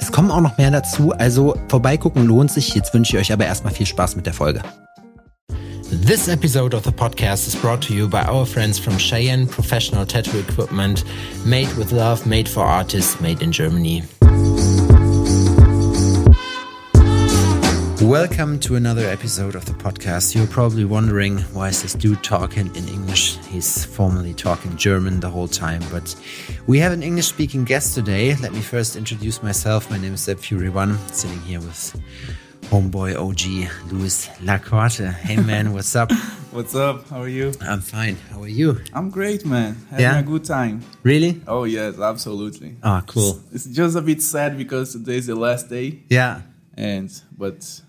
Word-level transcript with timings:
Es 0.00 0.12
kommen 0.12 0.30
auch 0.30 0.40
noch 0.40 0.58
mehr 0.58 0.70
dazu, 0.70 1.12
also 1.12 1.56
vorbeigucken 1.68 2.26
lohnt 2.26 2.50
sich. 2.50 2.74
Jetzt 2.74 2.94
wünsche 2.94 3.16
ich 3.16 3.22
euch 3.22 3.32
aber 3.32 3.46
erstmal 3.46 3.72
viel 3.72 3.86
Spaß 3.86 4.16
mit 4.16 4.26
der 4.26 4.34
Folge. 4.34 4.62
This 6.06 6.28
episode 6.28 6.74
of 6.74 6.84
the 6.84 6.90
podcast 6.90 7.46
is 7.46 7.54
brought 7.54 7.80
to 7.82 7.94
you 7.94 8.08
by 8.08 8.26
our 8.28 8.44
friends 8.44 8.78
from 8.78 8.98
Cheyenne 8.98 9.46
Professional 9.46 10.04
Tattoo 10.04 10.38
Equipment, 10.38 11.04
made 11.44 11.68
with 11.76 11.92
love, 11.92 12.26
made 12.26 12.48
for 12.48 12.64
artists, 12.64 13.20
made 13.20 13.42
in 13.42 13.52
Germany. 13.52 14.02
Welcome 18.04 18.60
to 18.60 18.76
another 18.76 19.06
episode 19.08 19.54
of 19.54 19.64
the 19.64 19.72
podcast. 19.72 20.34
You're 20.34 20.46
probably 20.46 20.84
wondering 20.84 21.38
why 21.54 21.68
is 21.68 21.80
this 21.82 21.94
dude 21.94 22.22
talking 22.22 22.66
in 22.76 22.86
English? 22.86 23.38
He's 23.46 23.86
formally 23.86 24.34
talking 24.34 24.76
German 24.76 25.20
the 25.20 25.30
whole 25.30 25.48
time, 25.48 25.80
but 25.90 26.14
we 26.66 26.78
have 26.80 26.92
an 26.92 27.02
English 27.02 27.26
speaking 27.28 27.64
guest 27.64 27.94
today. 27.94 28.36
Let 28.36 28.52
me 28.52 28.60
first 28.60 28.96
introduce 28.96 29.42
myself. 29.42 29.90
My 29.90 29.96
name 29.96 30.12
is 30.12 30.20
Seb 30.20 30.38
Fury 30.38 30.68
One, 30.68 30.98
sitting 31.08 31.40
here 31.40 31.60
with 31.60 31.98
homeboy 32.64 33.16
OG 33.16 33.90
Luiz 33.90 34.28
Lacorte. 34.42 35.10
Hey 35.14 35.36
man, 35.36 35.72
what's 35.72 35.96
up? 35.96 36.12
What's 36.54 36.76
up? 36.76 37.08
How 37.08 37.20
are 37.22 37.28
you? 37.28 37.52
I'm 37.62 37.80
fine. 37.80 38.16
How 38.30 38.42
are 38.42 38.46
you? 38.48 38.80
I'm 38.92 39.10
great, 39.10 39.44
man. 39.44 39.76
Having 39.90 40.02
Yeah? 40.04 40.18
a 40.20 40.22
good 40.22 40.44
time. 40.44 40.82
Really? 41.02 41.40
Oh 41.48 41.64
yes, 41.64 41.98
absolutely. 41.98 42.76
Ah, 42.82 43.02
cool. 43.06 43.40
It's 43.52 43.64
just 43.64 43.96
a 43.96 44.00
bit 44.02 44.20
sad 44.22 44.56
because 44.56 44.92
today's 44.92 45.26
the 45.26 45.34
last 45.34 45.68
day, 45.68 46.02
Yeah. 46.10 46.42
and 46.76 47.10
but 47.36 47.80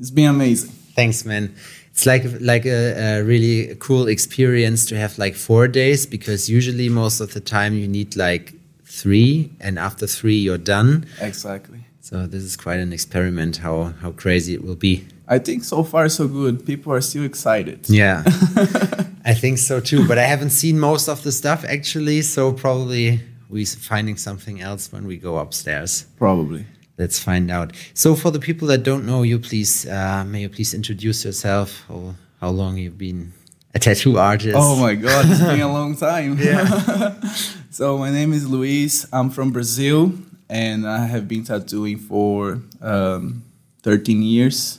it's 0.00 0.10
been 0.10 0.30
amazing. 0.30 0.70
Thanks, 0.94 1.24
man. 1.24 1.54
It's 1.90 2.06
like 2.06 2.24
like 2.40 2.64
a, 2.64 3.18
a 3.18 3.22
really 3.22 3.76
cool 3.78 4.08
experience 4.08 4.86
to 4.86 4.96
have 4.96 5.18
like 5.18 5.34
four 5.34 5.68
days 5.68 6.06
because 6.06 6.48
usually 6.48 6.88
most 6.88 7.20
of 7.20 7.34
the 7.34 7.40
time 7.40 7.74
you 7.74 7.86
need 7.86 8.16
like 8.16 8.54
three, 8.84 9.50
and 9.60 9.78
after 9.78 10.06
three 10.06 10.36
you're 10.36 10.58
done. 10.58 11.06
Exactly. 11.20 11.80
So 12.00 12.26
this 12.26 12.42
is 12.42 12.56
quite 12.56 12.80
an 12.80 12.92
experiment. 12.92 13.58
How 13.58 13.94
how 14.00 14.12
crazy 14.12 14.54
it 14.54 14.64
will 14.64 14.76
be. 14.76 15.06
I 15.28 15.38
think 15.38 15.64
so 15.64 15.82
far 15.82 16.08
so 16.08 16.28
good. 16.28 16.66
People 16.66 16.92
are 16.92 17.00
still 17.00 17.24
excited. 17.24 17.88
Yeah, 17.88 18.22
I 19.24 19.34
think 19.34 19.58
so 19.58 19.80
too. 19.80 20.06
But 20.06 20.18
I 20.18 20.24
haven't 20.24 20.50
seen 20.50 20.78
most 20.78 21.08
of 21.08 21.22
the 21.22 21.32
stuff 21.32 21.64
actually, 21.64 22.22
so 22.22 22.52
probably 22.52 23.20
we're 23.48 23.66
finding 23.66 24.16
something 24.16 24.60
else 24.60 24.90
when 24.92 25.06
we 25.06 25.16
go 25.16 25.36
upstairs. 25.36 26.06
Probably. 26.18 26.66
Let's 26.98 27.18
find 27.18 27.50
out. 27.50 27.72
So, 27.94 28.14
for 28.14 28.30
the 28.30 28.38
people 28.38 28.68
that 28.68 28.82
don't 28.82 29.06
know 29.06 29.22
you, 29.22 29.38
please, 29.38 29.86
uh, 29.86 30.24
may 30.26 30.42
you 30.42 30.48
please 30.48 30.74
introduce 30.74 31.24
yourself? 31.24 31.84
Or 31.88 32.14
how 32.40 32.50
long 32.50 32.76
you've 32.76 32.98
been 32.98 33.32
a 33.74 33.78
tattoo 33.78 34.18
artist? 34.18 34.56
Oh 34.58 34.76
my 34.76 34.94
God, 34.94 35.24
it's 35.28 35.40
been 35.40 35.60
a 35.60 35.72
long 35.72 35.96
time. 35.96 36.38
Yeah. 36.38 37.14
so 37.70 37.96
my 37.96 38.10
name 38.10 38.32
is 38.32 38.48
Luiz. 38.48 39.06
I'm 39.12 39.30
from 39.30 39.52
Brazil, 39.52 40.12
and 40.50 40.86
I 40.86 41.06
have 41.06 41.26
been 41.28 41.44
tattooing 41.44 41.98
for 41.98 42.60
um, 42.82 43.44
13 43.82 44.22
years. 44.22 44.78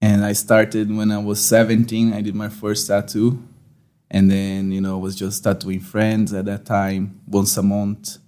And 0.00 0.24
I 0.24 0.34
started 0.34 0.94
when 0.94 1.10
I 1.10 1.18
was 1.18 1.44
17. 1.44 2.12
I 2.12 2.20
did 2.20 2.34
my 2.34 2.48
first 2.48 2.86
tattoo, 2.86 3.42
and 4.08 4.30
then 4.30 4.70
you 4.70 4.80
know 4.80 4.98
was 4.98 5.16
just 5.16 5.42
tattooing 5.42 5.80
friends 5.80 6.32
at 6.32 6.44
that 6.44 6.64
time 6.64 7.20
once 7.26 7.56
a 7.56 7.62
month. 7.62 8.18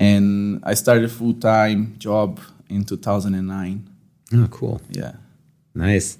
And 0.00 0.60
I 0.64 0.74
started 0.74 1.04
a 1.04 1.08
full 1.08 1.34
time 1.34 1.94
job 1.98 2.40
in 2.68 2.84
2009. 2.84 3.88
Oh, 4.32 4.48
cool. 4.50 4.80
Yeah. 4.90 5.12
Nice. 5.74 6.18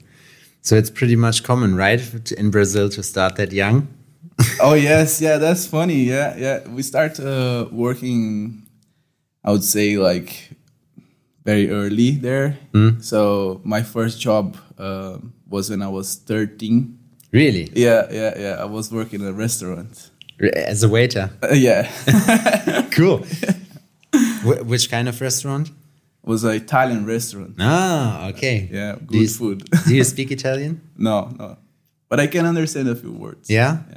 So, 0.62 0.76
it's 0.76 0.90
pretty 0.90 1.16
much 1.16 1.42
common, 1.42 1.74
right, 1.74 2.00
in 2.32 2.50
Brazil 2.50 2.88
to 2.90 3.02
start 3.02 3.36
that 3.36 3.50
young? 3.50 3.88
oh 4.60 4.74
yes, 4.74 5.20
yeah, 5.20 5.38
that's 5.38 5.66
funny. 5.66 6.04
Yeah, 6.04 6.36
yeah. 6.36 6.68
We 6.68 6.82
start 6.82 7.18
uh, 7.20 7.66
working. 7.70 8.66
I 9.44 9.50
would 9.52 9.64
say 9.64 9.96
like 9.98 10.50
very 11.44 11.70
early 11.70 12.12
there. 12.12 12.58
So 13.00 13.60
my 13.64 13.82
first 13.82 14.20
job 14.20 14.56
uh, 14.78 15.18
was 15.48 15.70
when 15.70 15.82
I 15.82 15.88
was 15.88 16.16
thirteen. 16.16 16.98
Really? 17.32 17.70
Yeah, 17.74 18.06
yeah, 18.10 18.38
yeah. 18.38 18.56
I 18.60 18.64
was 18.64 18.92
working 18.92 19.20
in 19.20 19.26
a 19.26 19.32
restaurant. 19.32 20.10
As 20.54 20.82
a 20.82 20.88
waiter? 20.88 21.30
Uh, 21.42 21.54
yeah, 21.54 21.90
Cool. 22.92 23.24
Wh- 24.44 24.66
which 24.68 24.90
kind 24.90 25.08
of 25.08 25.20
restaurant? 25.20 25.68
it 25.68 26.28
was 26.28 26.44
an 26.44 26.52
Italian 26.54 27.06
restaurant. 27.06 27.54
Ah, 27.58 28.28
okay. 28.28 28.68
Yeah, 28.70 28.96
Do 28.96 29.16
you, 29.18 29.26
good 29.26 29.34
food. 29.36 29.58
do 29.86 29.94
you 29.94 30.04
speak 30.14 30.30
Italian? 30.30 30.80
no, 30.96 31.30
no, 31.38 31.56
but 32.08 32.20
I 32.20 32.26
can 32.26 32.44
understand 32.46 32.88
a 32.88 32.94
few 32.96 33.12
words. 33.12 33.48
Yeah. 33.50 33.78
Yeah. 33.90 33.96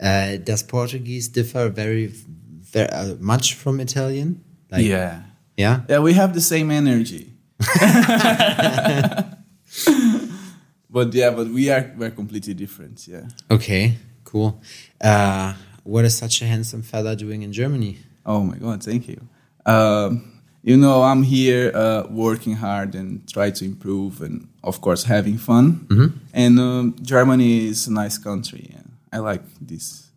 Uh, 0.00 0.36
does 0.44 0.62
Portuguese 0.62 1.28
differ 1.28 1.68
very, 1.70 2.06
very 2.72 2.88
uh, 2.90 3.14
much 3.20 3.54
from 3.54 3.80
Italian? 3.80 4.42
Like, 4.70 4.84
yeah, 4.84 5.22
Yeah. 5.56 5.80
yeah. 5.88 6.00
We 6.00 6.14
have 6.14 6.34
the 6.34 6.40
same 6.40 6.70
energy. 6.70 7.30
but 10.90 11.12
yeah, 11.14 11.30
but 11.30 11.48
we 11.48 11.70
are 11.70 11.92
we're 11.96 12.10
completely 12.10 12.54
different. 12.54 13.06
Yeah. 13.08 13.28
Okay. 13.50 13.96
Cool. 14.24 14.60
Uh, 15.00 15.54
what 15.84 16.04
is 16.04 16.16
such 16.16 16.42
a 16.42 16.46
handsome 16.46 16.82
fella 16.82 17.14
doing 17.16 17.42
in 17.42 17.52
Germany? 17.52 17.98
Oh 18.26 18.42
my 18.42 18.56
God, 18.56 18.82
thank 18.82 19.08
you. 19.08 19.20
Um, 19.66 20.30
you 20.62 20.76
know, 20.76 21.02
I'm 21.02 21.22
here 21.22 21.70
uh, 21.74 22.04
working 22.10 22.54
hard 22.56 22.94
and 22.94 23.26
try 23.30 23.50
to 23.50 23.64
improve, 23.64 24.22
and 24.22 24.48
of 24.62 24.80
course 24.80 25.04
having 25.04 25.36
fun. 25.38 25.86
And 26.32 26.58
um, 26.58 26.96
Germany 27.02 27.66
is 27.68 27.86
a 27.86 27.92
nice 27.92 28.16
country. 28.18 28.74
I 29.12 29.18
like 29.18 29.42
this 29.60 30.08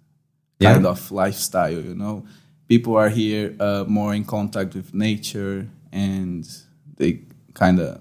Yeah? 0.59 0.73
kind 0.73 0.85
of 0.85 1.11
lifestyle. 1.11 1.71
You 1.83 1.95
know, 1.95 2.23
people 2.67 2.95
are 2.95 3.09
here 3.09 3.53
uh, 3.59 3.83
more 3.87 4.15
in 4.15 4.23
contact 4.25 4.73
with 4.73 4.93
nature, 4.93 5.67
and 5.91 6.47
they 6.97 7.19
kind 7.53 7.79
of 7.79 7.99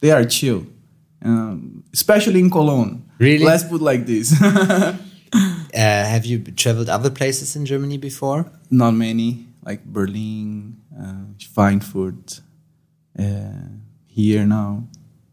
they 0.00 0.10
are 0.12 0.24
chill, 0.24 0.66
um, 1.24 1.82
especially 1.92 2.40
in 2.40 2.50
Cologne. 2.50 3.02
Really? 3.18 3.44
Let's 3.44 3.64
put 3.64 3.80
like 3.82 4.04
this. 4.06 4.34
Uh, 5.74 6.04
have 6.06 6.24
you 6.24 6.38
traveled 6.56 6.88
other 6.88 7.10
places 7.10 7.54
in 7.54 7.66
Germany 7.66 7.98
before? 7.98 8.46
not 8.70 8.92
many 8.94 9.44
like 9.68 9.82
berlin 9.84 10.76
uh, 11.02 11.24
Schweinfurt, 11.44 12.40
uh, 13.18 13.68
here 14.06 14.44
now 14.46 14.70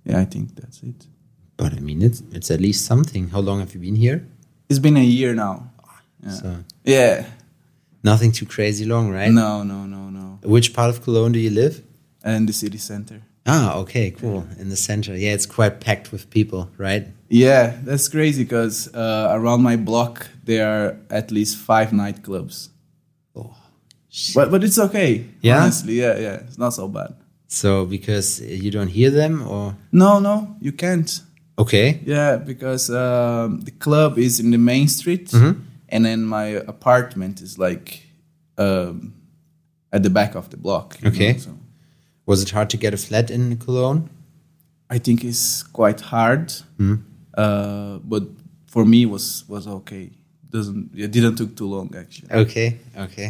yeah 0.06 0.19
i 0.22 0.25
think 0.34 0.56
that's 0.59 0.81
it 0.84 1.07
But 1.57 1.72
I 1.72 1.79
mean, 1.79 2.01
it's 2.07 2.19
it's 2.38 2.50
at 2.56 2.59
least 2.59 2.81
something. 2.91 3.24
How 3.34 3.41
long 3.50 3.57
have 3.63 3.72
you 3.75 3.81
been 3.88 3.95
here? 4.06 4.19
it's 4.69 4.81
been 4.88 4.97
a 4.97 5.07
year 5.19 5.31
now 5.45 5.56
yeah, 6.24 6.35
So 6.41 6.47
yeah. 6.84 7.16
nothing 8.03 8.31
too 8.40 8.45
crazy 8.56 8.84
long, 8.94 9.06
right? 9.18 9.31
no 9.31 9.63
no 9.63 9.79
no 9.95 10.01
no 10.19 10.25
Which 10.56 10.68
part 10.78 10.90
of 10.94 10.97
Cologne 11.06 11.31
do 11.31 11.40
you 11.40 11.53
live? 11.63 11.75
In 12.25 12.45
the 12.45 12.53
city 12.53 12.78
center 12.78 13.18
Ah, 13.47 13.78
okay, 13.84 14.07
cool. 14.22 14.41
In 14.62 14.68
the 14.74 14.75
center. 14.90 15.13
Yeah, 15.24 15.34
it's 15.38 15.45
quite 15.57 15.74
packed 15.88 16.07
with 16.13 16.24
people, 16.38 16.62
right? 16.88 17.03
yeah 17.44 17.63
that's 17.88 18.07
crazy 18.16 18.44
because 18.44 18.78
uh, 19.03 19.28
around 19.38 19.62
my 19.69 19.75
block 19.90 20.13
there 20.50 20.66
are 20.78 20.88
at 21.19 21.31
least 21.31 21.53
five 21.72 21.90
nightclubs. 22.01 22.69
But 24.36 24.50
but 24.52 24.64
it's 24.64 24.78
okay 24.80 25.26
Yeah? 25.42 25.62
honestly 25.62 25.96
yeah 26.03 26.16
yeah 26.20 26.36
it's 26.48 26.58
not 26.58 26.74
so 26.74 26.88
bad 26.88 27.12
So 27.48 27.86
because 27.86 28.42
you 28.42 28.72
don't 28.72 28.89
hear 29.00 29.12
them, 29.12 29.34
or 29.48 29.75
no 29.92 30.19
no 30.19 30.36
you 30.62 30.72
can't 30.74 31.12
okay, 31.57 31.88
Yeah, 32.06 32.36
because 32.51 32.89
um, 32.89 33.62
the 33.68 33.72
club 33.86 34.18
is 34.18 34.39
in 34.39 34.51
the 34.51 34.57
main 34.57 34.88
street, 34.89 35.31
Mm-hmm. 35.31 35.60
and 35.94 36.04
then 36.06 36.19
my 36.25 36.48
apartment 36.68 37.42
is 37.42 37.57
like 37.57 37.88
um, 38.57 39.13
at 39.92 40.01
the 40.04 40.10
back 40.10 40.36
of 40.36 40.50
the 40.50 40.57
block. 40.57 40.98
Okay. 41.06 41.31
know, 41.34 41.39
so 41.39 41.51
was 42.25 42.42
it 42.42 42.50
hard 42.51 42.69
to 42.69 42.78
get 42.78 42.94
a 42.94 42.98
flat 42.98 43.30
in 43.31 43.56
Cologne? 43.57 44.01
I 44.95 45.00
think 45.00 45.24
it's 45.24 45.63
quite 45.63 46.01
hard, 46.12 46.48
Mm-hmm. 46.80 46.95
uh, 47.38 48.00
but 48.04 48.24
for 48.68 48.86
me 48.86 49.06
was 49.06 49.45
was 49.48 49.66
okay. 49.68 50.10
Doesn't 50.51 50.89
it 50.95 51.12
didn't 51.12 51.36
took 51.38 51.56
too 51.56 51.68
long 51.75 51.88
actually. 51.95 52.31
Okay, 52.44 52.78
okay. 52.98 53.30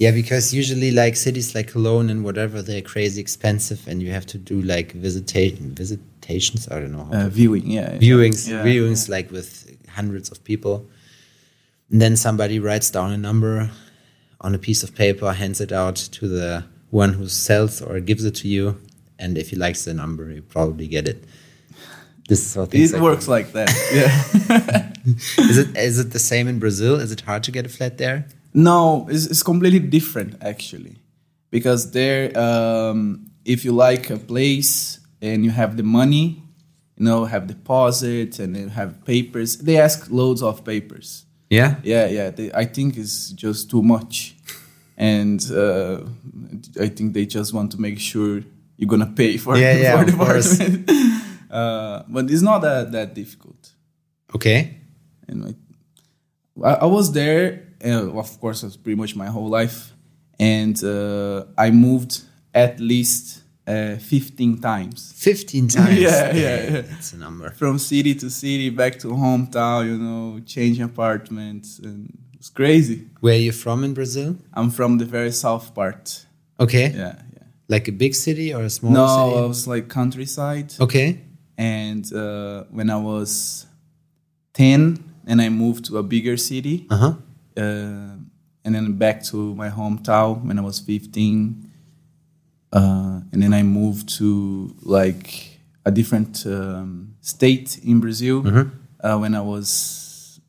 Yeah, 0.00 0.12
because 0.12 0.54
usually 0.54 0.90
like 0.92 1.14
cities 1.14 1.54
like 1.54 1.68
Cologne 1.68 2.08
and 2.08 2.24
whatever, 2.24 2.62
they're 2.62 2.80
crazy 2.94 3.20
expensive, 3.20 3.86
and 3.86 4.02
you 4.02 4.10
have 4.12 4.24
to 4.32 4.38
do 4.38 4.62
like 4.62 4.92
visitation 4.92 5.74
visitations. 5.74 6.66
I 6.72 6.80
don't 6.80 6.92
know 6.92 7.04
how 7.04 7.26
Uh, 7.26 7.28
viewing, 7.28 7.66
yeah, 7.70 7.98
viewings, 7.98 8.48
yeah, 8.48 8.64
viewings 8.64 9.10
like 9.10 9.30
with 9.30 9.50
hundreds 9.88 10.30
of 10.30 10.42
people. 10.42 10.86
And 11.90 12.00
then 12.00 12.16
somebody 12.16 12.58
writes 12.58 12.90
down 12.90 13.12
a 13.12 13.18
number 13.18 13.70
on 14.40 14.54
a 14.54 14.58
piece 14.58 14.82
of 14.82 14.94
paper, 14.94 15.32
hands 15.34 15.60
it 15.60 15.70
out 15.70 15.96
to 15.96 16.28
the 16.28 16.64
one 16.90 17.12
who 17.12 17.28
sells 17.28 17.82
or 17.82 18.00
gives 18.00 18.24
it 18.24 18.34
to 18.36 18.48
you, 18.48 18.80
and 19.18 19.36
if 19.36 19.50
he 19.50 19.56
likes 19.56 19.84
the 19.84 19.92
number, 19.92 20.30
you 20.32 20.40
probably 20.40 20.88
get 20.88 21.06
it. 21.08 21.24
This 22.26 22.46
is 22.46 22.54
how 22.54 22.64
things 22.64 22.92
It 22.92 22.94
like 22.94 23.02
works 23.02 23.28
like 23.28 23.52
that. 23.52 23.68
Yeah. 23.92 24.86
Is 25.50 25.58
it 25.58 25.76
is 25.76 25.98
it 25.98 26.10
the 26.12 26.18
same 26.18 26.46
in 26.48 26.58
Brazil? 26.58 26.94
Is 27.04 27.10
it 27.10 27.22
hard 27.22 27.42
to 27.44 27.50
get 27.50 27.66
a 27.66 27.68
flat 27.68 27.98
there? 27.98 28.26
No, 28.52 29.06
it's, 29.10 29.26
it's 29.26 29.42
completely 29.42 29.78
different 29.78 30.36
actually, 30.42 30.96
because 31.50 31.92
there, 31.92 32.36
um, 32.38 33.30
if 33.44 33.64
you 33.64 33.72
like 33.72 34.10
a 34.10 34.16
place 34.16 35.00
and 35.22 35.44
you 35.44 35.50
have 35.50 35.76
the 35.76 35.82
money, 35.82 36.42
you 36.96 37.04
know, 37.04 37.24
have 37.24 37.46
deposit 37.46 38.38
and 38.38 38.56
you 38.56 38.68
have 38.68 39.04
papers, 39.04 39.58
they 39.58 39.78
ask 39.78 40.10
loads 40.10 40.42
of 40.42 40.64
papers. 40.64 41.24
Yeah. 41.48 41.76
Yeah, 41.82 42.06
yeah. 42.06 42.30
They, 42.30 42.52
I 42.52 42.64
think 42.64 42.96
it's 42.96 43.30
just 43.30 43.70
too 43.70 43.82
much, 43.82 44.36
and 44.96 45.40
uh, 45.50 46.02
I 46.80 46.88
think 46.88 47.14
they 47.14 47.26
just 47.26 47.52
want 47.52 47.72
to 47.72 47.80
make 47.80 47.98
sure 47.98 48.42
you're 48.76 48.88
gonna 48.88 49.06
pay 49.06 49.36
for 49.36 49.56
Yeah, 49.56 49.76
yeah, 49.76 49.98
for 50.04 50.10
the 50.10 50.14
apartment. 50.14 50.90
uh, 51.50 52.02
but 52.08 52.30
it's 52.30 52.42
not 52.42 52.60
that 52.60 52.92
that 52.92 53.14
difficult. 53.14 53.72
Okay. 54.34 54.76
And 55.28 55.56
I 56.64 56.74
I 56.84 56.86
was 56.86 57.12
there, 57.12 57.66
uh, 57.84 58.18
of 58.18 58.40
course, 58.40 58.62
it 58.62 58.66
was 58.66 58.76
pretty 58.76 58.96
much 58.96 59.14
my 59.16 59.26
whole 59.26 59.48
life, 59.48 59.92
and 60.38 60.76
uh, 60.84 61.44
I 61.58 61.70
moved 61.70 62.22
at 62.54 62.80
least 62.80 63.42
uh, 63.66 63.96
15 63.96 64.58
times 64.60 65.12
Fifteen 65.16 65.68
times. 65.68 65.98
Yeah, 66.08 66.34
yeah, 66.34 66.62
yeah. 66.70 66.80
That's 66.82 67.12
a 67.12 67.16
number. 67.18 67.50
from 67.50 67.78
city 67.78 68.14
to 68.16 68.28
city, 68.30 68.70
back 68.70 68.98
to 69.00 69.08
hometown. 69.08 69.86
You 69.86 69.98
know, 69.98 70.40
changing 70.46 70.84
apartments, 70.84 71.78
and 71.78 72.12
it's 72.34 72.48
crazy. 72.50 73.06
Where 73.20 73.34
are 73.34 73.38
you 73.48 73.52
from 73.52 73.84
in 73.84 73.94
Brazil? 73.94 74.36
I'm 74.54 74.70
from 74.70 74.98
the 74.98 75.04
very 75.04 75.30
south 75.32 75.74
part. 75.74 76.26
Okay. 76.58 76.88
Yeah, 76.90 77.14
yeah. 77.36 77.42
Like 77.68 77.86
a 77.88 77.92
big 77.92 78.14
city 78.14 78.52
or 78.54 78.62
a 78.64 78.70
small 78.70 78.92
No, 78.92 79.06
city? 79.06 79.42
I 79.42 79.46
was 79.46 79.66
like 79.68 79.88
countryside, 79.88 80.74
Okay. 80.80 81.20
and 81.56 82.04
uh, 82.12 82.64
when 82.70 82.90
I 82.90 82.96
was 82.96 83.66
10, 84.54 85.04
and 85.26 85.40
I 85.40 85.48
moved 85.48 85.84
to 85.86 85.98
a 85.98 86.02
bigger 86.02 86.36
city. 86.36 86.86
Uh 86.90 86.96
huh. 86.96 87.14
Uh, 87.56 88.16
and 88.64 88.74
then 88.74 88.92
back 88.98 89.22
to 89.24 89.54
my 89.54 89.68
hometown 89.70 90.44
when 90.44 90.58
I 90.58 90.62
was 90.62 90.78
15. 90.80 91.66
Uh, 92.72 93.20
and 93.32 93.42
then 93.42 93.52
I 93.52 93.62
moved 93.62 94.08
to 94.18 94.74
like 94.82 95.58
a 95.84 95.90
different 95.90 96.44
um, 96.46 97.14
state 97.20 97.78
in 97.84 98.00
Brazil 98.00 98.42
Mhm. 98.42 98.70
uh, 99.02 99.18
when 99.18 99.34
I 99.34 99.40
was 99.40 100.40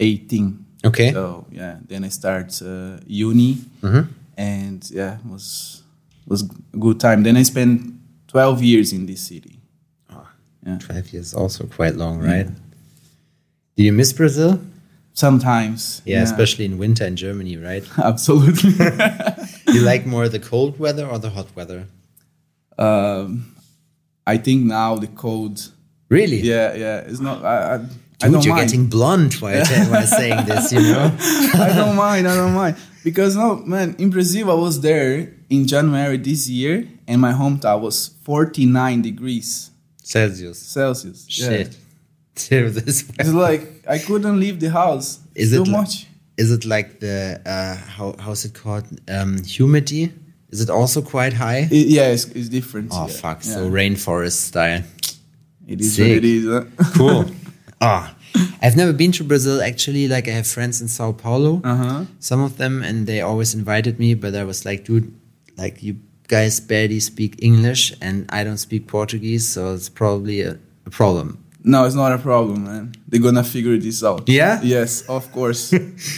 18. 0.00 0.64
Okay. 0.84 1.12
So 1.12 1.46
yeah, 1.52 1.76
then 1.86 2.04
I 2.04 2.08
start 2.08 2.60
uh, 2.62 2.98
uni, 3.06 3.58
Mhm. 3.82 4.08
and 4.36 4.90
yeah, 4.90 5.18
it 5.18 5.26
was 5.26 5.82
was 6.26 6.42
a 6.42 6.76
good 6.78 6.98
time. 6.98 7.22
Then 7.22 7.36
I 7.36 7.44
spent 7.44 7.94
12 8.28 8.62
years 8.62 8.92
in 8.92 9.06
this 9.06 9.20
city. 9.20 9.58
Yeah. 10.66 10.78
Twelve 10.78 11.12
years 11.12 11.34
also 11.34 11.66
quite 11.66 11.96
long, 11.96 12.18
right? 12.20 12.46
Do 13.76 13.82
you 13.82 13.92
miss 13.92 14.12
Brazil? 14.12 14.60
Sometimes, 15.14 16.00
Yeah, 16.04 16.22
especially 16.22 16.64
in 16.64 16.78
winter 16.78 17.04
in 17.04 17.16
Germany, 17.16 17.56
right? 17.58 17.84
absolutely. 17.98 18.70
you 19.74 19.82
like 19.82 20.06
more 20.06 20.28
the 20.28 20.38
cold 20.40 20.78
weather 20.78 21.06
or 21.06 21.18
the 21.18 21.30
hot 21.30 21.48
weather? 21.54 21.86
um, 22.78 23.54
I 24.26 24.36
think 24.38 24.64
now 24.66 24.96
the 24.96 25.08
cold. 25.08 25.70
Really? 26.08 26.40
Yeah, 26.40 26.74
yeah. 26.74 26.98
It's 27.00 27.20
not. 27.20 27.44
I. 27.44 27.56
I, 27.56 27.74
I 27.74 27.78
Dude, 28.26 28.32
don't 28.34 28.44
you're 28.44 28.54
mind. 28.54 28.68
getting 28.70 28.86
blonde 28.86 29.34
while, 29.34 29.64
while 29.90 30.06
saying 30.06 30.44
this, 30.50 30.70
you 30.72 30.80
know? 30.80 31.10
I 31.54 31.72
don't 31.74 31.96
mind. 31.96 32.28
I 32.28 32.36
don't 32.36 32.54
mind 32.54 32.76
because 33.02 33.34
no 33.36 33.56
man. 33.56 33.96
In 33.98 34.10
Brazil, 34.10 34.48
I 34.50 34.54
was 34.54 34.80
there 34.80 35.34
in 35.50 35.66
January 35.66 36.18
this 36.18 36.48
year, 36.48 36.86
and 37.08 37.20
my 37.20 37.32
hometown 37.32 37.80
was 37.80 38.14
49 38.22 39.02
degrees 39.02 39.72
Celsius. 40.04 40.58
Celsius. 40.60 41.26
Yeah. 41.36 41.64
Shit. 42.36 42.74
This 42.74 43.08
It's 43.18 43.28
like 43.32 43.84
I 43.88 43.98
couldn't 43.98 44.38
leave 44.40 44.58
the 44.60 44.70
house. 44.70 45.20
Is 45.34 45.50
too 45.52 45.62
it 45.62 45.68
much? 45.68 46.06
Is 46.36 46.50
it 46.50 46.64
like 46.64 47.00
the 47.00 47.40
uh, 47.44 47.76
how 47.76 48.14
how's 48.18 48.44
it 48.44 48.54
called? 48.54 48.84
Um, 49.08 49.42
humidity? 49.44 50.12
Is 50.50 50.60
it 50.60 50.70
also 50.70 51.00
quite 51.02 51.32
high? 51.34 51.68
It- 51.70 51.88
yeah, 51.88 52.08
it's, 52.08 52.24
it's 52.26 52.48
different. 52.48 52.90
oh 52.92 53.06
yeah. 53.06 53.12
fuck! 53.14 53.44
Yeah. 53.44 53.54
So 53.54 53.70
rainforest 53.70 54.38
style. 54.48 54.82
it 55.68 55.80
is 55.80 55.94
sick. 55.96 56.08
what 56.08 56.16
it 56.18 56.24
is. 56.24 56.46
huh? 56.46 56.64
Cool. 56.96 57.24
Ah, 57.80 58.14
I've 58.62 58.76
never 58.76 58.92
been 58.92 59.12
to 59.12 59.24
Brazil 59.24 59.60
actually. 59.62 60.08
Like 60.08 60.26
I 60.28 60.32
have 60.32 60.46
friends 60.46 60.80
in 60.80 60.88
Sao 60.88 61.12
Paulo. 61.12 61.60
Uh-huh. 61.64 62.04
Some 62.18 62.40
of 62.42 62.56
them, 62.56 62.82
and 62.82 63.06
they 63.06 63.20
always 63.20 63.54
invited 63.54 63.98
me, 63.98 64.14
but 64.14 64.34
I 64.34 64.44
was 64.44 64.64
like, 64.64 64.84
dude, 64.84 65.12
like 65.56 65.82
you 65.82 65.96
guys 66.28 66.60
barely 66.60 67.00
speak 67.00 67.36
English, 67.42 67.92
and 68.00 68.24
I 68.30 68.42
don't 68.44 68.58
speak 68.58 68.86
Portuguese, 68.86 69.46
so 69.48 69.74
it's 69.74 69.88
probably 69.90 70.40
a, 70.42 70.58
a 70.86 70.90
problem. 70.90 71.41
No, 71.64 71.84
it's 71.84 71.94
not 71.94 72.12
a 72.12 72.18
problem, 72.18 72.64
man. 72.64 72.92
They're 73.08 73.20
gonna 73.20 73.44
figure 73.44 73.76
this 73.78 74.02
out. 74.02 74.28
Yeah? 74.28 74.60
Yes, 74.62 75.02
of 75.08 75.30
course. 75.32 75.72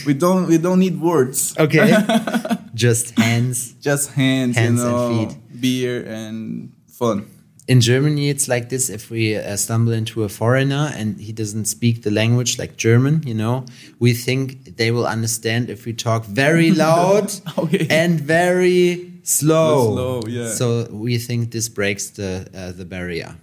we 0.07 0.15
don't. 0.15 0.47
We 0.49 0.59
don't 0.59 0.79
need 0.79 1.01
words. 1.01 1.55
Okay. 1.59 1.93
Just 2.75 3.19
hands. 3.19 3.75
Just 3.81 4.13
hands, 4.13 4.57
Hands 4.57 4.81
you 4.81 4.89
and 4.89 5.33
feet. 5.33 5.61
beer 5.61 6.03
and 6.07 6.73
fun. 6.89 7.27
in 7.69 7.81
Germany, 7.81 8.29
it's 8.31 8.47
like 8.49 8.69
this. 8.69 8.89
If 8.91 9.11
we 9.11 9.37
uh, 9.37 9.57
stumble 9.57 9.93
into 9.93 10.23
a 10.25 10.29
foreigner 10.29 10.91
and 10.97 11.21
he 11.21 11.33
doesn't 11.33 11.65
speak 11.67 12.03
the 12.03 12.11
language 12.11 12.59
like 12.59 12.77
German, 12.77 13.23
you 13.27 13.35
know, 13.35 13.65
we 14.01 14.13
think 14.15 14.77
they 14.77 14.91
will 14.91 15.07
understand 15.07 15.69
if 15.71 15.85
we 15.87 15.93
talk 15.93 16.25
very 16.27 16.71
loud 16.85 17.33
Okay. 17.59 17.87
and 17.91 18.21
very 18.21 19.13
slow. 19.23 19.93
Slow, 19.95 20.23
yeah. 20.29 20.49
So 20.55 20.89
we 20.91 21.19
think 21.19 21.51
this 21.53 21.69
breaks 21.69 22.11
the 22.11 22.47
uh, 22.55 22.73
the 22.73 22.85
barrier. 22.85 23.37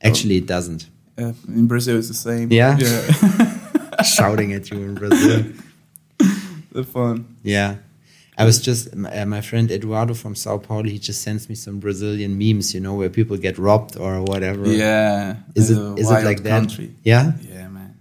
Actually, 0.00 0.36
it 0.36 0.46
doesn't. 0.46 0.90
Uh, 1.16 1.32
in 1.48 1.66
Brazil, 1.66 1.98
it's 1.98 2.08
the 2.08 2.14
same. 2.14 2.50
Yeah? 2.50 2.76
Yeah. 2.78 4.02
Shouting 4.02 4.52
at 4.52 4.70
you 4.70 4.78
in 4.78 4.94
Brazil. 4.94 5.44
the 6.72 6.84
fun. 6.84 7.36
Yeah. 7.42 7.76
I 8.36 8.44
was 8.44 8.60
just 8.60 8.92
uh, 8.92 9.26
my 9.26 9.40
friend 9.40 9.70
Eduardo 9.70 10.14
from 10.14 10.34
Sao 10.34 10.58
Paulo. 10.58 10.82
He 10.84 10.98
just 10.98 11.22
sends 11.22 11.48
me 11.48 11.54
some 11.54 11.78
Brazilian 11.78 12.36
memes, 12.36 12.74
you 12.74 12.80
know, 12.80 12.94
where 12.94 13.08
people 13.08 13.36
get 13.36 13.58
robbed 13.58 13.96
or 13.96 14.22
whatever. 14.22 14.66
Yeah. 14.68 15.36
Is 15.54 15.70
it 15.70 15.78
is 15.98 16.10
it 16.10 16.24
like 16.24 16.42
that? 16.42 16.76
Yeah. 17.04 17.32
Yeah, 17.42 17.68
man. 17.68 17.96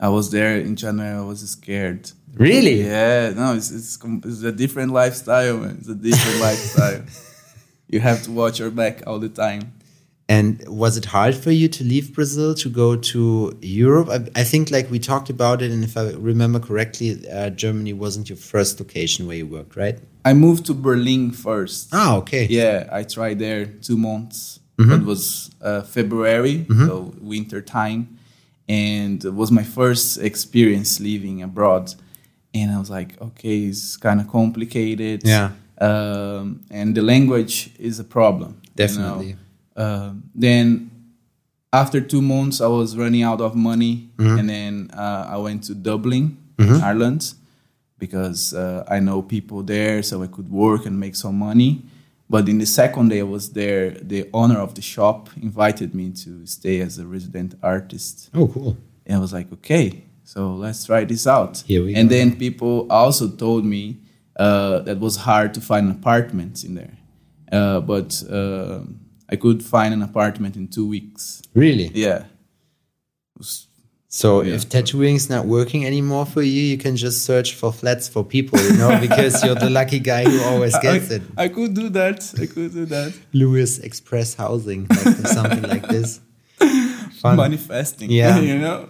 I 0.00 0.08
was 0.08 0.30
there 0.32 0.58
in 0.58 0.74
January. 0.74 1.16
I 1.16 1.22
was 1.22 1.48
scared. 1.48 2.10
Really? 2.34 2.82
Yeah. 2.82 3.30
No, 3.30 3.54
it's 3.54 3.70
it's, 3.70 3.96
it's 4.24 4.42
a 4.42 4.50
different 4.50 4.92
lifestyle, 4.92 5.58
man. 5.58 5.76
It's 5.78 5.88
a 5.88 5.94
different 5.94 6.40
lifestyle. 6.40 7.02
You 7.92 7.98
have 7.98 8.22
to 8.22 8.30
watch 8.30 8.60
your 8.60 8.70
back 8.70 9.02
all 9.08 9.18
the 9.18 9.28
time. 9.28 9.72
And 10.36 10.62
was 10.68 10.96
it 10.96 11.06
hard 11.06 11.34
for 11.34 11.50
you 11.50 11.66
to 11.76 11.82
leave 11.92 12.14
Brazil 12.14 12.54
to 12.62 12.68
go 12.70 12.88
to 13.12 13.22
Europe? 13.60 14.08
I, 14.16 14.40
I 14.42 14.44
think, 14.44 14.70
like 14.70 14.86
we 14.88 15.00
talked 15.00 15.28
about 15.28 15.60
it, 15.60 15.70
and 15.72 15.82
if 15.82 15.96
I 15.96 16.04
remember 16.32 16.60
correctly, 16.60 17.08
uh, 17.28 17.50
Germany 17.50 17.92
wasn't 18.04 18.28
your 18.30 18.36
first 18.52 18.78
location 18.78 19.26
where 19.26 19.38
you 19.42 19.46
worked, 19.58 19.74
right? 19.84 19.98
I 20.24 20.32
moved 20.34 20.66
to 20.66 20.74
Berlin 20.74 21.32
first. 21.32 21.88
Ah, 21.92 22.16
okay. 22.18 22.46
Yeah, 22.48 22.76
I 22.92 23.02
tried 23.02 23.38
there 23.40 23.66
two 23.88 23.96
months. 23.96 24.60
Mhm. 24.78 25.00
It 25.00 25.04
was 25.04 25.50
uh, 25.68 25.82
February, 25.96 26.56
Mhm. 26.68 26.86
so 26.86 27.12
winter 27.20 27.60
time, 27.60 28.00
and 28.68 29.24
it 29.24 29.34
was 29.34 29.50
my 29.50 29.64
first 29.64 30.18
experience 30.30 30.90
living 31.00 31.42
abroad. 31.42 31.84
And 32.54 32.70
I 32.70 32.78
was 32.78 32.90
like, 32.90 33.10
okay, 33.20 33.58
it's 33.70 33.96
kind 33.96 34.20
of 34.20 34.26
complicated. 34.28 35.22
Yeah. 35.24 35.50
um, 35.90 36.60
and 36.70 36.94
the 36.94 37.00
language 37.02 37.70
is 37.78 37.98
a 37.98 38.04
problem. 38.04 38.50
you 38.76 38.86
know. 38.98 39.24
Um, 39.76 40.24
then 40.34 40.90
after 41.72 42.00
two 42.00 42.20
months, 42.22 42.60
I 42.60 42.66
was 42.66 42.96
running 42.96 43.22
out 43.22 43.40
of 43.40 43.54
money, 43.54 44.08
Mhm. 44.18 44.38
and 44.38 44.48
then 44.48 44.90
uh, 44.92 45.26
I 45.30 45.36
went 45.38 45.64
to 45.64 45.74
Dublin, 45.74 46.36
Mhm. 46.58 46.80
Ireland, 46.82 47.34
because 47.98 48.52
uh, 48.54 48.84
I 48.88 48.98
know 49.00 49.22
people 49.22 49.62
there, 49.62 50.02
so 50.02 50.22
I 50.22 50.26
could 50.26 50.50
work 50.50 50.86
and 50.86 50.98
make 50.98 51.14
some 51.14 51.38
money. 51.38 51.82
But 52.28 52.48
in 52.48 52.58
the 52.58 52.66
second 52.66 53.08
day 53.10 53.20
I 53.20 53.24
was 53.24 53.50
there, 53.50 53.90
the 54.08 54.28
owner 54.32 54.58
of 54.60 54.74
the 54.74 54.82
shop 54.82 55.28
invited 55.42 55.94
me 55.94 56.10
to 56.24 56.46
stay 56.46 56.80
as 56.80 56.98
a 56.98 57.06
resident 57.06 57.54
artist, 57.62 58.30
Oh, 58.34 58.46
cool. 58.48 58.76
and 59.06 59.16
I 59.16 59.20
was 59.20 59.32
like, 59.32 59.52
okay, 59.52 60.04
so 60.24 60.54
let's 60.54 60.84
try 60.86 61.04
this 61.04 61.26
out. 61.26 61.62
Here 61.66 61.84
we 61.84 61.94
and 61.94 62.08
go. 62.08 62.16
then 62.16 62.36
people 62.36 62.86
also 62.90 63.28
told 63.28 63.64
me 63.64 63.96
uh, 64.38 64.78
that 64.80 64.98
was 65.00 65.16
hard 65.16 65.52
to 65.54 65.60
find 65.60 65.90
apartments 65.90 66.62
in 66.64 66.74
there, 66.74 66.96
uh, 67.52 67.80
but 67.80 68.22
uh, 68.30 68.80
I 69.32 69.36
could 69.36 69.62
find 69.62 69.94
an 69.94 70.02
apartment 70.02 70.56
in 70.56 70.68
two 70.68 70.86
weeks. 70.88 71.42
Really? 71.54 71.90
Yeah. 71.94 72.24
Was- 73.38 73.66
So 74.12 74.42
Yeah. 74.42 74.54
if 74.56 74.68
tattooing's 74.68 75.30
not 75.30 75.46
working 75.46 75.86
anymore 75.86 76.26
for 76.26 76.42
you, 76.42 76.62
you 76.72 76.76
can 76.76 76.96
just 76.96 77.22
search 77.22 77.54
for 77.54 77.72
flats 77.72 78.08
for 78.08 78.24
people, 78.24 78.58
you 78.60 78.72
know, 78.76 78.98
because 79.00 79.32
you're 79.44 79.54
the 79.54 79.70
lucky 79.70 80.00
guy 80.00 80.24
who 80.24 80.40
always 80.50 80.76
gets 80.82 81.12
I, 81.12 81.14
it. 81.16 81.22
I 81.44 81.46
could 81.48 81.74
do 81.74 81.88
that. 81.90 82.18
I 82.42 82.46
could 82.46 82.72
do 82.74 82.86
that. 82.86 83.12
Luiz 83.32 83.78
Express 83.78 84.34
Housing, 84.34 84.88
like 84.90 85.26
something 85.38 85.62
like 85.62 85.86
this. 85.86 86.20
Fun. 87.22 87.36
Manifesting. 87.36 88.10
Yeah. 88.10 88.38
you 88.50 88.58
know. 88.58 88.88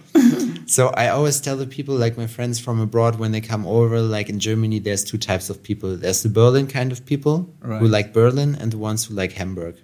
So 0.65 0.87
I 1.03 1.09
always 1.09 1.39
tell 1.39 1.57
the 1.57 1.67
people, 1.67 1.93
like 1.95 2.17
my 2.17 2.27
friends 2.27 2.59
from 2.59 2.79
abroad, 2.79 3.19
when 3.19 3.31
they 3.31 3.41
come 3.41 3.67
over, 3.67 4.01
like 4.01 4.27
in 4.29 4.39
Germany, 4.39 4.79
there's 4.79 5.03
two 5.03 5.17
types 5.19 5.49
of 5.51 5.61
people. 5.61 5.97
There's 5.97 6.23
the 6.23 6.29
Berlin 6.29 6.65
kind 6.65 6.91
of 6.91 7.05
people 7.05 7.35
who 7.61 7.87
like 7.87 8.11
Berlin, 8.13 8.55
and 8.59 8.71
the 8.71 8.77
ones 8.79 9.05
who 9.05 9.13
like 9.13 9.33
Hamburg. 9.33 9.75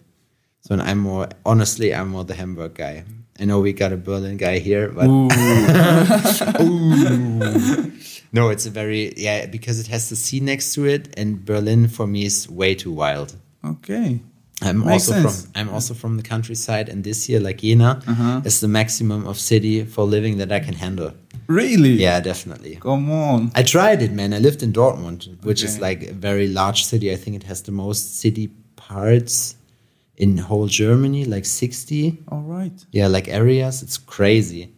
So 0.68 0.74
and 0.74 0.82
I'm 0.82 0.98
more 1.00 1.30
honestly, 1.46 1.94
I'm 1.96 2.10
more 2.10 2.26
the 2.26 2.34
Hamburg 2.36 2.74
guy. 2.76 3.06
I 3.40 3.46
know 3.46 3.60
we 3.62 3.72
got 3.72 3.94
a 3.94 3.98
Berlin 3.98 4.36
guy 4.36 4.60
here, 4.60 4.90
but 4.90 5.06
Ooh. 6.62 7.92
no, 8.34 8.50
it's 8.50 8.66
a 8.66 8.70
very 8.70 9.14
yeah 9.16 9.46
because 9.46 9.80
it 9.80 9.88
has 9.88 10.10
the 10.10 10.16
sea 10.16 10.40
next 10.40 10.74
to 10.74 10.86
it, 10.86 11.14
and 11.18 11.46
Berlin 11.46 11.88
for 11.88 12.08
me 12.08 12.26
is 12.26 12.50
way 12.50 12.76
too 12.76 12.92
wild. 12.92 13.36
okay. 13.64 14.20
I'm 14.60 14.80
Makes 14.80 14.92
also 14.92 15.12
sense. 15.12 15.42
from 15.44 15.52
I'm 15.56 15.70
also 15.70 15.94
from 15.94 16.18
the 16.18 16.24
countryside, 16.24 16.90
and 16.90 17.04
this 17.04 17.30
year, 17.30 17.40
like 17.40 17.60
Jena, 17.60 18.02
Uh-huh. 18.08 18.42
is 18.44 18.60
the 18.60 18.68
maximum 18.68 19.28
of 19.28 19.38
city 19.40 19.86
for 19.86 20.04
living 20.04 20.38
that 20.40 20.52
I 20.52 20.60
can 20.60 20.74
handle. 20.74 21.12
Really? 21.46 21.92
Yeah, 21.92 22.20
definitely. 22.22 22.76
Come 22.82 23.12
on. 23.12 23.52
I 23.54 23.62
tried 23.62 24.02
it, 24.02 24.12
man. 24.12 24.34
I 24.34 24.40
lived 24.40 24.64
in 24.64 24.74
Dortmund, 24.74 25.28
which 25.44 25.62
is 25.64 25.80
like 25.80 26.08
a 26.10 26.14
very 26.14 26.48
large 26.48 26.86
city. 26.86 27.12
I 27.12 27.18
think 27.18 27.36
it 27.36 27.44
has 27.44 27.62
the 27.62 27.72
most 27.72 28.18
city 28.20 28.50
parts 28.76 29.57
in 30.18 30.38
whole 30.38 30.68
Germany, 30.68 31.26
like 31.26 31.46
60. 31.46 32.24
All 32.30 32.42
right. 32.42 32.86
Yeah, 32.92 33.08
like 33.08 33.28
areas. 33.28 33.84
It's 33.84 33.98
crazy. 33.98 34.74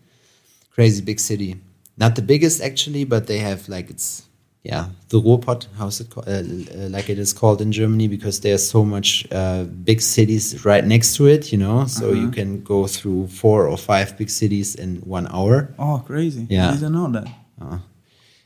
Crazy 0.72 1.02
big 1.02 1.20
city. 1.20 1.58
Not 1.98 2.16
the 2.16 2.22
biggest 2.22 2.62
actually, 2.62 3.04
but 3.04 3.28
they 3.28 3.40
have 3.40 3.68
like 3.68 3.90
it's 3.90 4.30
yeah, 4.64 4.90
the 5.08 5.22
Ruhrpott, 5.22 5.68
how's 5.78 6.02
it 6.02 6.10
called? 6.10 6.28
Uh, 6.28 6.42
uh, 6.42 6.90
like 6.90 7.10
it 7.10 7.18
is 7.18 7.32
called 7.32 7.62
in 7.62 7.72
Germany 7.72 8.10
because 8.10 8.42
there's 8.42 8.70
so 8.70 8.84
much 8.84 9.26
uh, 9.32 9.64
big 9.64 10.02
cities 10.02 10.66
right 10.66 10.84
next 10.84 11.16
to 11.16 11.28
it, 11.28 11.52
you 11.52 11.58
know. 11.58 11.86
So 11.86 12.12
you 12.12 12.30
can 12.30 12.62
go 12.64 12.86
through 12.86 13.28
four 13.28 13.68
or 13.68 13.78
five 13.78 14.18
big 14.18 14.30
cities 14.30 14.76
in 14.76 14.98
one 14.98 15.28
hour. 15.32 15.74
Oh, 15.80 16.04
crazy. 16.06 16.46
Yeah. 16.50 16.72
I 16.72 16.74
didn't 16.74 16.92
know 16.92 17.10
that. 17.12 17.28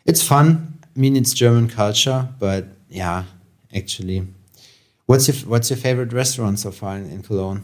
It's 0.05 0.21
fun. 0.21 0.79
I 0.95 1.00
mean, 1.00 1.15
it's 1.15 1.33
German 1.33 1.67
culture, 1.67 2.29
but 2.38 2.67
yeah, 2.89 3.23
actually, 3.75 4.27
what's 5.05 5.27
your 5.27 5.38
what's 5.50 5.69
your 5.69 5.77
favorite 5.77 6.13
restaurant 6.13 6.60
so 6.60 6.72
far 6.72 6.98
in, 6.98 7.10
in 7.12 7.22
Cologne? 7.24 7.62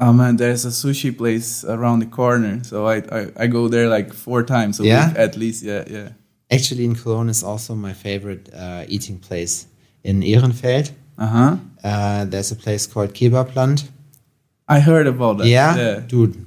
Oh 0.00 0.12
man, 0.12 0.36
there's 0.36 0.64
a 0.64 0.68
sushi 0.70 1.10
place 1.16 1.64
around 1.64 1.98
the 2.00 2.06
corner, 2.06 2.62
so 2.64 2.86
I 2.86 2.96
I, 3.12 3.26
I 3.44 3.46
go 3.48 3.68
there 3.68 3.88
like 3.88 4.12
four 4.14 4.42
times 4.44 4.80
a 4.80 4.84
Yeah? 4.84 5.08
week 5.08 5.18
at 5.18 5.36
least. 5.36 5.64
Yeah, 5.64 5.84
yeah. 5.90 6.08
Actually, 6.50 6.84
in 6.84 6.94
Cologne 6.94 7.28
is 7.30 7.42
also 7.42 7.74
my 7.74 7.92
favorite 7.92 8.48
uh, 8.54 8.84
eating 8.88 9.18
place. 9.18 9.66
In 10.04 10.22
Ehrenfeld, 10.22 10.90
Uh 11.18 11.26
huh. 11.26 11.56
uh, 11.84 12.24
there's 12.30 12.52
a 12.52 12.56
place 12.56 12.86
called 12.86 13.12
Kebabland. 13.12 13.88
I 14.68 14.80
heard 14.80 15.06
about 15.06 15.38
that. 15.38 15.46
Yeah, 15.48 15.76
yeah. 15.76 16.00
dude, 16.08 16.46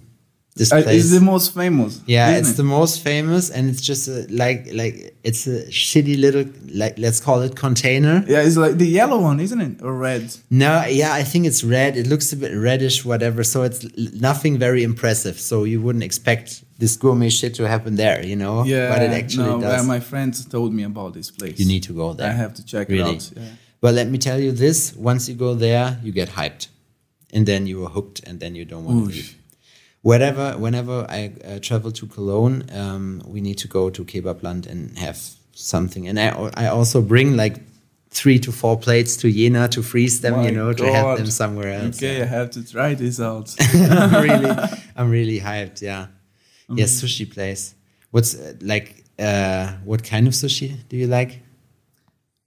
this 0.55 0.71
Uh, 0.71 0.81
place. 0.83 0.99
it's 1.05 1.11
the 1.11 1.21
most 1.21 1.53
famous. 1.53 2.01
yeah, 2.05 2.37
it's 2.37 2.51
it? 2.51 2.57
the 2.57 2.63
most 2.63 3.01
famous, 3.01 3.49
and 3.49 3.69
it's 3.69 3.81
just 3.81 4.07
a, 4.07 4.25
like 4.29 4.67
like 4.73 5.15
it's 5.23 5.47
a 5.47 5.65
shitty 5.67 6.19
little 6.19 6.45
like 6.73 6.97
let's 6.99 7.19
call 7.21 7.41
it 7.41 7.55
container. 7.55 8.23
Yeah, 8.27 8.41
it's 8.47 8.57
like 8.57 8.77
the 8.77 8.87
yellow 8.87 9.19
one, 9.21 9.39
isn't 9.39 9.61
it? 9.61 9.81
Or 9.81 9.93
red? 9.95 10.23
No, 10.49 10.83
yeah, 10.85 11.13
I 11.13 11.23
think 11.23 11.45
it's 11.45 11.63
red. 11.63 11.95
It 11.95 12.07
looks 12.07 12.33
a 12.33 12.35
bit 12.37 12.53
reddish, 12.53 13.05
whatever. 13.05 13.43
So 13.43 13.63
it's 13.63 13.85
nothing 14.29 14.57
very 14.59 14.83
impressive. 14.83 15.39
So 15.39 15.63
you 15.63 15.79
wouldn't 15.81 16.03
expect 16.03 16.63
this 16.79 16.97
gourmet 16.97 17.29
shit 17.29 17.53
to 17.55 17.67
happen 17.67 17.95
there, 17.95 18.25
you 18.25 18.35
know? 18.35 18.63
Yeah, 18.65 18.89
but 18.91 19.01
it 19.03 19.11
actually 19.11 19.45
no, 19.51 19.61
does. 19.61 19.81
uh, 19.81 19.83
my 19.85 19.99
friends 19.99 20.43
told 20.45 20.73
me 20.73 20.83
about 20.83 21.13
this 21.13 21.29
place. 21.31 21.59
you 21.59 21.65
need 21.67 21.83
to 21.83 21.93
go 21.93 22.13
there. 22.13 22.29
I 22.29 22.33
have 22.33 22.53
to 22.55 22.65
check 22.65 22.89
Really? 22.89 23.15
it 23.15 23.31
out. 23.31 23.31
Yeah. 23.37 23.43
But 23.79 23.93
let 23.93 24.07
me 24.09 24.17
tell 24.17 24.39
you 24.39 24.51
this: 24.51 24.93
once 24.95 25.29
you 25.29 25.35
go 25.35 25.53
there, 25.55 25.97
you 26.03 26.11
get 26.11 26.29
hyped, 26.29 26.67
and 27.31 27.45
then 27.45 27.67
you 27.67 27.85
are 27.85 27.89
hooked, 27.97 28.19
and 28.27 28.39
then 28.41 28.53
you 28.55 28.65
don't 28.65 28.83
want 28.85 28.97
to 29.09 29.15
leave. 29.15 29.35
Wherever, 30.03 30.53
whenever 30.57 31.05
I 31.09 31.33
uh, 31.45 31.59
travel 31.59 31.91
to 31.91 32.07
Cologne, 32.07 32.63
um, 32.71 33.21
we 33.25 33.39
need 33.41 33.57
to 33.59 33.67
go 33.67 33.89
to 33.91 34.03
Kebabland 34.03 34.65
and 34.67 34.97
have 34.97 35.19
something. 35.53 36.07
And 36.07 36.19
I, 36.19 36.29
I 36.55 36.67
also 36.67 37.01
bring 37.01 37.35
like 37.37 37.57
three 38.09 38.39
to 38.39 38.51
four 38.51 38.77
plates 38.79 39.15
to 39.17 39.31
Jena 39.31 39.67
to 39.69 39.83
freeze 39.83 40.21
them, 40.21 40.33
My 40.37 40.45
you 40.47 40.51
know, 40.51 40.73
to 40.73 40.91
have 40.91 41.17
them 41.17 41.27
somewhere 41.27 41.71
else. 41.73 41.97
Okay, 41.97 42.21
I 42.21 42.25
have 42.25 42.49
to 42.51 42.63
try 42.67 42.95
this 42.95 43.19
out. 43.19 43.55
I'm 43.73 44.23
really, 44.23 44.51
I'm 44.95 45.09
really 45.11 45.39
hyped. 45.39 45.81
Yeah, 45.81 46.07
Mm-hmm. 46.69 46.79
yeah, 46.79 46.85
sushi 46.85 47.31
place. 47.31 47.75
What's 48.11 48.33
uh, 48.35 48.53
like? 48.61 49.03
Uh, 49.19 49.73
what 49.85 50.03
kind 50.03 50.25
of 50.27 50.33
sushi 50.33 50.77
do 50.89 50.97
you 50.97 51.05
like? 51.07 51.41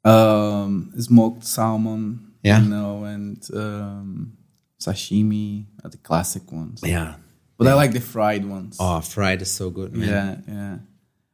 um, 0.05 0.93
smoked 0.99 1.45
salmon, 1.45 2.33
Yeah. 2.43 2.61
you 2.61 2.69
know, 2.69 3.05
and 3.05 3.43
um, 3.55 4.37
sashimi 4.81 5.67
are 5.85 5.91
the 5.91 5.97
classic 5.99 6.51
ones. 6.53 6.81
Yeah. 6.85 7.15
But 7.57 7.69
I 7.69 7.75
like 7.75 7.93
the 7.93 8.01
fried 8.01 8.45
ones. 8.45 8.77
Oh, 8.81 9.01
fried 9.01 9.43
is 9.43 9.51
so 9.51 9.71
good, 9.71 9.95
man. 9.95 10.09
Yeah, 10.49 10.55
yeah. 10.55 10.79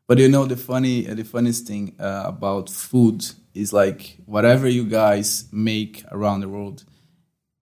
But 0.06 0.18
you 0.18 0.28
know 0.28 0.44
the 0.44 0.56
funny, 0.56 1.08
uh, 1.08 1.14
the 1.14 1.24
funniest 1.24 1.66
thing 1.66 1.94
uh, 1.98 2.24
about 2.26 2.68
food 2.68 3.24
is 3.54 3.72
like 3.72 4.18
whatever 4.26 4.68
you 4.68 4.84
guys 4.84 5.48
make 5.52 6.04
around 6.10 6.40
the 6.40 6.48
world, 6.48 6.84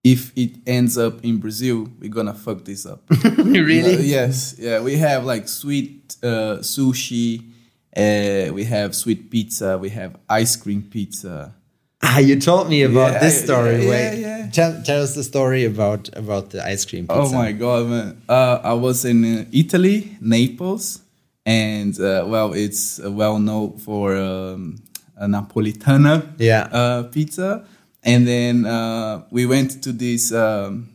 if 0.03 0.35
it 0.35 0.57
ends 0.65 0.97
up 0.97 1.23
in 1.23 1.37
Brazil, 1.37 1.87
we're 1.99 2.09
gonna 2.09 2.33
fuck 2.33 2.65
this 2.65 2.85
up. 2.85 3.03
really? 3.37 3.95
Uh, 3.95 3.99
yes, 3.99 4.55
yeah. 4.57 4.81
We 4.81 4.97
have 4.97 5.25
like 5.25 5.47
sweet 5.47 6.15
uh, 6.23 6.57
sushi. 6.61 7.51
Uh, 7.95 8.53
we 8.53 8.63
have 8.65 8.95
sweet 8.95 9.29
pizza. 9.29 9.77
We 9.77 9.89
have 9.89 10.17
ice 10.27 10.55
cream 10.55 10.83
pizza. 10.83 11.55
Ah, 12.01 12.19
you 12.19 12.39
told 12.39 12.69
me 12.69 12.83
about 12.83 13.13
Yeah, 13.13 13.19
this 13.19 13.43
story. 13.43 13.83
yeah, 13.83 13.89
Wait, 13.89 14.19
yeah. 14.21 14.49
Tell, 14.51 14.81
tell 14.83 15.03
us 15.03 15.15
the 15.15 15.23
story 15.23 15.65
about 15.65 16.09
about 16.15 16.49
the 16.51 16.65
ice 16.65 16.85
cream 16.85 17.07
pizza. 17.07 17.21
Oh 17.21 17.31
my 17.31 17.51
god, 17.51 17.87
man! 17.87 18.21
Uh, 18.27 18.59
I 18.63 18.73
was 18.73 19.03
in 19.05 19.23
uh, 19.25 19.45
Italy, 19.51 20.17
Naples, 20.21 21.01
and 21.45 21.93
uh, 21.99 22.23
well, 22.27 22.53
it's 22.53 22.99
well 23.03 23.37
known 23.37 23.77
for 23.77 24.15
um, 24.15 24.81
a 25.17 25.27
Napolitana 25.27 26.23
Yeah. 26.39 26.67
uh, 26.71 27.03
pizza. 27.03 27.65
And 28.01 28.25
then 28.25 28.65
uh, 28.65 29.23
we 29.29 29.45
went 29.45 29.83
to 29.83 29.91
this 29.91 30.31
um, 30.31 30.89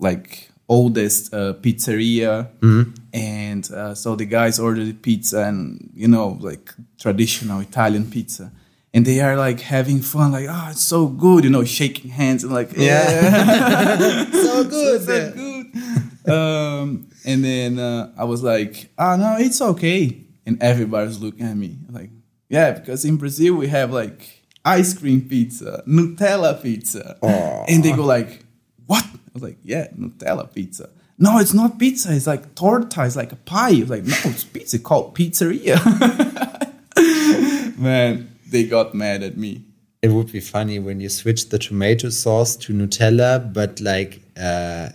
like 0.00 0.50
oldest 0.68 1.32
uh, 1.32 1.54
pizzeria, 1.62 2.48
Mm-hmm. 2.60 2.90
and 3.14 3.70
uh, 3.72 3.94
so 3.94 4.16
the 4.16 4.26
guys 4.26 4.58
ordered 4.58 5.00
pizza 5.02 5.44
and 5.46 5.88
you 5.94 6.08
know 6.08 6.36
like 6.40 6.74
traditional 6.98 7.60
Italian 7.60 8.04
pizza. 8.10 8.50
And 8.98 9.06
they 9.06 9.20
are 9.20 9.36
like 9.36 9.60
having 9.60 10.00
fun, 10.00 10.32
like, 10.32 10.46
oh, 10.50 10.68
it's 10.72 10.82
so 10.82 11.06
good, 11.06 11.44
you 11.44 11.50
know, 11.50 11.62
shaking 11.62 12.10
hands 12.10 12.42
and 12.42 12.52
like, 12.52 12.72
yeah, 12.76 14.24
so 14.32 14.64
good. 14.68 15.02
so 15.02 15.14
yeah. 15.14 15.30
good. 15.30 16.28
um, 16.28 17.08
and 17.24 17.44
then 17.44 17.78
uh, 17.78 18.12
I 18.18 18.24
was 18.24 18.42
like, 18.42 18.90
oh 18.98 19.14
no, 19.14 19.36
it's 19.38 19.62
okay. 19.62 20.20
And 20.46 20.60
everybody's 20.60 21.20
looking 21.20 21.46
at 21.46 21.56
me 21.56 21.78
like, 21.88 22.10
yeah, 22.48 22.72
because 22.72 23.04
in 23.04 23.18
Brazil 23.18 23.54
we 23.54 23.68
have 23.68 23.92
like 23.92 24.42
ice 24.64 24.98
cream 24.98 25.28
pizza, 25.28 25.84
Nutella 25.86 26.60
pizza, 26.60 27.18
and 27.68 27.84
they 27.84 27.92
go 27.92 28.04
like, 28.04 28.44
what? 28.86 29.04
I 29.04 29.30
was 29.32 29.44
like, 29.44 29.58
yeah, 29.62 29.86
Nutella 29.96 30.52
pizza. 30.52 30.90
No, 31.18 31.38
it's 31.38 31.54
not 31.54 31.78
pizza. 31.78 32.12
It's 32.12 32.26
like 32.26 32.56
torta. 32.56 33.04
It's 33.04 33.14
like 33.14 33.30
a 33.30 33.36
pie. 33.36 33.74
It's 33.74 33.90
like, 33.90 34.02
no, 34.02 34.16
it's 34.24 34.42
pizza 34.42 34.80
called 34.80 35.14
pizzeria. 35.14 35.78
Man, 37.78 38.37
they 38.50 38.64
got 38.64 38.94
mad 38.94 39.22
at 39.22 39.36
me. 39.36 39.62
It 40.02 40.10
would 40.10 40.30
be 40.32 40.40
funny 40.40 40.78
when 40.78 41.00
you 41.00 41.08
switch 41.08 41.48
the 41.48 41.58
tomato 41.58 42.08
sauce 42.10 42.54
to 42.56 42.72
Nutella, 42.72 43.52
but 43.52 43.80
like 43.80 44.20
uh, 44.36 44.90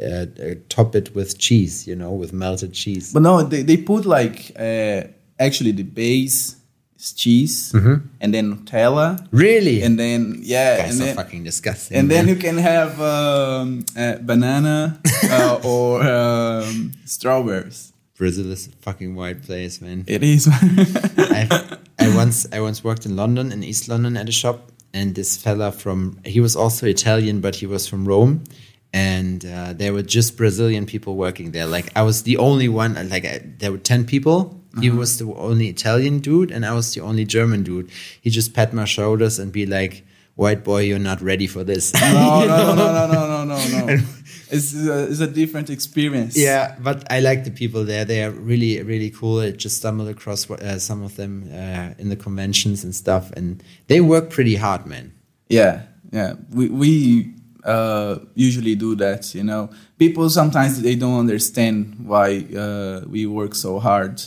uh, 0.00 0.06
uh, 0.06 0.26
top 0.68 0.94
it 0.94 1.14
with 1.14 1.38
cheese, 1.38 1.86
you 1.88 1.96
know, 1.96 2.12
with 2.12 2.32
melted 2.32 2.72
cheese. 2.72 3.12
But 3.12 3.22
no, 3.22 3.42
they, 3.42 3.62
they 3.62 3.76
put 3.76 4.06
like 4.06 4.52
uh, 4.58 5.02
actually 5.38 5.72
the 5.72 5.82
base 5.82 6.56
is 6.98 7.12
cheese 7.12 7.74
and 7.74 8.32
then 8.34 8.56
Nutella 8.56 9.26
really? 9.30 9.82
and 9.82 9.98
then 9.98 10.38
yeah 10.42 10.78
Guys 10.78 10.92
and 10.92 11.02
are 11.02 11.04
then, 11.06 11.16
fucking 11.16 11.44
disgusting. 11.44 11.96
and 11.98 12.10
then 12.10 12.28
you 12.28 12.36
can 12.36 12.56
have 12.58 13.00
um, 13.00 13.84
uh, 13.96 14.16
banana 14.22 15.00
uh, 15.30 15.60
or 15.64 16.02
um, 16.02 16.92
strawberries. 17.04 17.92
Brazil 18.16 18.50
is 18.52 18.68
a 18.68 18.70
fucking 18.82 19.16
white 19.16 19.42
place, 19.42 19.80
man. 19.80 20.04
It 20.06 20.22
is. 20.22 20.46
Once 22.14 22.46
I 22.52 22.60
once 22.60 22.82
worked 22.84 23.06
in 23.06 23.16
London 23.16 23.52
in 23.52 23.62
East 23.64 23.88
London 23.88 24.16
at 24.16 24.28
a 24.28 24.32
shop, 24.32 24.70
and 24.92 25.14
this 25.14 25.36
fella 25.36 25.72
from 25.72 26.20
he 26.24 26.40
was 26.40 26.54
also 26.56 26.86
Italian, 26.86 27.40
but 27.40 27.56
he 27.56 27.66
was 27.66 27.86
from 27.86 28.06
Rome, 28.06 28.44
and 28.92 29.44
uh, 29.44 29.72
there 29.72 29.92
were 29.92 30.02
just 30.02 30.36
Brazilian 30.36 30.86
people 30.86 31.16
working 31.16 31.50
there. 31.50 31.66
Like 31.66 31.90
I 31.96 32.02
was 32.02 32.22
the 32.22 32.36
only 32.38 32.68
one. 32.68 32.94
Like 33.08 33.24
I, 33.24 33.40
there 33.58 33.72
were 33.72 33.78
ten 33.78 34.04
people. 34.04 34.60
He 34.80 34.90
was 34.90 35.18
the 35.18 35.32
only 35.34 35.68
Italian 35.68 36.18
dude, 36.18 36.50
and 36.50 36.66
I 36.66 36.72
was 36.74 36.94
the 36.94 37.00
only 37.00 37.24
German 37.24 37.62
dude. 37.62 37.90
He 38.20 38.28
just 38.28 38.54
pat 38.54 38.72
my 38.72 38.84
shoulders 38.86 39.38
and 39.38 39.52
be 39.52 39.66
like, 39.66 40.04
"White 40.34 40.64
boy, 40.64 40.82
you're 40.82 40.98
not 40.98 41.22
ready 41.22 41.46
for 41.46 41.62
this." 41.62 41.94
no, 41.94 42.44
no, 42.44 42.74
no, 42.74 42.90
no, 42.90 43.06
no, 43.06 43.44
no, 43.44 43.44
no, 43.44 43.86
no. 43.86 44.02
It's 44.54 44.74
a, 44.74 45.10
it's 45.10 45.20
a 45.20 45.26
different 45.26 45.68
experience. 45.70 46.36
Yeah, 46.36 46.76
but 46.80 47.10
I 47.10 47.20
like 47.20 47.44
the 47.44 47.50
people 47.50 47.84
there. 47.84 48.04
They 48.04 48.22
are 48.22 48.30
really, 48.30 48.80
really 48.82 49.10
cool. 49.10 49.40
I 49.40 49.50
just 49.50 49.76
stumbled 49.76 50.08
across 50.08 50.48
uh, 50.50 50.78
some 50.78 51.02
of 51.02 51.16
them 51.16 51.48
uh, 51.52 51.94
in 51.98 52.08
the 52.08 52.16
conventions 52.16 52.84
and 52.84 52.94
stuff, 52.94 53.32
and 53.32 53.62
they 53.88 54.00
work 54.00 54.30
pretty 54.30 54.56
hard, 54.56 54.86
man. 54.86 55.12
Yeah, 55.48 55.82
yeah. 56.12 56.34
We 56.50 56.68
we 56.68 57.34
uh, 57.64 58.18
usually 58.34 58.76
do 58.76 58.94
that. 58.96 59.34
You 59.34 59.44
know, 59.44 59.70
people 59.98 60.30
sometimes 60.30 60.80
they 60.80 60.94
don't 60.94 61.18
understand 61.18 61.96
why 62.06 62.46
uh, 62.56 63.00
we 63.08 63.26
work 63.26 63.54
so 63.54 63.80
hard, 63.80 64.22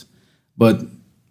but 0.56 0.82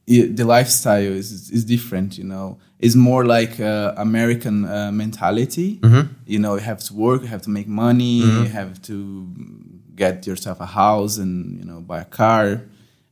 it, 0.07 0.35
the 0.37 0.45
lifestyle 0.45 1.01
is 1.01 1.51
is 1.51 1.63
different. 1.65 2.17
You 2.17 2.23
know, 2.23 2.57
it's 2.79 2.95
more 2.95 3.25
like 3.25 3.59
uh, 3.59 3.93
American 3.97 4.65
uh, 4.65 4.91
mentality. 4.91 5.79
You 6.25 6.39
know, 6.39 6.55
you 6.55 6.61
have 6.61 6.79
to 6.85 6.93
work, 6.93 7.21
you 7.21 7.27
have 7.27 7.41
to 7.43 7.49
make 7.49 7.67
money, 7.67 8.19
you 8.43 8.49
have 8.49 8.81
to 8.83 9.27
get 9.95 10.27
yourself 10.27 10.59
a 10.59 10.65
house 10.65 11.17
and 11.17 11.57
you 11.59 11.65
know 11.65 11.79
buy 11.81 12.01
a 12.01 12.05
car. 12.05 12.61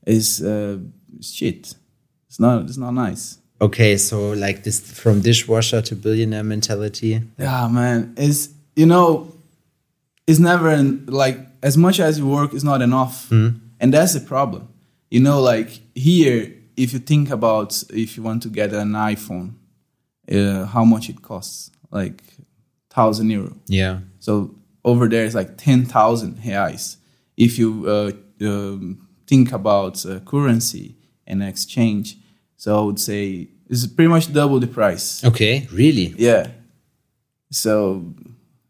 Is 0.06 0.42
uh, 0.44 0.78
shit. 1.22 1.74
It's 2.28 2.40
not. 2.40 2.64
It's 2.70 2.78
not 2.78 2.92
nice. 2.94 3.40
Okay, 3.62 3.98
so 3.98 4.32
like 4.34 4.64
this 4.64 4.80
from 4.80 5.22
dishwasher 5.22 5.82
to 5.82 5.96
billionaire 5.96 6.44
mentality. 6.44 7.22
Yeah, 7.40 7.68
man. 7.70 8.14
It's 8.18 8.50
you 8.76 8.86
know, 8.86 9.32
it's 10.28 10.40
never 10.40 10.70
en- 10.70 11.06
like 11.08 11.40
as 11.64 11.76
much 11.78 12.00
as 12.00 12.20
you 12.20 12.28
work 12.28 12.54
is 12.54 12.64
not 12.64 12.82
enough, 12.82 13.32
and 13.32 13.94
that's 13.94 14.14
the 14.14 14.20
problem. 14.20 14.68
You 15.10 15.22
know, 15.22 15.42
like 15.42 15.70
here, 15.96 16.52
if 16.78 16.94
you 16.94 17.00
think 17.00 17.30
about 17.30 17.84
if 17.90 18.18
you 18.18 18.24
want 18.24 18.44
to 18.44 18.50
get 18.50 18.74
an 18.74 18.92
iPhone, 18.92 19.54
uh, 20.32 20.66
how 20.66 20.84
much 20.86 21.10
it 21.10 21.22
costs, 21.22 21.72
like 21.92 22.24
thousand 22.90 23.30
euro. 23.30 23.56
Yeah. 23.68 24.00
So 24.20 24.56
over 24.84 25.08
there 25.08 25.26
it's 25.26 25.36
like 25.36 25.58
ten 25.58 25.86
thousand 25.86 26.38
reais. 26.38 26.98
If 27.38 27.58
you 27.60 27.86
uh, 27.88 28.12
um, 28.46 29.08
think 29.28 29.52
about 29.52 30.06
uh, 30.06 30.20
currency 30.20 30.96
and 31.28 31.44
exchange, 31.44 32.18
so 32.58 32.80
I 32.80 32.84
would 32.86 33.00
say 33.00 33.50
it's 33.70 33.88
pretty 33.88 34.10
much 34.10 34.32
double 34.32 34.60
the 34.60 34.68
price. 34.68 35.24
Okay, 35.24 35.68
really? 35.72 36.14
Yeah. 36.18 36.52
So 37.52 38.14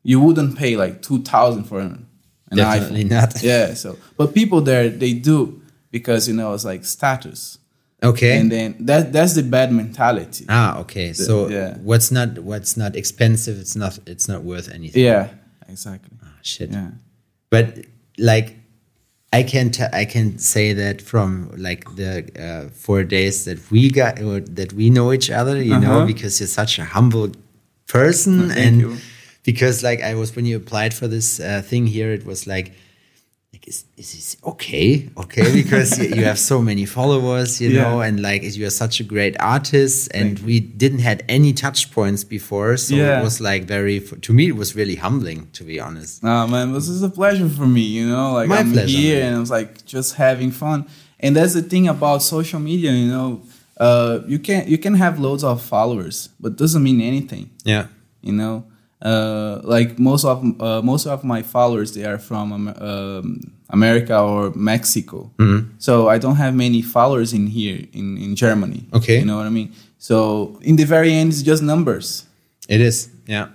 you 0.03 0.19
wouldn't 0.19 0.57
pay 0.57 0.75
like 0.75 1.01
two 1.01 1.21
thousand 1.21 1.65
for 1.65 1.79
an, 1.79 2.07
an 2.51 2.57
Definitely 2.57 3.05
iPhone. 3.05 3.09
not. 3.09 3.43
Yeah. 3.43 3.73
So, 3.73 3.97
but 4.17 4.33
people 4.33 4.61
there 4.61 4.89
they 4.89 5.13
do 5.13 5.61
because 5.91 6.27
you 6.27 6.33
know 6.33 6.53
it's 6.53 6.65
like 6.65 6.85
status, 6.85 7.57
Okay. 8.03 8.37
and 8.39 8.51
then 8.51 8.75
that 8.85 9.11
that's 9.13 9.33
the 9.33 9.43
bad 9.43 9.71
mentality. 9.71 10.45
ah, 10.49 10.79
okay. 10.79 11.13
So 11.13 11.47
yeah. 11.49 11.77
what's 11.77 12.11
not 12.11 12.39
what's 12.39 12.75
not 12.77 12.95
expensive, 12.95 13.57
it's 13.59 13.75
not 13.75 13.97
it's 14.05 14.27
not 14.27 14.43
worth 14.43 14.69
anything. 14.69 15.03
Yeah. 15.03 15.29
Exactly. 15.69 16.15
Ah, 16.23 16.27
shit. 16.41 16.69
Yeah. 16.71 16.91
But 17.49 17.85
like 18.17 18.57
I 19.33 19.43
can 19.43 19.71
t- 19.71 19.91
I 20.01 20.05
can 20.05 20.37
say 20.37 20.73
that 20.73 21.01
from 21.01 21.51
like 21.57 21.83
the 21.95 22.11
uh, 22.39 22.69
four 22.73 23.03
days 23.03 23.45
that 23.45 23.59
we 23.71 23.89
got 23.89 24.21
or 24.21 24.39
that 24.41 24.73
we 24.73 24.89
know 24.89 25.11
each 25.13 25.29
other, 25.31 25.61
you 25.61 25.77
know, 25.79 25.97
Uh-huh. 25.97 26.05
because 26.05 26.39
you're 26.39 26.47
such 26.61 26.79
a 26.79 26.85
humble 26.85 27.31
person, 27.87 28.51
and 28.51 28.79
you. 28.81 28.97
because 29.43 29.83
like 29.83 30.01
I 30.01 30.13
was 30.15 30.35
when 30.35 30.45
you 30.45 30.55
applied 30.57 30.93
for 30.93 31.07
this 31.07 31.39
uh, 31.39 31.61
thing 31.65 31.87
here, 31.87 32.11
it 32.13 32.25
was 32.25 32.45
like. 32.47 32.73
Is, 33.65 33.85
is 33.97 34.11
this 34.13 34.37
okay? 34.45 35.09
Okay, 35.17 35.51
because 35.51 35.97
you, 36.01 36.15
you 36.17 36.23
have 36.25 36.37
so 36.37 36.61
many 36.61 36.85
followers, 36.85 37.59
you 37.59 37.69
Yeah. 37.69 37.81
know, 37.81 38.01
and 38.01 38.21
like 38.21 38.43
you 38.43 38.65
are 38.67 38.69
such 38.85 38.99
a 38.99 39.03
great 39.03 39.35
artist, 39.39 40.11
and 40.13 40.37
we 40.39 40.59
didn't 40.59 40.99
had 40.99 41.23
any 41.27 41.51
touch 41.51 41.89
points 41.91 42.23
before, 42.23 42.77
so 42.77 42.93
Yeah. 42.95 43.19
it 43.19 43.23
was 43.23 43.41
like 43.41 43.63
very 43.65 43.99
to 44.27 44.33
me 44.33 44.43
it 44.49 44.55
was 44.55 44.75
really 44.75 44.95
humbling 44.95 45.47
to 45.53 45.63
be 45.63 45.79
honest. 45.79 46.21
Nah, 46.21 46.45
man, 46.45 46.73
this 46.73 46.87
is 46.87 47.01
a 47.01 47.09
pleasure 47.09 47.49
for 47.49 47.65
me. 47.65 47.81
You 47.81 48.07
know, 48.07 48.33
like 48.33 48.49
My 48.49 48.59
I'm 48.59 48.71
pleasure, 48.71 48.97
here 48.99 49.19
man. 49.21 49.27
and 49.29 49.35
I 49.37 49.39
was 49.39 49.49
like 49.49 49.83
just 49.85 50.13
having 50.15 50.51
fun. 50.51 50.85
And 51.19 51.35
that's 51.35 51.53
the 51.53 51.63
thing 51.63 51.87
about 51.87 52.21
social 52.21 52.59
media. 52.59 52.91
You 52.91 53.07
know, 53.07 53.41
uh, 53.79 54.19
you 54.27 54.37
can 54.37 54.67
you 54.67 54.77
can 54.77 54.93
have 54.93 55.19
loads 55.19 55.43
of 55.43 55.59
followers, 55.61 56.29
but 56.39 56.55
doesn't 56.55 56.83
mean 56.83 57.01
anything. 57.01 57.49
Yeah. 57.63 57.87
You 58.21 58.33
know, 58.33 58.65
uh, 59.05 59.61
like 59.75 59.99
most 59.99 60.25
of 60.25 60.37
uh, 60.59 60.81
most 60.81 61.05
of 61.07 61.23
my 61.23 61.41
followers 61.43 61.89
they 61.93 62.05
are 62.11 62.17
from 62.29 62.51
um, 62.51 62.67
um, 62.89 63.39
America 63.69 64.17
or 64.19 64.51
Mexico. 64.55 65.31
Mm-hmm. 65.37 65.69
So 65.77 65.93
I 66.09 66.17
don't 66.23 66.37
have 66.37 66.53
many 66.55 66.81
followers 66.81 67.31
in 67.33 67.45
here 67.47 67.79
in 67.93 68.17
in 68.25 68.35
Germany. 68.35 68.81
Okay. 68.97 69.19
you 69.19 69.25
know 69.29 69.37
what 69.37 69.45
I 69.45 69.53
mean. 69.59 69.69
So 69.97 70.17
in 70.61 70.75
the 70.75 70.85
very 70.85 71.11
end, 71.19 71.29
it's 71.33 71.43
just 71.51 71.61
numbers 71.63 72.25
It 72.67 72.81
is. 72.81 73.09
Yeah. 73.27 73.47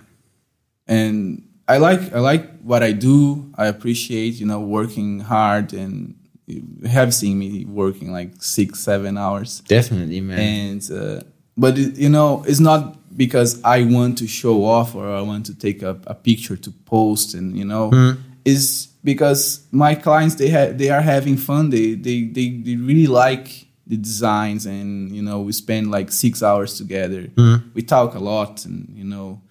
and 0.87 1.43
I 1.67 1.77
like 1.77 2.01
I 2.13 2.19
like 2.19 2.43
what 2.63 2.81
I 2.83 2.91
do. 2.91 3.51
I 3.55 3.65
appreciate 3.67 4.33
you 4.41 4.45
know 4.47 4.59
working 4.59 5.19
hard 5.21 5.73
and 5.73 6.15
you 6.47 6.63
have 6.97 7.13
seen 7.13 7.35
me 7.39 7.65
working 7.65 8.11
like 8.11 8.31
six 8.43 8.79
seven 8.79 9.17
hours 9.17 9.61
Definitely, 9.67 10.19
man. 10.21 10.39
and 10.39 10.81
uh, 10.91 11.21
but 11.55 11.77
it, 11.77 11.97
you 11.97 12.09
know 12.09 12.43
it's 12.47 12.59
not 12.59 12.97
because 13.15 13.61
I 13.63 13.83
want 13.83 14.17
to 14.19 14.27
show 14.27 14.63
off 14.65 14.95
or 14.95 15.09
I 15.09 15.21
want 15.21 15.45
to 15.47 15.55
take 15.55 15.81
a, 15.81 15.99
a 16.07 16.15
picture 16.15 16.55
to 16.57 16.71
post 16.71 17.33
and 17.33 17.57
you 17.57 17.65
know 17.65 18.15
is 18.45 18.87
because 19.03 19.65
my 19.71 19.95
clients 19.95 20.35
they 20.35 20.49
have 20.49 20.77
they 20.77 20.89
are 20.89 21.01
having 21.01 21.37
fun. 21.37 21.69
They, 21.69 21.93
they 21.95 22.23
they 22.23 22.49
they 22.49 22.75
really 22.75 23.07
like 23.07 23.67
the 23.87 23.97
designs 23.97 24.65
and 24.65 25.11
you 25.11 25.21
know 25.21 25.41
we 25.41 25.51
spend 25.51 25.91
like 25.91 26.11
six 26.11 26.41
hours 26.43 26.77
together. 26.77 27.27
We 27.73 27.81
talk 27.81 28.15
a 28.15 28.19
lot 28.19 28.65
and 28.65 28.89
you 28.95 29.03
know 29.03 29.41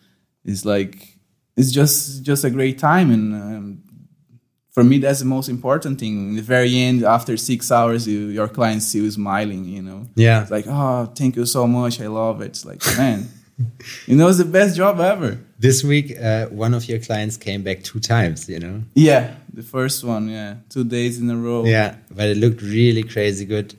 it's 0.44 0.64
like 0.64 1.18
it's 1.56 1.70
just 1.72 2.22
just 2.22 2.44
a 2.44 2.50
great 2.50 2.78
time. 2.78 3.10
And 3.10 3.34
um, 3.34 3.82
for 4.70 4.84
me 4.84 4.98
that's 4.98 5.18
the 5.20 5.26
most 5.26 5.48
important 5.48 5.98
thing. 6.00 6.30
In 6.30 6.36
the 6.36 6.42
very 6.42 6.78
end 6.78 7.02
after 7.02 7.36
six 7.36 7.70
hours 7.72 8.06
you, 8.06 8.26
your 8.28 8.48
client 8.48 8.82
still 8.82 9.10
smiling 9.10 9.64
you 9.64 9.82
know? 9.82 10.06
Yeah. 10.14 10.42
it's 10.42 10.50
like 10.50 10.66
oh 10.68 11.06
thank 11.14 11.36
you 11.36 11.46
so 11.46 11.66
much. 11.66 12.00
I 12.00 12.06
love 12.06 12.40
it. 12.40 12.46
It's 12.46 12.64
like 12.64 12.82
man 12.96 13.28
you 14.06 14.16
know 14.16 14.28
it's 14.28 14.38
the 14.38 14.44
best 14.44 14.76
job 14.76 15.00
ever 15.00 15.38
this 15.58 15.84
week, 15.84 16.16
uh, 16.18 16.46
one 16.46 16.72
of 16.72 16.88
your 16.88 16.98
clients 17.00 17.36
came 17.36 17.62
back 17.62 17.82
two 17.82 18.00
times, 18.00 18.48
you 18.48 18.58
know? 18.58 18.82
yeah 18.94 19.34
the 19.52 19.62
first 19.62 20.02
one 20.04 20.28
yeah 20.28 20.54
two 20.70 20.84
days 20.84 21.18
in 21.20 21.28
a 21.30 21.36
row 21.36 21.64
Yeah. 21.64 21.96
But 22.10 22.26
it 22.32 22.36
looked 22.38 22.62
really 22.62 23.02
crazy 23.02 23.44
good 23.44 23.74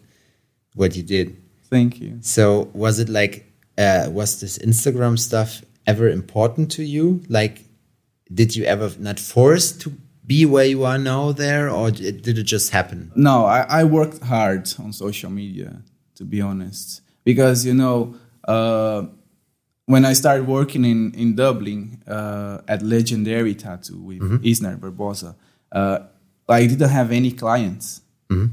what 0.76 0.96
you 0.96 1.04
did. 1.04 1.28
thank 1.70 2.00
you 2.00 2.20
So, 2.22 2.70
was 2.74 3.00
it 3.00 3.10
like, 3.10 3.36
uh, 3.78 4.10
was 4.12 4.40
this 4.42 4.58
Instagram 4.60 5.18
stuff 5.18 5.64
ever 5.88 6.08
important 6.10 6.72
to 6.78 6.84
you? 6.84 7.22
Like, 7.30 7.56
did 8.34 8.56
you 8.56 8.64
ever 8.66 8.92
not 9.00 9.20
force 9.20 9.72
to 9.84 9.92
be 10.26 10.46
where 10.46 10.66
you 10.74 10.86
are 10.86 11.00
now 11.00 11.32
there, 11.34 11.70
or 11.70 11.92
did 11.92 12.22
did 12.22 12.38
it 12.38 12.48
just 12.56 12.72
happen? 12.72 13.12
No, 13.16 13.46
I, 13.46 13.62
I 13.80 13.84
worked 13.98 14.22
hard 14.24 14.64
on 14.84 14.94
social 14.94 15.32
media, 15.32 15.82
to 16.16 16.24
be 16.24 16.40
honest. 16.42 17.02
Because, 17.24 17.66
you 17.66 17.74
know, 17.74 18.16
uh, 18.48 19.04
when 19.92 20.06
I 20.06 20.14
started 20.14 20.48
working 20.48 20.86
in, 20.86 21.14
in 21.14 21.36
Dublin 21.36 22.02
uh, 22.08 22.60
at 22.68 22.82
Legendary 22.82 23.56
Tattoo 23.56 23.98
with 23.98 24.22
Isnard 24.44 24.80
Barbosa, 24.80 25.36
uh, 25.72 26.00
I 26.48 26.66
didn't 26.68 26.90
have 26.90 27.12
any 27.12 27.32
clients. 27.32 28.02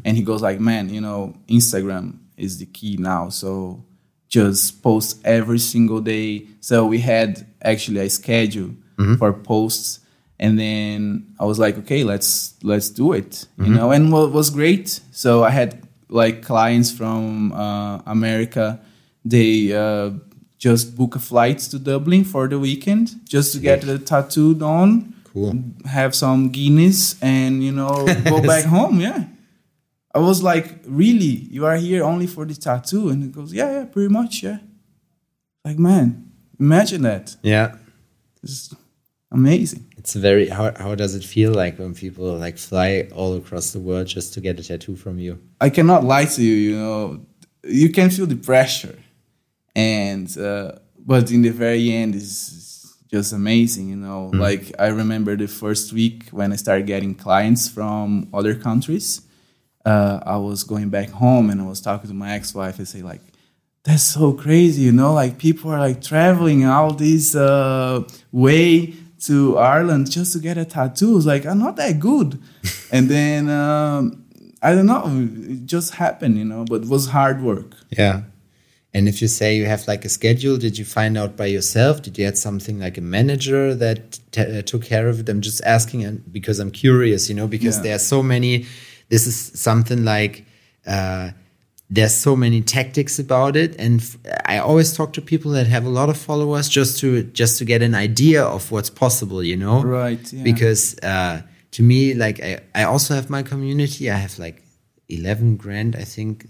And 0.05 0.16
he 0.16 0.22
goes 0.22 0.42
like, 0.42 0.59
man, 0.61 0.88
you 0.88 1.01
know, 1.01 1.35
Instagram 1.48 2.18
is 2.37 2.59
the 2.59 2.66
key 2.66 2.96
now. 2.98 3.29
So 3.29 3.85
just 4.29 4.83
post 4.83 5.20
every 5.24 5.59
single 5.59 6.01
day. 6.01 6.46
So 6.61 6.85
we 6.87 6.98
had 6.98 7.46
actually 7.62 8.01
a 8.01 8.11
schedule 8.11 8.72
for 9.18 9.33
posts. 9.33 10.01
And 10.40 10.59
then 10.59 11.35
I 11.40 11.44
was 11.44 11.59
like, 11.59 11.79
okay, 11.79 12.03
let's 12.05 12.55
let's 12.62 12.90
do 12.90 13.12
it, 13.12 13.46
you 13.59 13.72
know. 13.77 13.90
And 13.90 14.12
what 14.12 14.33
was 14.33 14.51
great, 14.51 15.01
so 15.11 15.42
I 15.42 15.51
had 15.51 15.83
like 16.09 16.42
clients 16.42 16.90
from 16.92 17.53
uh, 17.53 17.98
America. 18.07 18.81
They 19.24 19.72
uh, 19.72 20.11
just 20.59 20.97
book 20.97 21.14
a 21.16 21.18
flight 21.18 21.59
to 21.71 21.79
Dublin 21.79 22.25
for 22.25 22.49
the 22.49 22.59
weekend 22.59 23.14
just 23.29 23.53
to 23.53 23.59
get 23.61 23.81
the 23.83 23.99
tattoo 23.99 24.55
done, 24.55 25.14
Cool. 25.33 25.55
have 25.87 26.14
some 26.14 26.51
Guinness, 26.51 27.16
and 27.23 27.62
you 27.62 27.73
know 27.73 28.07
go 28.25 28.42
back 28.53 28.64
home. 28.64 29.01
Yeah, 29.01 29.25
I 30.14 30.18
was 30.18 30.42
like, 30.42 30.66
really, 30.87 31.47
you 31.55 31.64
are 31.66 31.77
here 31.77 32.03
only 32.05 32.27
for 32.27 32.44
the 32.44 32.55
tattoo? 32.55 33.09
And 33.11 33.23
he 33.23 33.29
goes, 33.29 33.53
yeah, 33.53 33.71
yeah, 33.73 33.85
pretty 33.85 34.12
much, 34.12 34.42
yeah. 34.42 34.59
Like, 35.64 35.79
man, 35.79 36.33
imagine 36.59 37.03
that. 37.03 37.37
Yeah. 37.42 37.77
It's 38.42 38.75
amazing. 39.31 39.85
It's 39.97 40.14
very 40.14 40.49
how 40.49 40.73
how 40.79 40.94
does 40.94 41.14
it 41.14 41.25
feel 41.25 41.53
like 41.53 41.79
when 41.79 41.94
people 41.94 42.37
like 42.38 42.57
fly 42.59 43.09
all 43.14 43.37
across 43.37 43.73
the 43.73 43.81
world 43.81 44.07
just 44.07 44.33
to 44.35 44.40
get 44.40 44.59
a 44.59 44.62
tattoo 44.62 44.97
from 44.97 45.18
you? 45.18 45.38
I 45.61 45.71
cannot 45.71 46.05
lie 46.05 46.25
to 46.27 46.42
you. 46.42 46.55
You 46.55 46.77
know, 46.77 47.21
you 47.64 47.90
can 47.90 48.11
feel 48.11 48.27
the 48.27 48.37
pressure, 48.37 48.97
and 49.79 50.37
uh, 50.37 50.73
but 50.99 51.31
in 51.31 51.43
the 51.43 51.51
very 51.51 51.93
end, 51.93 52.17
it's 52.17 52.97
just 53.09 53.33
amazing. 53.33 53.88
You 53.88 53.97
know, 53.97 54.27
like 54.35 54.73
I 54.79 54.88
remember 54.88 55.37
the 55.37 55.47
first 55.47 55.93
week 55.93 56.29
when 56.31 56.53
I 56.53 56.57
started 56.57 56.87
getting 56.87 57.14
clients 57.14 57.69
from 57.69 58.29
other 58.35 58.57
countries. 58.57 59.23
Uh, 59.87 60.19
I 60.27 60.37
was 60.37 60.64
going 60.64 60.91
back 60.91 61.11
home 61.11 61.49
and 61.49 61.62
I 61.62 61.64
was 61.64 61.81
talking 61.81 62.09
to 62.09 62.14
my 62.14 62.33
ex-wife 62.33 62.79
and 62.79 62.88
say 62.88 63.03
like, 63.03 63.23
"That's 63.85 64.03
so 64.03 64.33
crazy." 64.33 64.83
You 64.83 64.93
know, 64.93 65.14
like 65.14 65.38
people 65.38 65.71
are 65.71 65.79
like 65.79 66.03
traveling 66.03 66.64
all 66.64 66.93
this 66.93 67.37
uh, 67.37 68.03
way 68.33 68.95
to 69.27 69.59
Ireland 69.59 70.11
just 70.11 70.33
to 70.33 70.41
get 70.41 70.59
a 70.59 70.64
tattoo. 70.64 71.17
It's 71.17 71.25
like 71.25 71.47
I'm 71.47 71.61
not 71.61 71.77
that 71.77 72.01
good, 72.01 72.43
and 72.93 73.09
then. 73.09 73.49
Um, 73.49 74.25
I 74.61 74.75
don't 74.75 74.87
know. 74.87 75.05
It 75.07 75.67
just 75.67 75.95
happened, 75.95 76.37
you 76.37 76.45
know, 76.45 76.64
but 76.64 76.83
it 76.83 76.88
was 76.88 77.07
hard 77.11 77.41
work. 77.43 77.77
Yeah. 77.91 78.23
And 78.99 79.09
if 79.09 79.23
you 79.23 79.29
say 79.29 79.57
you 79.57 79.67
have 79.67 79.87
like 79.93 80.05
a 80.05 80.09
schedule, 80.09 80.57
did 80.59 80.75
you 80.81 80.85
find 80.85 81.17
out 81.17 81.37
by 81.37 81.47
yourself? 81.47 82.03
Did 82.03 82.19
you 82.19 82.25
have 82.25 82.37
something 82.37 82.77
like 82.81 82.99
a 82.99 83.01
manager 83.19 83.75
that 83.85 84.19
uh, 84.37 84.63
took 84.71 84.83
care 84.83 85.07
of 85.09 85.21
it? 85.21 85.29
I'm 85.29 85.41
just 85.41 85.63
asking 85.65 86.05
and 86.05 86.17
because 86.33 86.59
I'm 86.63 86.71
curious, 86.85 87.29
you 87.31 87.35
know, 87.39 87.47
because 87.47 87.77
Yeah. 87.77 87.83
there 87.85 87.95
are 87.95 88.05
so 88.15 88.23
many. 88.23 88.67
This 89.09 89.27
is 89.27 89.37
something 89.69 90.05
like 90.05 90.45
uh, 90.87 91.31
there's 91.91 92.15
so 92.15 92.37
many 92.37 92.61
tactics 92.61 93.19
about 93.19 93.57
it, 93.57 93.71
and 93.79 94.01
f- 94.01 94.19
I 94.55 94.59
always 94.59 94.93
talk 94.99 95.13
to 95.15 95.23
people 95.23 95.51
that 95.53 95.67
have 95.67 95.87
a 95.87 95.89
lot 96.01 96.09
of 96.11 96.17
followers 96.29 96.69
just 96.69 96.99
to 97.01 97.23
just 97.43 97.59
to 97.59 97.65
get 97.65 97.81
an 97.83 97.95
idea 97.95 98.43
of 98.57 98.71
what's 98.73 98.91
possible, 98.91 99.43
you 99.43 99.57
know, 99.57 99.83
Right, 99.83 100.33
yeah. 100.33 100.43
Because 100.51 100.83
uh, 101.03 101.41
to 101.77 101.83
me, 101.83 102.13
like 102.25 102.37
I, 102.43 102.61
I 102.75 102.83
also 102.85 103.15
have 103.15 103.31
my 103.31 103.43
community. 103.43 104.11
I 104.11 104.19
have 104.27 104.39
like 104.39 104.57
11 105.09 105.57
grand, 105.57 105.97
I 105.97 106.05
think, 106.05 106.47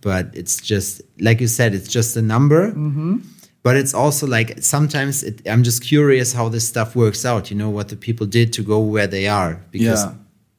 but 0.00 0.30
it's 0.34 0.56
just 0.60 1.02
like 1.20 1.40
you 1.40 1.48
said, 1.48 1.74
it's 1.74 1.88
just 1.88 2.16
a 2.16 2.22
number. 2.22 2.68
Mm-hmm. 2.72 3.18
But 3.62 3.76
it's 3.76 3.94
also 3.94 4.26
like 4.26 4.60
sometimes 4.62 5.22
it, 5.22 5.40
I'm 5.46 5.62
just 5.62 5.84
curious 5.84 6.32
how 6.32 6.48
this 6.48 6.66
stuff 6.66 6.96
works 6.96 7.24
out. 7.24 7.50
You 7.50 7.56
know 7.56 7.70
what 7.70 7.88
the 7.88 7.96
people 7.96 8.26
did 8.26 8.52
to 8.54 8.62
go 8.62 8.80
where 8.80 9.06
they 9.06 9.28
are 9.28 9.60
because 9.70 10.02
Yeah. 10.04 10.14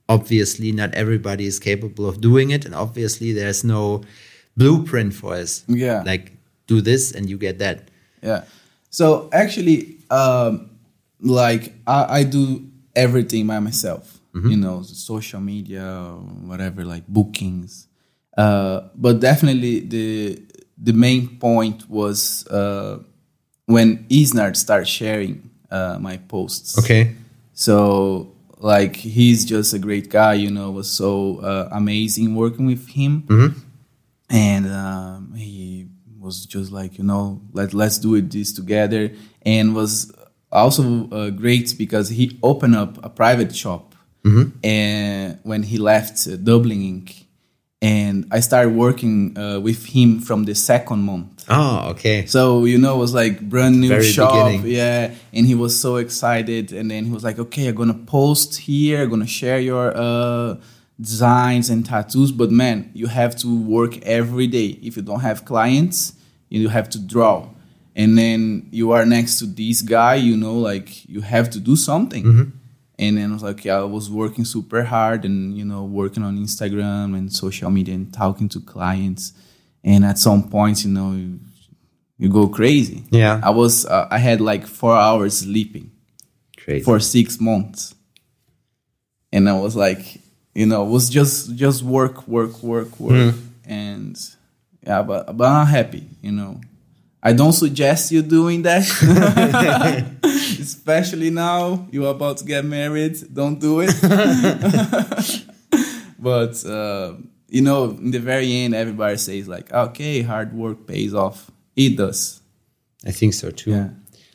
obviously 0.08 0.72
not 0.72 0.94
everybody 0.94 1.46
is 1.46 1.60
capable 1.60 2.08
of 2.08 2.22
doing 2.22 2.52
it, 2.52 2.66
and 2.66 2.74
obviously 2.74 3.34
there's 3.34 3.64
no 3.64 4.04
blueprint 4.56 5.14
for 5.14 5.34
us. 5.34 5.64
Yeah. 5.68 6.04
like 6.06 6.32
do 6.68 6.80
this 6.80 7.12
and 7.12 7.30
you 7.30 7.38
get 7.38 7.60
that. 7.60 7.90
Yeah. 8.22 8.44
So 8.90 9.30
actually, 9.34 9.98
um, 10.10 10.70
like 11.20 11.74
I, 11.86 12.20
I 12.20 12.24
do 12.24 12.66
everything 12.96 13.48
by 13.48 13.60
myself. 13.60 14.20
You 14.36 14.58
know, 14.58 14.82
social 14.82 15.40
media, 15.42 15.86
whatever, 16.50 16.84
like 16.84 17.06
bookings. 17.08 17.88
Uh, 18.38 18.82
but 18.96 19.20
definitely 19.20 19.80
the 19.82 20.42
the 20.78 20.94
main 20.94 21.38
point 21.40 21.90
was 21.90 22.46
uh, 22.48 23.00
when 23.66 24.06
Isnard 24.10 24.58
started 24.58 24.88
sharing 24.88 25.50
uh, 25.72 25.98
my 26.00 26.18
posts. 26.18 26.78
Okay. 26.80 27.16
So 27.54 28.34
like 28.58 28.96
he's 28.96 29.46
just 29.46 29.74
a 29.74 29.80
great 29.80 30.10
guy, 30.10 30.34
you 30.34 30.50
know. 30.50 30.70
It 30.70 30.74
was 30.74 30.90
so 30.90 31.38
uh, 31.40 31.70
amazing 31.72 32.34
working 32.36 32.66
with 32.66 32.88
him, 32.90 33.24
and 34.30 34.68
um, 34.72 35.34
he 35.36 35.88
was 36.20 36.46
just 36.46 36.72
like 36.72 36.98
you 36.98 37.04
know 37.04 37.42
let 37.54 37.74
let's 37.74 37.98
do 38.00 38.16
it 38.16 38.32
this 38.32 38.52
together, 38.54 39.12
and 39.44 39.76
was 39.76 40.12
also 40.52 41.10
uh, 41.12 41.30
great 41.30 41.76
because 41.78 42.10
he 42.10 42.40
opened 42.42 42.76
up 42.76 43.04
a 43.06 43.10
private 43.10 43.56
shop, 43.56 43.94
and 44.64 45.38
when 45.44 45.64
he 45.64 45.78
left 45.78 46.28
uh, 46.28 46.36
Dublin 46.38 46.82
Ink. 46.82 47.23
And 47.84 48.26
I 48.32 48.40
started 48.40 48.74
working 48.74 49.38
uh, 49.38 49.60
with 49.60 49.86
him 49.88 50.20
from 50.22 50.46
the 50.46 50.56
second 50.56 51.02
month. 51.04 51.44
Oh, 51.50 51.90
okay. 51.92 52.26
So 52.26 52.64
you 52.64 52.78
know, 52.78 52.96
it 52.96 53.00
was 53.00 53.14
like 53.14 53.42
brand 53.42 53.82
new 53.82 53.90
Very 53.90 54.04
shop, 54.16 54.32
beginning. 54.32 54.72
yeah. 54.72 55.12
And 55.34 55.46
he 55.46 55.56
was 55.56 55.78
so 55.78 55.98
excited, 55.98 56.72
and 56.72 56.90
then 56.90 57.04
he 57.06 57.12
was 57.12 57.24
like, 57.26 57.40
"Okay, 57.40 57.68
I'm 57.68 57.76
gonna 57.76 57.94
post 58.18 58.50
here, 58.68 59.04
I'm 59.04 59.10
gonna 59.10 59.28
share 59.28 59.60
your 59.60 59.92
uh, 59.96 60.56
designs 61.00 61.70
and 61.70 61.86
tattoos." 61.86 62.32
But 62.32 62.52
man, 62.52 62.90
you 62.94 63.08
have 63.08 63.36
to 63.44 63.48
work 63.78 63.98
every 64.04 64.48
day. 64.48 64.80
If 64.82 64.96
you 64.96 65.04
don't 65.04 65.20
have 65.20 65.44
clients, 65.44 66.14
you 66.50 66.70
have 66.70 66.90
to 66.92 67.00
draw, 67.00 67.50
and 67.98 68.18
then 68.18 68.70
you 68.72 68.92
are 68.92 69.06
next 69.06 69.40
to 69.40 69.46
this 69.46 69.82
guy. 69.82 70.16
You 70.16 70.38
know, 70.38 70.56
like 70.56 71.06
you 71.10 71.20
have 71.22 71.50
to 71.50 71.60
do 71.60 71.76
something. 71.76 72.24
And 73.00 73.18
then 73.18 73.32
I 73.32 73.34
was 73.34 73.44
like, 73.44 73.66
yeah, 73.66 73.80
I 73.80 73.84
was 73.84 74.10
working 74.10 74.46
super 74.46 74.84
hard 74.84 75.26
and 75.26 75.58
you 75.58 75.66
know 75.66 75.84
working 75.84 76.24
on 76.24 76.38
Instagram 76.38 77.18
and 77.18 77.32
social 77.34 77.72
media 77.72 77.96
and 77.96 78.14
talking 78.14 78.50
to 78.50 78.60
clients. 78.60 79.34
And 79.84 80.06
at 80.06 80.18
some 80.18 80.50
point, 80.50 80.86
you 80.86 80.92
know, 80.92 81.12
you, 81.12 81.40
you 82.18 82.30
go 82.30 82.48
crazy. 82.48 83.04
Yeah. 83.10 83.42
I 83.44 83.50
was 83.50 83.86
uh, 83.86 84.08
I 84.10 84.20
had 84.20 84.40
like 84.40 84.66
four 84.68 84.96
hours 84.96 85.40
sleeping 85.40 85.92
Crazy. 86.58 86.84
for 86.86 87.00
six 87.00 87.42
months, 87.42 87.96
and 89.32 89.50
I 89.50 89.60
was 89.60 89.76
like, 89.76 90.22
you 90.54 90.66
know, 90.66 90.86
it 90.86 90.90
was 90.90 91.10
just 91.10 91.56
just 91.56 91.84
work, 91.84 92.28
work, 92.28 92.62
work, 92.62 93.00
work, 93.00 93.36
and 93.66 94.18
yeah, 94.86 95.02
but 95.02 95.36
but 95.36 95.48
I'm 95.48 95.68
happy, 95.68 96.08
you 96.22 96.32
know. 96.32 96.62
I 97.26 97.32
don't 97.32 97.54
suggest 97.54 98.12
you 98.12 98.22
doing 98.22 98.64
that, 98.64 98.84
especially 100.60 101.30
now 101.30 101.88
you're 101.90 102.12
about 102.12 102.38
to 102.38 102.46
get 102.46 102.66
married. 102.66 103.16
Don't 103.34 103.60
do 103.60 103.80
it. 103.80 103.96
but 106.20 106.66
uh, 106.66 107.14
you 107.48 107.62
know, 107.62 107.92
in 107.92 108.12
the 108.12 108.20
very 108.20 108.52
end, 108.52 108.76
everybody 108.76 109.16
says 109.16 109.48
like, 109.48 109.72
"Okay, 109.72 110.22
hard 110.22 110.54
work 110.54 110.86
pays 110.86 111.14
off." 111.14 111.50
It 111.78 111.96
does. 111.96 112.42
I 113.06 113.12
think 113.12 113.34
so 113.34 113.52
too. 113.52 113.72
Yeah. 113.72 113.90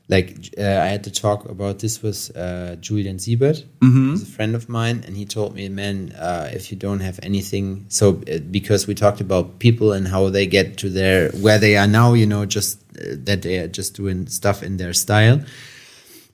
Like 0.08 0.54
uh, 0.56 0.62
I 0.62 0.86
had 0.86 1.04
to 1.04 1.10
talk 1.10 1.44
about 1.44 1.80
this 1.80 2.02
with 2.02 2.30
uh, 2.34 2.76
Julian 2.76 3.18
Siebert, 3.18 3.64
Mm-hmm. 3.80 4.14
a 4.14 4.18
friend 4.36 4.54
of 4.54 4.68
mine, 4.68 5.04
and 5.06 5.14
he 5.16 5.26
told 5.26 5.54
me, 5.54 5.68
"Man, 5.68 6.12
uh, 6.12 6.48
if 6.52 6.70
you 6.70 6.78
don't 6.78 7.00
have 7.00 7.20
anything, 7.22 7.84
so 7.88 8.22
uh, 8.26 8.38
because 8.50 8.86
we 8.86 8.94
talked 8.94 9.20
about 9.20 9.58
people 9.58 9.92
and 9.92 10.08
how 10.08 10.30
they 10.30 10.46
get 10.46 10.78
to 10.78 10.88
their 10.88 11.30
where 11.32 11.58
they 11.58 11.76
are 11.76 11.86
now, 11.86 12.14
you 12.14 12.26
know, 12.26 12.46
just 12.46 12.80
uh, 12.98 13.16
that 13.24 13.42
they 13.42 13.58
are 13.58 13.68
just 13.68 13.94
doing 13.96 14.26
stuff 14.28 14.62
in 14.62 14.78
their 14.78 14.94
style." 14.94 15.40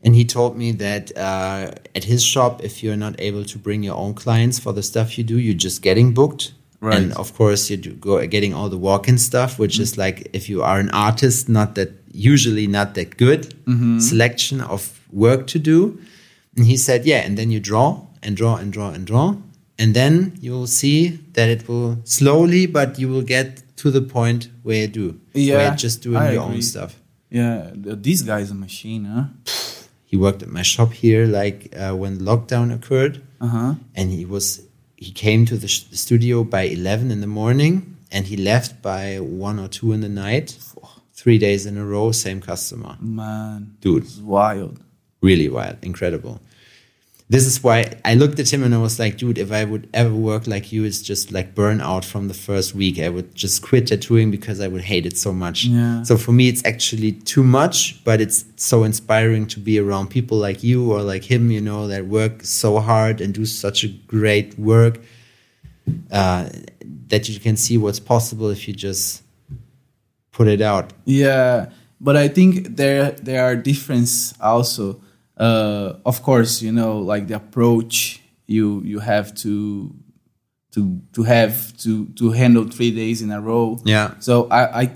And 0.04 0.14
he 0.14 0.24
told 0.24 0.56
me 0.56 0.70
that 0.72 1.16
uh, 1.16 1.72
at 1.96 2.04
his 2.04 2.22
shop, 2.22 2.62
if 2.62 2.82
you're 2.82 2.96
not 2.96 3.14
able 3.18 3.44
to 3.46 3.58
bring 3.58 3.82
your 3.82 3.96
own 3.96 4.14
clients 4.14 4.58
for 4.58 4.72
the 4.74 4.82
stuff 4.82 5.16
you 5.18 5.24
do, 5.24 5.38
you're 5.38 5.54
just 5.54 5.80
getting 5.82 6.12
booked. 6.14 6.52
Right. 6.84 6.96
And 6.98 7.12
of 7.22 7.28
course, 7.38 7.70
you 7.70 7.76
do 7.86 7.92
go 8.08 8.14
getting 8.26 8.52
all 8.58 8.68
the 8.68 8.82
walk-in 8.88 9.18
stuff, 9.18 9.58
which 9.62 9.76
is 9.84 9.90
like 10.04 10.16
if 10.38 10.48
you 10.50 10.58
are 10.62 10.78
an 10.84 10.90
artist, 11.08 11.48
not 11.48 11.74
that 11.76 11.90
usually 12.12 12.66
not 12.78 12.88
that 12.94 13.16
good 13.16 13.42
selection 14.10 14.60
of 14.60 14.80
work 15.24 15.46
to 15.54 15.58
do. 15.58 15.98
And 16.56 16.66
he 16.66 16.76
said, 16.76 17.04
yeah, 17.04 17.20
and 17.26 17.36
then 17.38 17.50
you 17.50 17.60
draw 17.60 17.88
and 18.22 18.36
draw 18.36 18.56
and 18.56 18.72
draw 18.72 18.90
and 18.96 19.06
draw, 19.06 19.36
and 19.78 19.94
then 19.94 20.36
you 20.40 20.52
will 20.52 20.68
see 20.68 21.18
that 21.36 21.48
it 21.48 21.68
will 21.68 21.98
slowly, 22.04 22.66
but 22.66 22.98
you 23.00 23.08
will 23.08 23.22
get 23.36 23.62
to 23.78 23.90
the 23.90 24.00
point 24.00 24.48
where 24.62 24.82
you 24.82 24.88
do, 24.88 25.06
where 25.32 25.44
Yeah, 25.44 25.62
you're 25.66 25.76
just 25.76 26.02
doing 26.02 26.16
I 26.16 26.32
your 26.32 26.42
agree. 26.44 26.56
own 26.56 26.62
stuff. 26.62 26.92
Yeah, 27.30 27.70
th- 27.84 27.98
this 28.00 28.22
guy's 28.22 28.50
a 28.50 28.54
machine, 28.54 29.04
huh? 29.06 29.24
He 30.04 30.16
worked 30.16 30.42
at 30.42 30.48
my 30.48 30.62
shop 30.62 30.92
here, 30.92 31.26
like 31.26 31.74
uh, 31.76 31.92
when 31.96 32.18
lockdown 32.18 32.72
occurred. 32.72 33.20
Uh 33.40 33.46
huh. 33.48 33.74
and 33.98 34.10
he 34.10 34.24
was 34.24 34.62
he 35.04 35.12
came 35.12 35.44
to 35.46 35.56
the 35.56 35.68
sh- 35.68 35.84
studio 35.92 36.44
by 36.44 36.62
11 36.62 37.10
in 37.10 37.20
the 37.20 37.26
morning 37.26 37.96
and 38.10 38.26
he 38.26 38.36
left 38.36 38.80
by 38.82 39.18
1 39.20 39.58
or 39.58 39.68
2 39.68 39.92
in 39.92 40.00
the 40.00 40.08
night. 40.08 40.58
Three 41.12 41.38
days 41.38 41.66
in 41.66 41.76
a 41.78 41.84
row 41.84 42.12
same 42.12 42.40
customer. 42.40 42.96
Man, 43.00 43.76
dude. 43.80 44.04
It's 44.04 44.18
wild. 44.18 44.80
really 45.20 45.48
wild. 45.48 45.76
Incredible 45.82 46.40
this 47.34 47.46
is 47.50 47.56
why 47.66 47.78
i 48.10 48.12
looked 48.22 48.38
at 48.44 48.48
him 48.54 48.62
and 48.66 48.72
i 48.78 48.80
was 48.86 48.94
like 49.02 49.14
dude 49.20 49.38
if 49.44 49.50
i 49.60 49.62
would 49.70 49.84
ever 50.02 50.14
work 50.30 50.42
like 50.54 50.66
you 50.72 50.80
it's 50.88 51.02
just 51.10 51.24
like 51.36 51.48
burn 51.60 51.78
out 51.92 52.04
from 52.12 52.22
the 52.32 52.38
first 52.48 52.68
week 52.80 52.96
i 53.06 53.08
would 53.14 53.28
just 53.44 53.56
quit 53.68 53.84
tattooing 53.90 54.28
because 54.36 54.58
i 54.66 54.68
would 54.72 54.84
hate 54.92 55.04
it 55.10 55.16
so 55.26 55.32
much 55.44 55.58
Yeah. 55.64 56.02
so 56.08 56.16
for 56.24 56.32
me 56.38 56.44
it's 56.52 56.64
actually 56.72 57.12
too 57.32 57.44
much 57.60 57.76
but 58.08 58.16
it's 58.24 58.38
so 58.56 58.76
inspiring 58.90 59.44
to 59.54 59.58
be 59.68 59.74
around 59.84 60.06
people 60.16 60.38
like 60.48 60.60
you 60.70 60.78
or 60.92 61.00
like 61.12 61.24
him 61.34 61.50
you 61.56 61.62
know 61.68 61.82
that 61.92 62.02
work 62.18 62.34
so 62.62 62.78
hard 62.90 63.20
and 63.22 63.34
do 63.40 63.44
such 63.46 63.78
a 63.84 63.88
great 64.14 64.48
work 64.58 64.94
uh, 66.10 66.48
that 67.08 67.28
you 67.28 67.38
can 67.46 67.56
see 67.56 67.76
what's 67.82 68.00
possible 68.14 68.48
if 68.56 68.60
you 68.66 68.74
just 68.74 69.22
put 70.32 70.46
it 70.48 70.62
out 70.72 70.86
Yeah, 71.04 71.54
but 72.00 72.16
I 72.24 72.28
think 72.36 72.50
there 72.80 73.12
there 73.28 73.42
are 73.46 73.54
difference 73.70 74.34
also. 74.40 74.84
Uh, 75.36 75.94
of 76.04 76.22
course, 76.22 76.62
you 76.62 76.72
know, 76.72 76.98
like 76.98 77.26
the 77.26 77.34
approach 77.34 78.20
you 78.46 78.82
you 78.84 79.00
have 79.00 79.34
to 79.34 79.94
to 80.72 81.00
to 81.12 81.22
have 81.22 81.76
to 81.78 82.06
to 82.16 82.30
handle 82.30 82.64
three 82.64 82.90
days 82.90 83.22
in 83.22 83.30
a 83.30 83.40
row. 83.40 83.78
Yeah. 83.84 84.14
So 84.20 84.48
I 84.50 84.82
I 84.82 84.92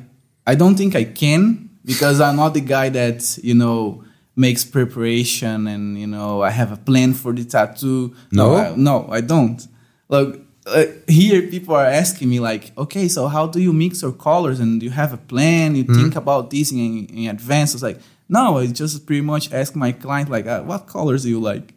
I 0.46 0.54
don't 0.54 0.76
think 0.76 0.94
I 0.94 1.04
can 1.04 1.70
because 1.84 2.20
I'm 2.20 2.36
not 2.36 2.54
the 2.54 2.60
guy 2.60 2.88
that 2.90 3.38
you 3.42 3.54
know 3.54 4.04
makes 4.36 4.64
preparation 4.64 5.66
and 5.66 5.98
you 5.98 6.06
know 6.06 6.42
I 6.42 6.50
have 6.50 6.72
a 6.72 6.76
plan 6.76 7.14
for 7.14 7.32
the 7.32 7.44
tattoo. 7.44 8.14
No? 8.30 8.54
I, 8.54 8.74
no, 8.76 9.08
I 9.10 9.20
don't. 9.20 9.66
Look, 10.08 10.40
uh, 10.66 10.84
here 11.06 11.42
people 11.42 11.74
are 11.74 11.86
asking 11.86 12.28
me 12.28 12.40
like, 12.40 12.76
okay, 12.76 13.08
so 13.08 13.26
how 13.26 13.46
do 13.46 13.60
you 13.60 13.72
mix 13.72 14.02
your 14.02 14.12
colors 14.12 14.60
and 14.60 14.80
do 14.80 14.86
you 14.86 14.92
have 14.92 15.12
a 15.12 15.16
plan? 15.16 15.76
You 15.76 15.84
think 15.84 16.16
about 16.16 16.50
this 16.50 16.72
in, 16.72 17.06
in 17.06 17.28
advance? 17.30 17.74
It's 17.74 17.82
like, 17.82 18.00
no, 18.28 18.58
I 18.58 18.66
just 18.66 19.06
pretty 19.06 19.22
much 19.22 19.52
ask 19.52 19.74
my 19.74 19.92
client 19.92 20.28
like, 20.30 20.46
uh, 20.46 20.62
what 20.62 20.86
colors 20.86 21.22
do 21.22 21.28
you 21.30 21.40
like? 21.40 21.74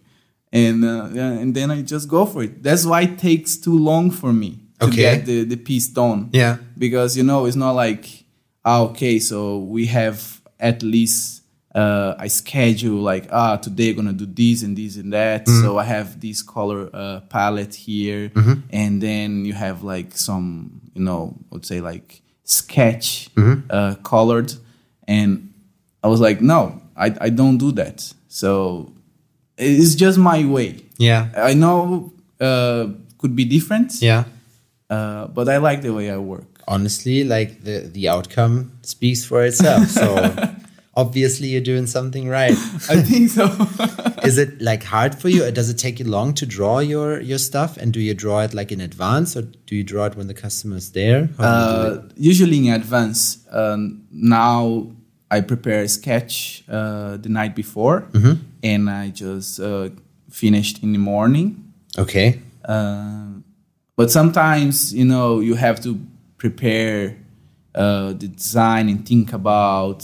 And 0.54 0.84
uh, 0.84 1.06
and 1.16 1.56
then 1.56 1.72
I 1.72 1.82
just 1.82 2.10
go 2.10 2.26
for 2.26 2.44
it. 2.44 2.62
That's 2.62 2.86
why 2.86 3.02
it 3.04 3.18
takes 3.18 3.56
too 3.58 3.78
long 3.78 4.12
for 4.12 4.34
me 4.34 4.60
to 4.80 4.88
Okay. 4.88 4.96
get 4.98 5.26
the, 5.26 5.44
the 5.46 5.56
piece 5.56 5.88
done. 5.88 6.30
Yeah. 6.34 6.58
Because 6.78 7.16
you 7.16 7.24
know 7.24 7.46
it's 7.46 7.56
not 7.56 7.72
like 7.72 8.26
ah, 8.66 8.82
okay 8.90 9.20
so 9.20 9.60
we 9.60 9.86
have 9.88 10.42
at 10.60 10.84
least 10.84 11.44
uh, 11.74 12.16
a 12.20 12.28
schedule 12.28 13.00
like 13.02 13.28
ah 13.32 13.56
today 13.56 13.94
gonna 13.94 14.12
do 14.12 14.26
this 14.26 14.62
and 14.64 14.76
this 14.78 14.98
and 14.98 15.14
that. 15.14 15.48
So 15.48 15.78
i 15.78 15.86
have 15.86 16.20
this 16.20 16.42
color 16.44 16.90
uh, 16.94 17.22
palette 17.30 17.74
here. 17.74 18.30
And 18.74 19.02
then 19.02 19.46
you 19.46 19.54
have 19.54 19.84
like 19.84 20.18
some 20.18 20.82
you 20.94 21.02
know 21.02 21.34
I 21.50 21.56
would 21.56 21.66
say 21.66 21.80
like 21.80 22.22
sketch 22.44 23.30
uh, 23.70 23.96
colored. 24.04 24.52
And 25.08 25.51
i 26.04 26.08
was 26.08 26.20
like 26.20 26.42
no 26.42 26.82
I, 26.96 27.08
I 27.22 27.30
don't 27.30 27.58
do 27.58 27.72
that 27.74 28.14
so 28.28 28.92
it's 29.58 29.96
just 29.96 30.18
my 30.18 30.46
way 30.46 30.80
Yeah. 30.98 31.28
i 31.36 31.54
know 31.54 32.12
uh, 32.40 32.88
could 33.20 33.36
be 33.36 33.46
different 33.46 34.02
Yeah. 34.02 34.24
uh, 34.90 35.28
but 35.28 35.48
i 35.50 35.58
like 35.58 35.82
the 35.82 35.94
way 35.94 36.10
i 36.12 36.18
work 36.18 36.46
Honestly, 36.68 37.24
like 37.26 37.64
the 37.64 37.80
the 37.92 38.08
outcome 38.08 38.72
speaks 38.84 39.26
for 39.26 39.44
itself. 39.44 39.88
So 39.90 40.06
obviously 40.96 41.48
you're 41.48 41.60
doing 41.74 41.88
something 41.88 42.30
right. 42.30 42.56
i 42.90 43.02
think 43.02 43.30
so 43.30 43.46
Is 44.24 44.38
it 44.38 44.62
like 44.62 44.84
hard 44.84 45.16
for 45.16 45.28
you? 45.28 45.44
Or 45.46 45.52
does 45.52 45.70
it 45.70 45.78
take 45.80 46.00
you 46.00 46.06
long 46.06 46.34
to 46.36 46.46
draw 46.46 46.80
your 46.80 47.20
your 47.20 47.40
stuff? 47.40 47.76
And 47.78 47.92
do 47.92 48.00
you 48.00 48.14
draw 48.14 48.42
it 48.44 48.54
like 48.54 48.72
in 48.72 48.80
advance, 48.80 49.36
or 49.36 49.42
do 49.42 49.76
you 49.76 49.84
draw 49.84 50.06
it 50.06 50.16
when 50.16 50.28
the 50.28 50.36
customer 50.36 50.78
is 50.78 50.92
there? 50.92 51.28
How 51.38 51.44
do 51.44 51.60
you 51.66 51.90
do 51.90 51.94
it? 51.96 52.00
uh, 52.00 52.14
usually 52.16 52.58
in 52.68 52.74
advance 52.74 53.40
um, 53.52 54.06
now 54.12 54.86
i 55.38 55.42
prepare 55.42 55.82
a 55.84 55.88
sketch 55.88 56.64
uh, 56.70 57.18
the 57.24 57.30
night 57.30 57.54
before 57.56 57.98
and 58.64 58.90
i 58.90 59.10
just 59.10 59.60
uh, 59.60 59.90
finished 60.30 60.84
in 60.84 60.92
the 60.94 61.00
morning 61.14 61.48
Okay. 61.98 62.40
Um, 62.64 63.44
but 63.98 64.10
sometimes 64.12 64.94
you 64.94 65.04
know 65.06 65.42
you 65.42 65.56
have 65.56 65.78
to 65.82 65.92
prepare 66.38 67.18
uh, 67.76 68.10
the 68.22 68.28
design 68.28 68.90
and 68.90 69.06
think 69.06 69.34
about 69.34 70.00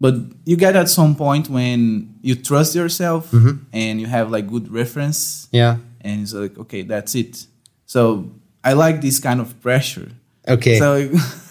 but 0.00 0.14
you 0.44 0.56
get 0.56 0.76
at 0.76 0.88
some 0.88 1.14
point 1.16 1.48
when 1.50 2.14
you 2.22 2.34
trust 2.36 2.74
yourself 2.76 3.32
and 3.72 4.00
you 4.00 4.06
have 4.06 4.30
like 4.30 4.46
good 4.54 4.66
reference 4.80 5.48
Yeah. 5.52 5.76
and 6.00 6.22
it's 6.22 6.32
like 6.34 6.56
okay 6.58 6.82
that's 6.82 7.14
it 7.14 7.46
so 7.86 8.30
i 8.62 8.72
like 8.84 9.00
this 9.00 9.18
kind 9.20 9.40
of 9.40 9.48
pressure 9.60 10.08
Okay. 10.46 10.78
so 10.78 10.88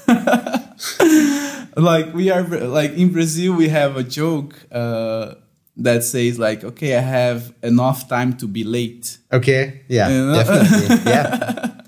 like 1.78 2.14
we 2.14 2.30
are 2.32 2.44
like 2.44 2.92
in 2.94 3.12
brazil 3.12 3.54
we 3.56 3.70
have 3.70 3.96
a 3.98 4.04
joke 4.04 4.54
uh, 4.72 5.36
that 5.76 6.04
says 6.04 6.38
like 6.40 6.64
okay 6.64 6.96
i 6.98 7.02
have 7.02 7.54
enough 7.64 8.08
time 8.10 8.36
to 8.38 8.48
be 8.48 8.64
late 8.64 9.18
okay. 9.32 9.82
Yeah. 9.88 10.10
You 10.10 10.26
know? 10.26 10.36
Definitely. 10.44 11.12
yeah. 11.12 11.82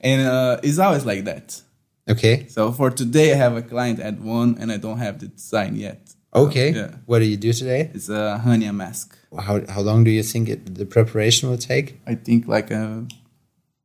and 0.00 0.26
uh, 0.28 0.60
it's 0.62 0.78
always 0.78 1.04
like 1.06 1.24
that. 1.24 1.60
Okay. 2.08 2.46
So 2.48 2.72
for 2.72 2.90
today, 2.90 3.32
I 3.32 3.36
have 3.36 3.56
a 3.56 3.62
client 3.62 3.98
at 4.00 4.20
one, 4.20 4.56
and 4.60 4.70
I 4.70 4.76
don't 4.76 4.98
have 4.98 5.18
the 5.20 5.28
design 5.28 5.76
yet. 5.76 6.00
So, 6.34 6.46
Okay. 6.46 6.72
yeah, 6.72 6.90
What 7.06 7.20
do 7.20 7.24
you 7.24 7.36
do 7.38 7.52
today? 7.52 7.90
it's 7.94 8.08
a 8.08 8.40
Hannya 8.44 8.74
mask. 8.74 9.16
How 9.46 9.60
how 9.74 9.80
long 9.80 10.04
do 10.04 10.10
you 10.10 10.22
think 10.22 10.48
it, 10.48 10.74
the 10.74 10.84
preparation 10.84 11.48
will 11.48 11.58
take? 11.72 12.00
I 12.06 12.14
think 12.16 12.46
like 12.46 12.70
a 12.70 13.06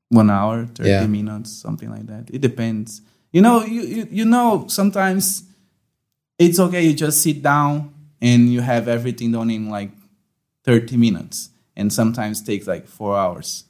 one 0.09 0.29
hour, 0.29 0.65
thirty 0.75 0.89
Yeah. 0.89 1.07
minutes, 1.07 1.49
something 1.51 1.89
like 1.89 2.07
that. 2.07 2.29
It 2.33 2.41
depends. 2.41 3.01
You 3.31 3.41
know, 3.41 3.63
you, 3.63 3.81
you 3.81 4.07
you 4.09 4.25
know 4.25 4.65
sometimes 4.67 5.43
it's 6.37 6.59
okay. 6.59 6.83
You 6.85 6.93
just 6.93 7.21
sit 7.21 7.41
down 7.43 7.93
and 8.21 8.51
you 8.51 8.61
have 8.61 8.87
everything 8.87 9.31
done 9.31 9.49
in 9.51 9.69
like 9.69 9.91
thirty 10.63 10.97
minutes, 10.97 11.49
and 11.75 11.91
sometimes 11.93 12.41
takes 12.41 12.67
like 12.67 12.87
four 12.87 13.15
hours. 13.17 13.65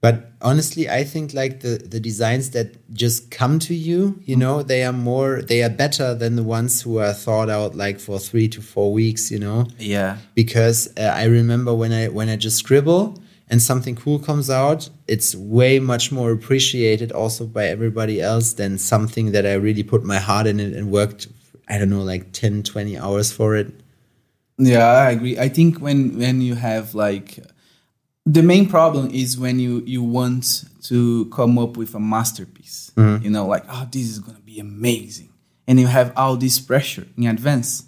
But 0.00 0.32
honestly, 0.40 0.90
I 0.90 1.04
think 1.04 1.32
like 1.32 1.60
the, 1.60 1.78
the 1.78 2.00
designs 2.00 2.50
that 2.50 2.92
just 2.92 3.30
come 3.30 3.60
to 3.60 3.74
you, 3.74 4.20
you 4.24 4.34
know, 4.34 4.60
they 4.64 4.82
are 4.82 4.92
more, 4.92 5.42
they 5.42 5.62
are 5.62 5.70
better 5.70 6.12
than 6.12 6.34
the 6.34 6.42
ones 6.42 6.82
who 6.82 6.98
are 6.98 7.12
thought 7.12 7.48
out 7.48 7.76
like 7.76 8.00
for 8.00 8.18
three 8.18 8.48
to 8.48 8.60
four 8.60 8.92
weeks, 8.92 9.30
you 9.30 9.38
know, 9.38 9.68
Yeah. 9.78 10.16
because 10.34 10.88
uh, 10.98 11.02
I 11.02 11.26
remember 11.26 11.72
when 11.72 11.92
I 11.92 12.08
when 12.08 12.28
I 12.28 12.34
just 12.34 12.56
scribble 12.58 13.22
and 13.52 13.60
something 13.60 13.94
cool 13.94 14.18
comes 14.18 14.48
out, 14.48 14.88
it's 15.06 15.34
way 15.34 15.78
much 15.78 16.10
more 16.10 16.32
appreciated 16.32 17.12
also 17.12 17.46
by 17.46 17.66
everybody 17.66 18.18
else 18.18 18.54
than 18.54 18.78
something 18.78 19.32
that 19.32 19.44
I 19.44 19.52
really 19.52 19.82
put 19.82 20.02
my 20.04 20.18
heart 20.18 20.46
in 20.46 20.58
it 20.58 20.72
and 20.72 20.90
worked, 20.90 21.28
I 21.68 21.76
don't 21.76 21.90
know, 21.90 22.02
like 22.02 22.32
10, 22.32 22.62
20 22.62 22.96
hours 22.98 23.30
for 23.30 23.54
it. 23.54 23.70
Yeah, 24.56 24.86
I 24.86 25.10
agree. 25.10 25.38
I 25.38 25.50
think 25.50 25.80
when 25.80 26.18
when 26.18 26.40
you 26.40 26.54
have 26.54 26.94
like 26.94 27.40
the 28.24 28.42
main 28.42 28.68
problem 28.68 29.10
is 29.10 29.38
when 29.38 29.58
you 29.58 29.82
you 29.86 30.02
want 30.02 30.64
to 30.84 31.26
come 31.26 31.58
up 31.58 31.76
with 31.76 31.94
a 31.94 32.00
masterpiece. 32.00 32.92
Mm-hmm. 32.96 33.24
You 33.24 33.30
know, 33.30 33.46
like 33.46 33.64
oh, 33.68 33.88
this 33.90 34.06
is 34.08 34.18
gonna 34.18 34.40
be 34.40 34.60
amazing, 34.60 35.30
and 35.66 35.80
you 35.80 35.88
have 35.88 36.12
all 36.16 36.36
this 36.36 36.58
pressure 36.60 37.06
in 37.16 37.26
advance. 37.26 37.84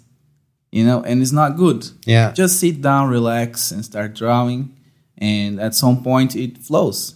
You 0.71 0.83
know, 0.85 1.01
and 1.03 1.21
it's 1.21 1.31
not 1.31 1.55
good. 1.55 1.87
Yeah. 2.05 2.33
Just 2.33 2.59
sit 2.59 2.81
down, 2.81 3.09
relax, 3.09 3.71
and 3.71 3.85
start 3.85 4.15
drawing, 4.15 4.74
and 5.17 5.59
at 5.59 5.75
some 5.75 6.03
point 6.03 6.35
it 6.35 6.57
flows. 6.57 7.15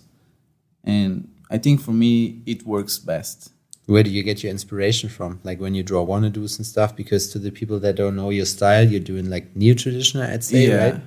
And 0.83 1.29
I 1.49 1.57
think 1.57 1.81
for 1.81 1.91
me, 1.91 2.41
it 2.45 2.65
works 2.65 2.97
best. 2.99 3.51
Where 3.87 4.03
do 4.03 4.09
you 4.11 4.21
get 4.23 4.43
your 4.43 4.51
inspiration 4.51 5.09
from? 5.09 5.39
Like 5.43 5.59
when 5.59 5.73
you 5.73 5.81
draw 5.83 6.05
wannadoos 6.05 6.57
and 6.57 6.65
stuff? 6.65 6.95
Because 6.95 7.31
to 7.31 7.39
the 7.39 7.51
people 7.51 7.79
that 7.79 7.95
don't 7.95 8.15
know 8.15 8.29
your 8.29 8.45
style, 8.45 8.87
you're 8.87 8.99
doing 8.99 9.29
like 9.29 9.55
neo 9.55 9.73
traditional, 9.73 10.23
I'd 10.23 10.43
say, 10.43 10.67
Yeah. 10.67 10.75
right? 10.91 11.01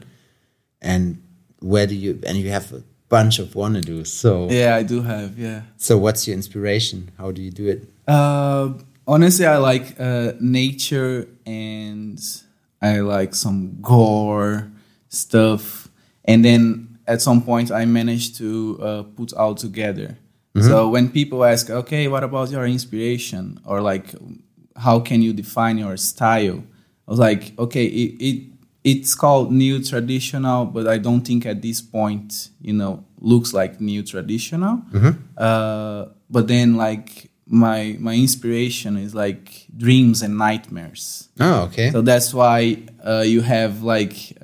And 0.81 1.23
where 1.61 1.87
do 1.87 1.95
you? 1.95 2.21
And 2.27 2.37
you 2.39 2.51
have 2.51 2.73
a 2.73 2.83
bunch 3.09 3.39
of 3.39 3.49
wannadoos. 3.55 4.09
So, 4.09 4.51
Yeah, 4.51 4.75
I 4.75 4.83
do 4.83 5.03
have. 5.03 5.39
Yeah. 5.39 5.63
so 5.77 5.97
what's 5.97 6.27
your 6.27 6.35
inspiration? 6.37 7.13
How 7.19 7.31
do 7.31 7.41
you 7.41 7.53
do 7.53 7.69
it? 7.69 7.89
Uh, 8.09 8.73
honestly, 9.07 9.47
I 9.47 9.59
like 9.59 9.95
uh, 10.01 10.33
nature 10.41 11.29
and 11.47 12.21
I 12.81 12.99
like 13.01 13.37
some 13.37 13.79
gore 13.81 14.73
stuff. 15.09 15.82
And 16.25 16.45
then 16.45 16.99
at 17.07 17.21
some 17.23 17.43
point, 17.43 17.71
I 17.71 17.85
managed 17.85 18.37
to 18.39 18.79
uh, 18.81 19.03
put 19.03 19.33
all 19.35 19.55
together. 19.55 20.19
So 20.61 20.91
when 20.91 21.09
people 21.09 21.45
ask, 21.47 21.71
okay, 21.71 22.09
what 22.09 22.23
about 22.23 22.51
your 22.51 22.67
inspiration? 22.67 23.59
Or 23.65 23.81
like, 23.81 24.15
how 24.77 25.01
can 25.01 25.23
you 25.23 25.33
define 25.33 25.79
your 25.79 25.97
style? 25.97 26.63
I 27.09 27.11
was 27.11 27.19
like, 27.19 27.59
okay, 27.59 27.87
it, 27.87 28.17
it 28.21 28.43
it's 28.85 29.15
called 29.15 29.51
new 29.51 29.83
traditional, 29.83 30.67
but 30.67 30.87
I 30.87 30.99
don't 30.99 31.23
think 31.23 31.47
at 31.47 31.63
this 31.63 31.81
point, 31.81 32.51
you 32.61 32.75
know, 32.75 33.03
looks 33.19 33.55
like 33.55 33.81
new 33.81 34.03
traditional. 34.03 34.83
Uh, 35.39 36.07
but 36.29 36.49
then 36.49 36.77
like 36.77 37.31
my 37.47 37.97
my 37.99 38.15
inspiration 38.15 38.97
is 38.99 39.15
like 39.15 39.67
dreams 39.77 40.21
and 40.23 40.37
nightmares. 40.37 41.29
Oh, 41.41 41.63
okay. 41.63 41.91
So 41.91 42.03
that's 42.03 42.35
why 42.35 42.83
uh, 43.03 43.25
you 43.27 43.41
have 43.41 43.83
like, 43.83 44.37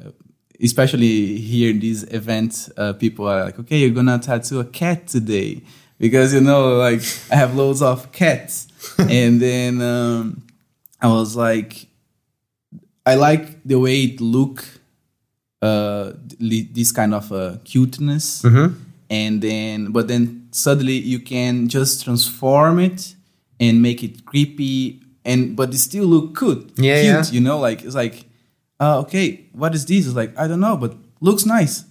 especially 0.63 1.37
here 1.37 1.71
in 1.71 1.81
this 1.81 2.03
event, 2.11 2.69
uh, 2.77 2.93
people 2.95 3.27
are 3.29 3.45
like, 3.45 3.59
okay, 3.59 3.79
you're 3.79 3.91
gonna 3.91 4.19
tattoo 4.19 4.61
a 4.61 4.65
cat 4.65 5.07
today. 5.07 5.63
Because 5.99 6.33
you 6.33 6.41
know, 6.41 6.77
like 6.77 7.01
I 7.31 7.37
have 7.37 7.57
loads 7.57 7.83
of 7.83 8.13
cats, 8.13 8.69
and 8.99 9.41
then 9.41 9.81
um, 9.83 10.43
I 11.01 11.09
was 11.09 11.35
like, 11.35 11.87
I 13.05 13.17
like 13.17 13.63
the 13.65 13.79
way 13.81 14.03
it 14.05 14.21
look, 14.21 14.65
uh, 15.61 16.13
this 16.39 16.93
kind 16.93 17.15
of 17.15 17.33
uh, 17.33 17.57
cuteness, 17.65 18.45
and 19.11 19.43
then 19.43 19.91
but 19.91 20.07
then 20.07 20.47
suddenly 20.53 20.99
you 20.99 21.19
can 21.19 21.69
just 21.69 22.05
transform 22.05 22.79
it 22.79 23.15
and 23.59 23.83
make 23.83 24.05
it 24.05 24.25
creepy 24.25 25.01
and 25.25 25.57
but 25.57 25.75
it 25.75 25.79
still 25.79 26.05
look 26.07 26.33
good, 26.33 26.71
Yeah, 26.77 27.03
cute, 27.03 27.27
yeah. 27.27 27.33
you 27.33 27.41
know, 27.41 27.59
like 27.59 27.83
it's 27.83 27.95
like, 27.97 28.25
uh, 28.81 29.01
okay, 29.01 29.47
what 29.53 29.75
is 29.75 29.87
this? 29.87 30.07
It's 30.07 30.15
like 30.15 30.39
I 30.39 30.47
don't 30.49 30.61
know, 30.61 30.77
but 30.77 30.97
looks 31.21 31.45
nice. 31.45 31.85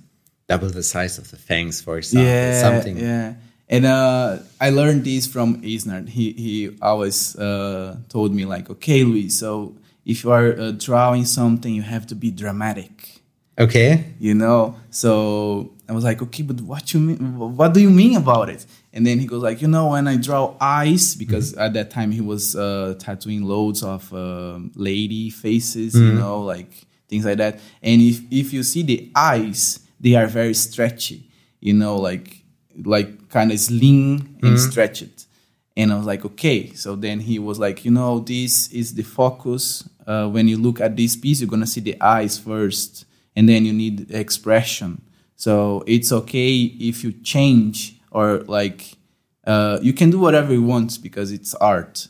Double 0.48 0.70
the 0.70 0.84
size 0.84 1.18
of 1.18 1.30
the 1.30 1.38
fangs, 1.38 1.82
for 1.82 1.98
example. 1.98 2.62
something. 2.62 2.98
Yeah. 2.98 3.34
And 3.70 3.86
uh, 3.86 4.40
I 4.62 4.70
learned 4.70 5.04
this 5.04 5.28
from 5.28 5.62
Isnard. 5.62 6.08
He 6.08 6.32
he 6.34 6.78
always 6.82 7.36
uh, 7.36 7.98
told 8.08 8.34
me 8.34 8.46
like, 8.46 8.70
okay, 8.70 9.04
Luiz. 9.04 9.38
So 9.38 9.76
if 10.06 10.24
you 10.24 10.32
are 10.32 10.58
uh, 10.58 10.72
drawing 10.72 11.26
something, 11.26 11.74
you 11.74 11.82
have 11.82 12.08
to 12.08 12.16
be 12.16 12.32
dramatic. 12.32 13.22
Okay. 13.60 14.06
You 14.20 14.36
know. 14.36 14.78
So 14.90 15.74
I 15.90 15.94
was 15.94 16.04
like, 16.04 16.22
okay, 16.22 16.44
but 16.44 16.60
what 16.62 16.94
you 16.94 17.00
mean? 17.00 17.38
What 17.38 17.74
do 17.74 17.80
you 17.80 17.90
mean 17.90 18.16
about 18.18 18.50
it? 18.50 18.66
And 18.94 19.06
then 19.06 19.20
he 19.20 19.26
goes 19.26 19.42
like, 19.44 19.62
you 19.62 19.68
know, 19.68 19.90
when 19.90 20.08
I 20.08 20.18
draw 20.18 20.56
eyes, 20.60 21.16
because 21.16 21.54
at 21.54 21.74
that 21.74 21.92
time 21.92 22.12
he 22.12 22.22
was 22.22 22.56
uh, 22.56 22.96
tattooing 23.00 23.44
loads 23.44 23.84
of 23.84 24.12
um 24.14 24.72
lady 24.76 25.30
faces, 25.30 25.96
you 25.96 26.14
know, 26.14 26.42
like 26.42 26.86
things 27.08 27.26
like 27.26 27.38
that. 27.38 27.60
And 27.82 28.02
if 28.02 28.22
if 28.32 28.54
you 28.54 28.64
see 28.64 28.84
the 28.84 29.12
eyes, 29.16 29.80
they 30.00 30.16
are 30.16 30.28
very 30.28 30.54
stretchy, 30.54 31.30
you 31.62 31.74
know, 31.74 31.96
like 31.98 32.44
like 32.84 33.30
kind 33.30 33.52
of 33.52 33.60
slim 33.60 34.38
and 34.44 34.60
stretched. 34.60 35.26
And 35.76 35.94
I 35.94 35.98
was 35.98 36.06
like, 36.08 36.26
okay. 36.26 36.74
So 36.74 36.96
then 36.96 37.20
he 37.20 37.38
was 37.40 37.60
like, 37.60 37.86
you 37.86 37.92
know, 37.92 38.20
this 38.20 38.72
is 38.74 38.94
the 38.96 39.04
focus. 39.04 39.88
Uh, 40.06 40.28
when 40.28 40.48
you 40.48 40.58
look 40.58 40.82
at 40.82 40.96
this 40.98 41.16
piece, 41.16 41.40
you're 41.40 41.50
gonna 41.50 41.68
see 41.68 41.82
the 41.82 42.02
eyes 42.02 42.38
first, 42.40 43.06
and 43.36 43.48
then 43.48 43.66
you 43.66 43.74
need 43.74 44.10
expression. 44.12 45.02
So 45.38 45.84
it's 45.88 46.12
okay 46.12 46.56
if 46.92 47.04
you 47.04 47.14
change 47.24 48.00
or 48.12 48.40
like 48.48 48.98
uh, 49.46 49.80
you 49.82 49.94
can 49.94 50.10
do 50.10 50.20
whatever 50.20 50.52
you 50.52 50.64
want 50.64 51.02
because 51.02 51.32
it's 51.32 51.54
art. 51.56 52.08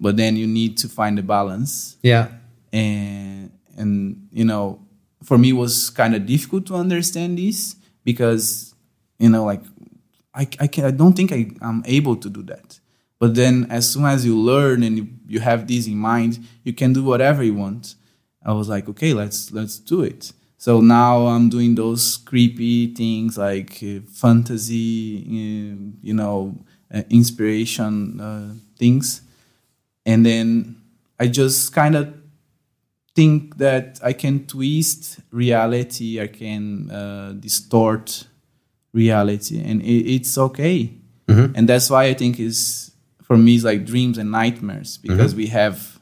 But 0.00 0.16
then 0.16 0.36
you 0.36 0.46
need 0.46 0.78
to 0.78 0.88
find 0.88 1.16
the 1.18 1.22
balance 1.22 1.96
Yeah. 2.02 2.28
and 2.72 3.50
and 3.76 4.28
you 4.32 4.44
know 4.44 4.80
for 5.22 5.38
me 5.38 5.50
it 5.50 5.58
was 5.64 5.90
kind 5.90 6.14
of 6.14 6.26
difficult 6.26 6.66
to 6.66 6.74
understand 6.74 7.38
this 7.38 7.76
because 8.04 8.74
you 9.18 9.28
know 9.28 9.44
like 9.44 9.62
I 10.34 10.42
I, 10.64 10.66
can, 10.66 10.84
I 10.84 10.90
don't 10.90 11.14
think 11.14 11.30
I, 11.32 11.50
I'm 11.60 11.82
able 11.86 12.16
to 12.16 12.28
do 12.30 12.42
that 12.52 12.80
But 13.20 13.34
then 13.34 13.66
as 13.70 13.84
soon 13.92 14.04
as 14.06 14.24
you 14.26 14.34
learn 14.36 14.82
and 14.82 14.94
you, 14.98 15.06
you 15.28 15.40
have 15.40 15.66
this 15.68 15.86
in 15.86 15.96
mind, 16.12 16.32
you 16.64 16.72
can 16.80 16.92
do 16.92 17.02
whatever 17.04 17.40
you 17.44 17.54
want. 17.54 17.94
I 18.44 18.52
was 18.52 18.68
like, 18.74 18.88
okay, 18.92 19.12
let's 19.14 19.52
let's 19.52 19.78
do 19.92 20.02
it. 20.02 20.32
So 20.62 20.80
now 20.80 21.26
I'm 21.26 21.48
doing 21.48 21.74
those 21.74 22.18
creepy 22.18 22.94
things 22.94 23.36
like 23.36 23.82
uh, 23.82 23.98
fantasy, 24.12 25.18
uh, 25.26 25.74
you 26.00 26.14
know, 26.14 26.54
uh, 26.94 27.02
inspiration 27.10 28.20
uh, 28.20 28.54
things, 28.78 29.22
and 30.06 30.24
then 30.24 30.76
I 31.18 31.26
just 31.26 31.72
kind 31.74 31.96
of 31.96 32.14
think 33.16 33.56
that 33.58 33.98
I 34.04 34.12
can 34.12 34.46
twist 34.46 35.18
reality, 35.32 36.20
I 36.22 36.28
can 36.28 36.92
uh, 36.92 37.32
distort 37.32 38.28
reality, 38.92 39.60
and 39.60 39.82
it, 39.82 40.14
it's 40.14 40.38
okay. 40.38 40.92
And 41.56 41.68
that's 41.68 41.90
why 41.90 42.04
I 42.04 42.14
think 42.14 42.38
is 42.38 42.92
for 43.24 43.36
me 43.36 43.56
it's 43.56 43.64
like 43.64 43.84
dreams 43.84 44.16
and 44.16 44.30
nightmares 44.30 44.96
because 44.98 45.34
we 45.34 45.48
have 45.48 45.98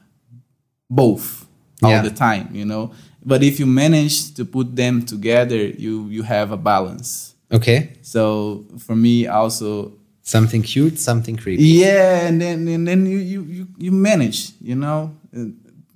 both 0.87 1.47
all 1.81 1.89
Yeah. 1.89 2.03
the 2.03 2.11
time, 2.11 2.49
you 2.53 2.65
know. 2.65 2.91
But 3.23 3.43
if 3.43 3.59
you 3.59 3.65
manage 3.67 4.33
to 4.35 4.45
put 4.45 4.75
them 4.75 5.05
together, 5.05 5.57
you 5.57 6.07
you 6.09 6.23
have 6.23 6.51
a 6.51 6.57
balance. 6.57 7.35
Okay. 7.51 7.93
So 8.01 8.65
for 8.79 8.95
me 8.95 9.27
also 9.27 9.93
Something 10.23 10.61
cute, 10.61 10.99
something 10.99 11.35
creepy. 11.35 11.63
yeah, 11.81 12.27
and 12.27 12.39
then 12.39 12.67
and 12.67 12.87
then 12.87 13.05
you 13.05 13.17
you 13.17 13.41
you, 13.43 13.67
you 13.77 13.91
manage, 13.91 14.51
you 14.61 14.75
know. 14.75 15.11
Uh, 15.35 15.45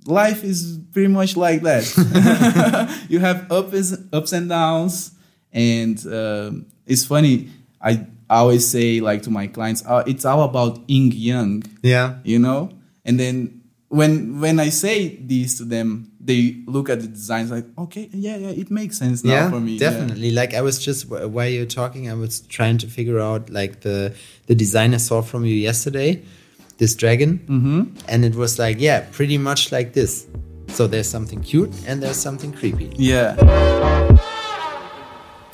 Life 0.06 0.44
is 0.44 0.78
pretty 0.92 1.08
much 1.08 1.36
like 1.36 1.62
that. 1.62 1.82
you 3.08 3.18
have 3.18 3.50
ups 3.50 3.94
ups 4.12 4.32
and 4.32 4.48
downs, 4.48 5.12
and 5.52 5.98
um, 6.06 6.66
it's 6.86 7.04
funny. 7.04 7.48
I 7.80 8.06
always 8.30 8.66
say 8.66 9.00
like 9.00 9.22
to 9.22 9.30
my 9.30 9.46
clients, 9.46 9.82
uh, 9.86 10.02
it's 10.06 10.24
all 10.24 10.42
about 10.42 10.78
yin 10.88 11.10
yang, 11.12 11.62
Yeah. 11.82 12.18
you 12.24 12.38
know. 12.38 12.70
And 13.04 13.18
then 13.18 13.62
when 13.88 14.38
when 14.40 14.58
I 14.60 14.70
say 14.70 15.16
this 15.22 15.58
to 15.58 15.64
them, 15.64 16.10
they 16.26 16.56
look 16.66 16.90
at 16.90 17.00
the 17.00 17.06
designs 17.06 17.50
like, 17.50 17.66
okay, 17.78 18.08
yeah, 18.12 18.36
yeah, 18.36 18.48
it 18.48 18.70
makes 18.70 18.98
sense 18.98 19.22
now 19.22 19.32
yeah, 19.32 19.50
for 19.50 19.60
me. 19.60 19.72
yeah. 19.72 19.90
definitely. 19.90 20.32
Like 20.32 20.54
I 20.54 20.60
was 20.60 20.78
just 20.84 21.08
while 21.08 21.48
you're 21.48 21.66
talking, 21.66 22.10
I 22.10 22.14
was 22.14 22.40
trying 22.40 22.78
to 22.78 22.88
figure 22.88 23.20
out 23.20 23.48
like 23.50 23.80
the 23.80 24.14
the 24.46 24.54
design 24.54 24.92
I 24.92 24.98
saw 24.98 25.22
from 25.22 25.44
you 25.44 25.54
yesterday, 25.54 26.22
this 26.78 26.94
dragon, 26.94 27.38
mm-hmm. 27.38 27.96
and 28.08 28.24
it 28.24 28.34
was 28.34 28.58
like 28.58 28.80
yeah, 28.80 29.06
pretty 29.12 29.38
much 29.38 29.72
like 29.72 29.92
this. 29.92 30.26
So 30.68 30.88
there's 30.88 31.08
something 31.08 31.42
cute 31.42 31.72
and 31.86 32.02
there's 32.02 32.18
something 32.18 32.52
creepy. 32.52 32.92
Yeah. 32.96 33.36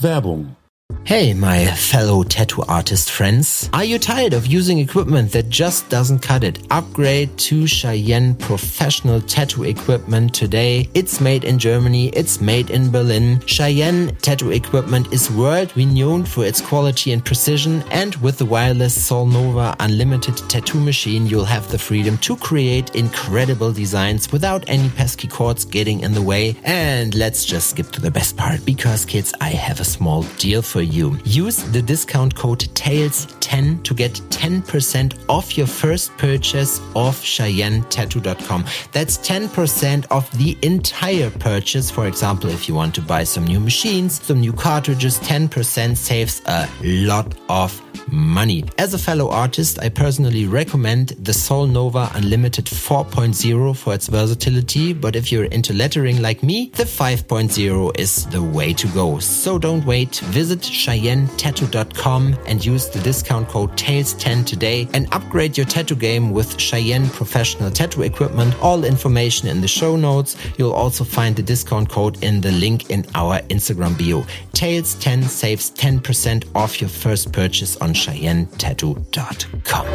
Werbung 0.01 0.57
Hey, 1.05 1.35
my 1.35 1.67
fellow 1.67 2.23
tattoo 2.23 2.63
artist 2.69 3.11
friends. 3.11 3.69
Are 3.73 3.85
you 3.85 3.99
tired 3.99 4.35
of 4.35 4.47
using 4.47 4.79
equipment 4.79 5.33
that 5.33 5.49
just 5.49 5.89
doesn't 5.89 6.21
cut 6.21 6.45
it? 6.45 6.61
Upgrade 6.71 7.37
to 7.39 7.67
Cheyenne 7.67 8.35
professional 8.37 9.21
tattoo 9.21 9.65
equipment 9.65 10.35
today. 10.35 10.89
It's 10.95 11.21
made 11.21 11.45
in 11.45 11.59
Germany. 11.59 12.11
It's 12.11 12.41
made 12.41 12.71
in 12.71 12.91
Berlin. 12.91 13.41
Cheyenne 13.47 14.15
tattoo 14.17 14.53
equipment 14.53 15.13
is 15.13 15.31
world 15.31 15.77
renowned 15.77 16.29
for 16.29 16.45
its 16.45 16.61
quality 16.61 17.13
and 17.13 17.25
precision. 17.25 17.83
And 17.91 18.15
with 18.17 18.39
the 18.39 18.47
wireless 18.47 18.95
Sol 18.95 19.27
Nova 19.27 19.75
unlimited 19.81 20.37
tattoo 20.49 20.81
machine, 20.81 21.27
you'll 21.27 21.45
have 21.45 21.71
the 21.71 21.79
freedom 21.79 22.17
to 22.19 22.37
create 22.37 22.95
incredible 22.95 23.73
designs 23.73 24.31
without 24.31 24.63
any 24.69 24.89
pesky 24.91 25.27
cords 25.27 25.65
getting 25.65 26.01
in 26.01 26.13
the 26.13 26.23
way. 26.23 26.57
And 26.63 27.15
let's 27.15 27.45
just 27.45 27.71
skip 27.71 27.91
to 27.93 28.01
the 28.01 28.11
best 28.11 28.37
part 28.37 28.65
because 28.65 29.05
kids, 29.05 29.35
I 29.41 29.49
have 29.49 29.81
a 29.81 29.85
small 29.85 30.23
deal 30.39 30.63
for 30.63 30.82
you. 30.83 31.19
Use 31.25 31.63
the 31.63 31.83
discount 31.83 32.35
code 32.35 32.61
TAILS10 32.75 33.83
to 33.85 33.95
get 33.95 34.13
10% 34.31 35.29
off 35.29 35.57
your 35.57 35.67
first 35.67 36.17
purchase 36.19 36.79
of 36.95 37.17
CheyenneTattoo.com. 37.21 38.65
That's 38.93 39.19
10% 39.19 40.11
off 40.11 40.31
the 40.33 40.57
entire 40.63 41.31
purchase. 41.31 41.91
For 41.91 42.07
example, 42.07 42.51
if 42.51 42.69
you 42.69 42.75
want 42.75 42.95
to 42.97 43.03
buy 43.03 43.25
some 43.25 43.45
new 43.45 43.61
machines, 43.61 44.23
some 44.23 44.41
new 44.41 44.53
cartridges, 44.53 45.19
10% 45.21 45.97
saves 45.97 46.43
a 46.47 46.69
lot 46.83 47.35
of 47.49 47.81
money. 48.11 48.65
As 48.79 48.95
a 48.95 48.99
fellow 48.99 49.31
artist, 49.31 49.79
I 49.81 49.89
personally 49.89 50.47
recommend 50.47 51.11
the 51.11 51.33
Sol 51.33 51.67
Nova 51.67 52.11
Unlimited 52.15 52.67
4.0 52.67 53.77
for 53.77 53.95
its 53.95 54.09
versatility, 54.09 54.93
but 54.93 55.17
if 55.17 55.33
you're 55.33 55.45
into 55.45 55.73
lettering 55.73 56.21
like 56.21 56.43
me, 56.43 56.71
the 56.75 56.85
5.0 56.85 57.99
is 57.99 58.27
the 58.27 58.43
way 58.43 58.73
to 58.75 58.89
go. 58.89 59.19
So 59.19 59.59
don't 59.59 59.85
wait. 59.85 60.17
Visit 60.17 60.63
CheyenneTattoo.com 60.73 62.37
and 62.47 62.65
use 62.65 62.89
the 62.89 62.99
discount 63.01 63.49
code 63.49 63.71
TAILS10 63.73 64.47
today 64.47 64.89
and 64.95 65.07
upgrade 65.13 65.57
your 65.57 65.67
tattoo 65.67 65.95
game 65.95 66.33
with 66.33 66.59
Cheyenne 66.59 67.09
professional 67.11 67.71
tattoo 67.71 68.03
equipment. 68.03 68.55
All 68.61 68.85
information 68.85 69.49
in 69.49 69.61
the 69.61 69.69
show 69.69 69.97
notes. 69.97 70.37
You'll 70.57 70.73
also 70.73 71.05
find 71.05 71.37
the 71.37 71.43
discount 71.43 71.91
code 71.91 72.23
in 72.25 72.41
the 72.41 72.53
link 72.53 72.91
in 72.91 73.05
our 73.15 73.41
Instagram 73.51 73.99
bio. 73.99 74.23
Tails10 74.53 75.25
saves 75.25 75.71
10% 75.73 76.45
off 76.55 76.81
your 76.81 76.91
first 76.91 77.33
purchase 77.33 77.77
on 77.77 77.93
CheyenneTattoo.com. 77.93 79.87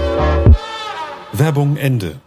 Werbung 1.33 1.77
Ende. 1.77 2.19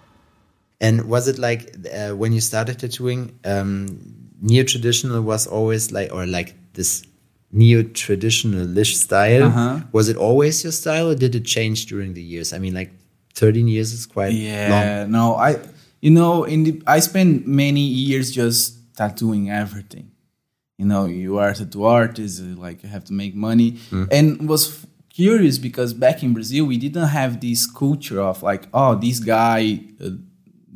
And 0.81 1.05
was 1.09 1.29
it 1.29 1.39
like 1.39 1.75
uh, 1.95 2.11
when 2.11 2.33
you 2.33 2.41
started 2.41 2.79
tattooing, 2.79 3.39
um, 3.45 4.31
neo 4.41 4.65
traditional 4.65 5.21
was 5.23 5.47
always 5.47 5.93
like, 5.93 6.13
or 6.13 6.27
like 6.27 6.55
this 6.73 7.05
neo 7.53 7.83
traditionalish 7.83 8.95
style? 8.95 9.45
Uh-huh. 9.45 9.81
Was 9.93 10.09
it 10.09 10.17
always 10.17 10.63
your 10.63 10.73
style, 10.73 11.11
or 11.11 11.15
did 11.15 11.35
it 11.35 11.45
change 11.45 11.87
during 11.87 12.15
the 12.15 12.23
years? 12.23 12.53
I 12.53 12.59
mean, 12.59 12.75
like 12.75 12.91
thirteen 13.35 13.69
years 13.69 13.93
is 13.93 14.07
quite 14.07 14.33
Yeah, 14.33 15.03
long. 15.03 15.11
no, 15.11 15.35
I, 15.35 15.59
you 16.01 16.11
know, 16.11 16.45
in 16.45 16.65
the, 16.65 16.83
I 16.87 17.01
spent 17.01 17.47
many 17.47 17.81
years 17.81 18.31
just 18.31 18.95
tattooing 18.97 19.51
everything. 19.51 20.11
You 20.79 20.87
know, 20.87 21.05
you 21.07 21.39
are 21.39 21.51
a 21.51 21.55
tattoo 21.55 21.85
artist, 21.85 22.41
like 22.43 22.83
you 22.83 22.89
have 22.89 23.05
to 23.05 23.13
make 23.13 23.35
money, 23.35 23.79
and 24.11 24.49
was 24.49 24.87
curious 25.13 25.59
because 25.59 25.93
back 25.93 26.23
in 26.23 26.33
Brazil 26.33 26.65
we 26.67 26.79
didn't 26.79 27.09
have 27.09 27.41
this 27.41 27.67
culture 27.67 28.21
of 28.21 28.43
like, 28.43 28.63
oh, 28.73 28.95
this 28.95 29.19
guy 29.21 29.81
uh, 30.03 30.11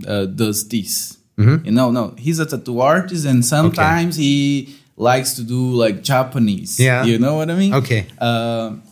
uh, 0.06 0.26
does 0.26 0.68
this. 0.68 1.18
You 1.36 1.72
know, 1.72 1.90
no, 1.90 2.14
he's 2.18 2.38
a 2.38 2.46
tattoo 2.46 2.80
artist, 2.80 3.24
and 3.26 3.44
sometimes 3.44 4.16
he 4.16 4.76
likes 4.96 5.34
to 5.34 5.42
do 5.42 5.70
like 5.72 6.02
Japanese. 6.02 6.78
Yeah. 6.78 7.04
you 7.04 7.18
know 7.18 7.36
what 7.36 7.50
I 7.50 7.54
mean? 7.56 7.74
Okay. 7.74 8.06
Um, 8.18 8.82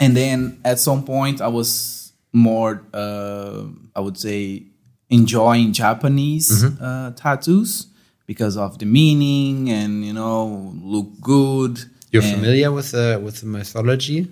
and 0.00 0.16
then 0.16 0.58
at 0.64 0.78
some 0.78 1.04
point 1.04 1.40
I 1.40 1.48
was 1.48 2.12
more 2.32 2.82
uh, 2.92 3.62
I 3.94 4.00
would 4.00 4.18
say 4.18 4.64
enjoying 5.08 5.72
Japanese 5.72 6.50
Mm-hmm. 6.64 6.84
uh, 6.84 7.10
tattoos 7.12 7.86
because 8.26 8.56
of 8.56 8.78
the 8.78 8.86
meaning 8.86 9.70
and 9.70 10.04
you 10.04 10.12
know 10.12 10.72
look 10.82 11.06
good. 11.20 11.78
You're 12.10 12.22
familiar 12.22 12.72
with 12.72 12.90
the 12.92 13.20
with 13.22 13.40
the 13.40 13.46
mythology? 13.46 14.28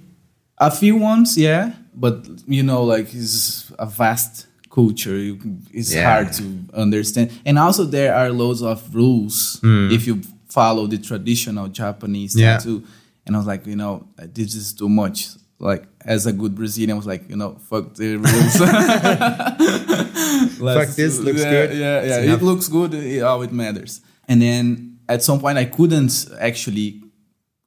A 0.58 0.70
few 0.70 0.96
ones, 0.96 1.36
yeah, 1.36 1.72
but 1.94 2.26
you 2.46 2.62
know, 2.62 2.82
like 2.84 3.12
it's 3.14 3.70
a 3.78 3.86
vast 3.86 4.46
culture. 4.70 5.36
It's 5.72 5.92
Yeah. 5.94 6.04
hard 6.10 6.32
to 6.34 6.44
understand, 6.74 7.30
and 7.44 7.58
also 7.58 7.84
there 7.84 8.14
are 8.14 8.30
loads 8.30 8.62
of 8.62 8.82
rules 8.94 9.60
if 9.62 10.06
you 10.06 10.20
follow 10.54 10.86
the 10.86 10.98
traditional 10.98 11.68
Japanese. 11.68 12.38
Yeah. 12.38 12.56
tattoo. 12.58 12.84
And 13.26 13.34
I 13.34 13.38
was 13.38 13.46
like, 13.46 13.66
you 13.66 13.76
know, 13.76 14.06
this 14.18 14.54
is 14.54 14.72
too 14.72 14.88
much. 14.88 15.28
Like 15.58 15.84
as 16.04 16.26
a 16.26 16.32
good 16.32 16.54
Brazilian, 16.54 16.92
I 16.92 16.98
was 17.02 17.06
like, 17.06 17.28
you 17.30 17.36
know, 17.36 17.54
fuck 17.70 17.94
the 17.94 18.16
rules. 18.16 18.60
Let's- 20.60 20.96
this, 20.96 21.18
looks 21.18 21.40
yeah, 21.40 21.50
good. 21.50 21.70
Yeah, 21.72 21.78
yeah, 21.78 22.00
It's 22.02 22.16
enough. 22.26 22.40
it 22.40 22.44
looks 22.44 22.68
good. 22.68 22.94
It, 22.94 23.22
all 23.22 23.42
it 23.42 23.52
matters. 23.52 24.00
And 24.28 24.40
then 24.42 24.98
at 25.08 25.22
some 25.22 25.40
point, 25.40 25.58
I 25.58 25.64
couldn't 25.64 26.26
actually 26.40 27.02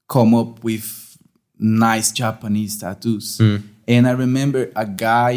come 0.08 0.34
up 0.36 0.64
with 0.64 1.18
nice 1.60 2.12
Japanese 2.12 2.78
tattoos. 2.80 3.40
And 3.90 4.06
I 4.08 4.12
remember 4.12 4.70
a 4.76 4.86
guy, 4.86 5.32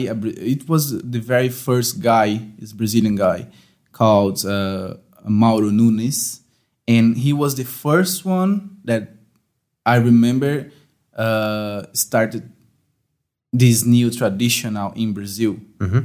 it 0.51 0.69
was 0.69 1.01
the 1.03 1.21
very 1.21 1.49
first 1.49 2.01
guy, 2.01 2.41
this 2.59 2.73
Brazilian 2.73 3.15
guy 3.17 3.47
called 3.93 4.45
uh, 4.45 4.95
Mauro 5.25 5.71
Nunes. 5.71 6.41
And 6.91 7.17
he 7.17 7.33
was 7.33 7.55
the 7.55 7.65
first 7.65 8.25
one 8.25 8.79
that 8.85 9.03
I 9.87 9.97
remember 9.97 10.71
uh, 11.15 11.85
started 11.93 12.51
this 13.53 13.85
new 13.85 14.11
tradition 14.11 14.75
traditional 14.75 14.93
in 15.03 15.13
Brazil 15.13 15.57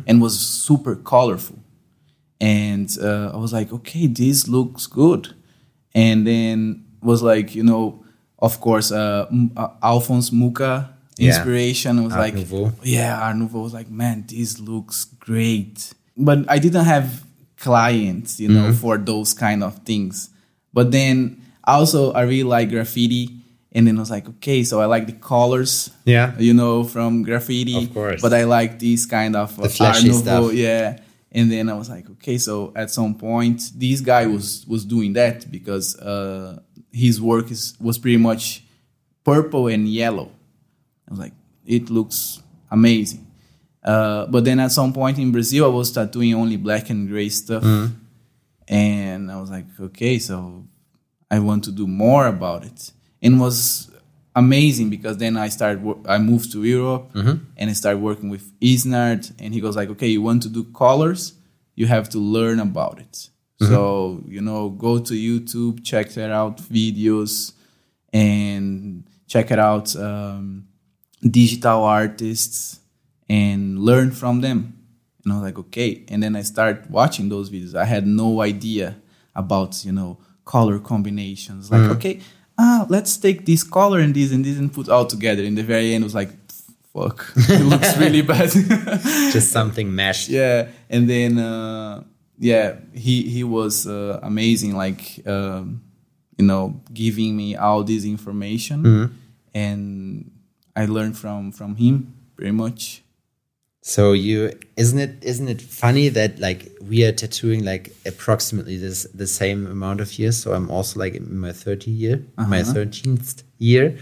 and 0.08 0.21
was 0.21 0.39
super 0.39 0.96
colorful. 0.96 1.58
And 2.40 2.90
uh, 3.02 3.31
I 3.33 3.38
was 3.38 3.52
like, 3.54 3.71
okay, 3.73 4.08
this 4.08 4.48
looks 4.48 4.88
good. 4.88 5.33
And 5.94 6.27
then 6.27 6.86
was 7.02 7.21
like, 7.23 7.56
you 7.56 7.63
know, 7.63 8.04
of 8.40 8.60
course, 8.60 8.92
uh, 8.92 9.25
uh, 9.58 9.69
Alphonse 9.81 10.31
Mucha 10.31 10.94
Yeah. 11.17 11.27
inspiration. 11.27 12.00
I 12.00 12.02
was 12.04 12.13
Art 12.13 12.21
like, 12.21 12.33
Nouveau. 12.36 12.71
yeah, 12.83 13.21
Art 13.25 13.38
Nouveau 13.38 13.62
was 13.62 13.73
like, 13.73 13.90
man, 13.90 14.25
this 14.27 14.60
looks 14.60 15.06
great. 15.06 15.94
But 16.17 16.40
I 16.50 16.60
didn't 16.60 16.86
have 16.86 17.23
clients, 17.58 18.40
you 18.40 18.50
know, 18.50 18.73
for 18.73 18.98
those 18.98 19.33
kind 19.33 19.63
of 19.63 19.79
things. 19.86 20.29
But 20.76 20.92
then 20.92 21.42
also 21.63 22.12
I 22.13 22.21
really 22.30 22.44
like 22.58 22.69
graffiti 22.69 23.30
And 23.76 23.86
then 23.88 23.98
I 23.98 24.00
was 24.00 24.10
like, 24.12 24.28
okay, 24.38 24.63
so 24.63 24.80
I 24.80 24.86
like 24.86 25.06
the 25.06 25.17
colors, 25.19 25.90
Yeah. 26.06 26.32
you 26.40 26.54
know, 26.54 26.86
from 26.86 27.23
graffiti. 27.23 27.76
Of 27.86 27.94
course. 27.94 28.21
But 28.21 28.32
I 28.34 28.46
like 28.46 28.80
these 28.80 29.06
kind 29.06 29.36
of 29.36 29.52
uh, 29.60 29.63
The 29.63 29.69
flashy 29.69 30.08
Art 30.10 30.15
Nouveau, 30.15 30.48
stuff. 30.48 30.54
yeah. 30.54 31.00
And 31.38 31.52
then 31.52 31.67
I 31.67 31.73
was 31.73 31.90
like, 31.90 32.08
okay, 32.15 32.38
so 32.38 32.71
at 32.76 32.90
some 32.90 33.15
point, 33.15 33.60
this 33.76 34.00
guy 34.02 34.28
was 34.28 34.63
was 34.67 34.86
doing 34.86 35.13
that 35.19 35.52
because 35.52 35.88
uh, 36.00 36.62
his 36.94 37.19
work 37.19 37.52
is 37.52 37.73
was 37.82 37.98
pretty 38.00 38.21
much 38.30 38.63
purple 39.26 39.67
and 39.73 39.84
yellow. 39.90 40.30
I 41.08 41.12
was 41.12 41.19
like, 41.19 41.34
it 41.65 41.90
looks 41.90 42.40
amazing. 42.71 43.28
Uh, 43.84 44.26
but 44.32 44.46
then 44.46 44.60
at 44.60 44.71
some 44.71 44.94
point 44.94 45.17
in 45.19 45.32
Brazil, 45.32 45.65
I 45.65 45.73
was 45.76 45.92
tattooing 45.92 46.34
only 46.34 46.58
black 46.58 46.90
and 46.90 47.10
gray 47.10 47.28
stuff, 47.30 47.63
and 48.67 49.31
I 49.31 49.39
was 49.39 49.49
like, 49.51 49.65
okay, 49.79 50.19
so 50.19 50.63
I 51.29 51.39
want 51.39 51.63
to 51.65 51.71
do 51.71 51.87
more 51.87 52.27
about 52.27 52.65
it. 52.65 52.91
And 53.21 53.35
it 53.35 53.39
was 53.39 53.91
amazing 54.35 54.89
because 54.89 55.17
then 55.17 55.37
I 55.37 55.49
started. 55.49 55.81
I 56.07 56.17
moved 56.17 56.51
to 56.53 56.63
Europe 56.63 57.09
and 57.57 57.69
I 57.69 57.73
started 57.73 58.01
working 58.01 58.29
with 58.29 58.51
Isnard, 58.61 59.31
and 59.39 59.53
he 59.53 59.61
goes 59.61 59.75
like, 59.75 59.89
okay, 59.89 60.07
you 60.07 60.21
want 60.21 60.43
to 60.43 60.49
do 60.49 60.63
colors, 60.65 61.33
you 61.75 61.87
have 61.87 62.09
to 62.09 62.19
learn 62.19 62.59
about 62.59 62.99
it. 62.99 63.29
So 63.69 64.21
you 64.27 64.41
know, 64.41 64.69
go 64.69 64.99
to 64.99 65.13
YouTube, 65.13 65.83
check 65.83 66.09
that 66.11 66.31
out, 66.31 66.57
videos, 66.57 67.53
and 68.11 69.03
check 69.27 69.51
it 69.51 69.59
out. 69.59 69.95
Um, 69.95 70.67
digital 71.21 71.83
artists 71.83 72.79
and 73.29 73.79
learn 73.79 74.11
from 74.11 74.41
them. 74.41 74.75
And 75.26 75.34
I 75.34 75.38
was 75.38 75.44
like, 75.44 75.60
okay. 75.60 76.04
And 76.08 76.23
then 76.23 76.36
I 76.36 76.44
started 76.44 76.90
watching 76.90 77.30
those 77.30 77.50
videos. 77.50 77.76
I 77.76 77.86
had 77.86 78.06
no 78.08 78.42
idea 78.42 78.96
about, 79.36 79.84
you 79.84 79.92
know, 79.92 80.19
color 80.46 80.80
combinations. 80.80 81.71
Like, 81.71 81.90
okay, 81.98 82.21
ah, 82.58 82.86
let's 82.90 83.17
take 83.17 83.46
this 83.46 83.63
color 83.63 84.00
and 84.00 84.13
this 84.15 84.32
and 84.32 84.46
this 84.46 84.58
and 84.58 84.71
put 84.71 84.88
all 84.88 85.06
together. 85.06 85.44
In 85.44 85.56
the 85.56 85.63
very 85.63 85.94
end, 85.94 86.04
it 86.04 86.06
was 86.06 86.15
like, 86.15 86.30
fuck, 86.94 87.34
it 87.36 87.65
looks 87.71 87.98
really 87.98 88.21
bad. 88.21 88.50
Just 89.34 89.52
something 89.52 89.94
meshed. 89.94 90.30
yeah. 90.30 90.67
And 90.90 91.10
then, 91.10 91.40
uh, 91.40 92.04
yeah, 92.38 92.76
he 92.94 93.23
he 93.30 93.44
was 93.44 93.88
uh, 93.88 94.19
amazing. 94.21 94.76
Like, 94.76 95.26
um, 95.26 95.82
you 96.38 96.46
know, 96.46 96.82
giving 96.94 97.36
me 97.36 97.56
all 97.56 97.84
this 97.84 98.04
information, 98.06 99.17
and 99.54 100.32
I 100.76 100.86
learned 100.86 101.17
from 101.17 101.52
from 101.52 101.76
him 101.78 102.13
pretty 102.36 102.52
much. 102.52 103.02
So 103.88 104.13
you 104.13 104.52
isn't 104.77 104.98
it 104.98 105.23
isn't 105.23 105.48
it 105.48 105.62
funny 105.62 106.10
that 106.10 106.40
like 106.40 106.71
we 106.81 107.06
are 107.06 107.12
tattooing 107.12 107.63
like 107.63 107.96
approximately 108.04 108.77
this 108.77 109.04
the 109.13 109.27
same 109.27 109.67
amount 109.67 110.02
of 110.02 110.17
years? 110.17 110.42
So 110.42 110.56
I'm 110.56 110.71
also 110.71 111.00
like 111.00 111.13
in 111.13 111.38
my 111.38 111.52
30 111.52 111.92
year, 111.92 112.25
my 112.36 112.62
13th 112.62 113.44
year, 113.60 113.96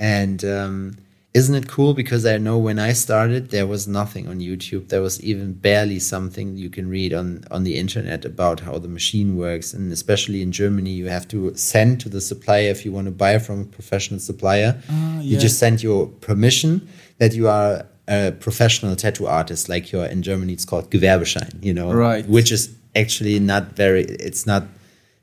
and 0.00 0.44
um, 0.44 0.96
isn't 1.32 1.54
it 1.54 1.68
cool? 1.68 1.94
Because 1.94 2.26
I 2.26 2.38
know 2.38 2.58
when 2.58 2.80
I 2.80 2.92
started, 2.92 3.50
there 3.50 3.68
was 3.68 3.86
nothing 3.86 4.26
on 4.26 4.40
YouTube. 4.40 4.88
There 4.88 5.00
was 5.00 5.22
even 5.22 5.52
barely 5.52 6.00
something 6.00 6.56
you 6.56 6.68
can 6.68 6.88
read 6.88 7.14
on 7.14 7.44
on 7.52 7.62
the 7.62 7.78
internet 7.78 8.24
about 8.24 8.58
how 8.58 8.78
the 8.78 8.88
machine 8.88 9.36
works, 9.36 9.72
and 9.72 9.92
especially 9.92 10.42
in 10.42 10.50
Germany, 10.50 10.90
you 10.90 11.06
have 11.06 11.28
to 11.28 11.54
send 11.54 12.00
to 12.00 12.08
the 12.08 12.20
supplier 12.20 12.68
if 12.68 12.84
you 12.84 12.90
want 12.90 13.04
to 13.04 13.12
buy 13.12 13.38
from 13.38 13.60
a 13.60 13.64
professional 13.64 14.18
supplier. 14.18 14.82
You 15.20 15.34
yeah. 15.34 15.38
just 15.38 15.60
send 15.60 15.84
your 15.84 16.08
permission 16.08 16.88
that 17.18 17.32
you 17.32 17.46
are 17.46 17.86
a 18.10 18.32
professional 18.32 18.96
tattoo 18.96 19.26
artist, 19.26 19.68
like 19.68 19.92
you're 19.92 20.06
in 20.06 20.22
Germany, 20.22 20.52
it's 20.52 20.64
called 20.64 20.90
Gewerbeschein, 20.90 21.62
you 21.62 21.72
know, 21.72 21.92
Right. 21.92 22.26
Which 22.28 22.50
is 22.50 22.68
actually 22.96 23.38
not 23.38 23.76
very, 23.76 24.02
it's 24.04 24.46
not 24.46 24.64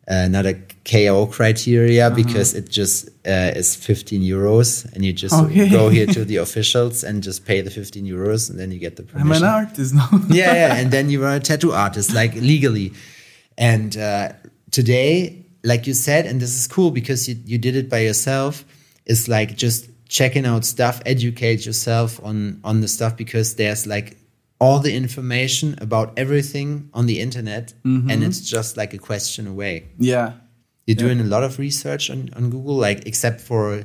uh, 0.09 0.25
not 0.29 0.45
a 0.45 0.53
KO 0.85 1.25
criteria 1.27 2.09
because 2.09 2.53
it 2.53 2.69
just 2.69 3.09
uh, 3.27 3.51
is 3.61 3.75
15 3.75 4.21
euros, 4.21 4.85
and 4.93 5.03
you 5.03 5.11
just 5.11 5.35
Okay. 5.35 5.69
go 5.69 5.89
here 5.89 6.07
to 6.07 6.23
the 6.31 6.37
officials 6.37 7.03
and 7.03 7.21
just 7.21 7.45
pay 7.45 7.59
the 7.59 7.69
15 7.69 8.05
euros, 8.05 8.49
and 8.49 8.57
then 8.57 8.71
you 8.71 8.79
get 8.79 8.95
the 8.95 9.03
permission. 9.03 9.43
I'm 9.43 9.43
an 9.43 9.65
artist 9.65 9.93
now. 9.93 10.09
yeah, 10.29 10.53
yeah, 10.53 10.75
and 10.77 10.91
then 10.91 11.09
you 11.09 11.19
were 11.19 11.35
a 11.35 11.41
tattoo 11.41 11.73
artist, 11.73 12.13
like 12.13 12.33
legally. 12.35 12.93
And 13.57 13.97
uh, 13.97 14.31
today, 14.71 15.43
like 15.63 15.87
you 15.87 15.93
said, 15.93 16.25
and 16.25 16.39
this 16.39 16.55
is 16.57 16.67
cool 16.67 16.91
because 16.91 17.27
you, 17.27 17.35
you 17.45 17.57
did 17.57 17.75
it 17.75 17.89
by 17.89 17.99
yourself, 17.99 18.63
is 19.05 19.27
like 19.27 19.57
just 19.57 19.89
checking 20.07 20.45
out 20.45 20.65
stuff, 20.65 21.01
educate 21.05 21.65
yourself 21.65 22.23
on 22.23 22.59
on 22.63 22.81
the 22.81 22.87
stuff 22.87 23.15
because 23.17 23.55
there's 23.55 23.85
like 23.87 24.17
all 24.59 24.79
the 24.79 24.95
information 24.95 25.77
about 25.79 26.17
everything 26.17 26.89
on 26.93 27.05
the 27.05 27.19
internet, 27.19 27.73
mm-hmm. 27.85 28.09
and 28.09 28.23
it's 28.23 28.41
just 28.41 28.77
like 28.77 28.93
a 28.93 28.97
question 28.97 29.47
away. 29.47 29.87
yeah. 29.97 30.33
You're 30.87 30.95
doing 30.95 31.19
a 31.19 31.25
lot 31.25 31.43
of 31.43 31.59
research 31.59 32.09
on, 32.09 32.29
on 32.33 32.49
Google, 32.49 32.77
like 32.77 33.05
except 33.05 33.41
for 33.41 33.83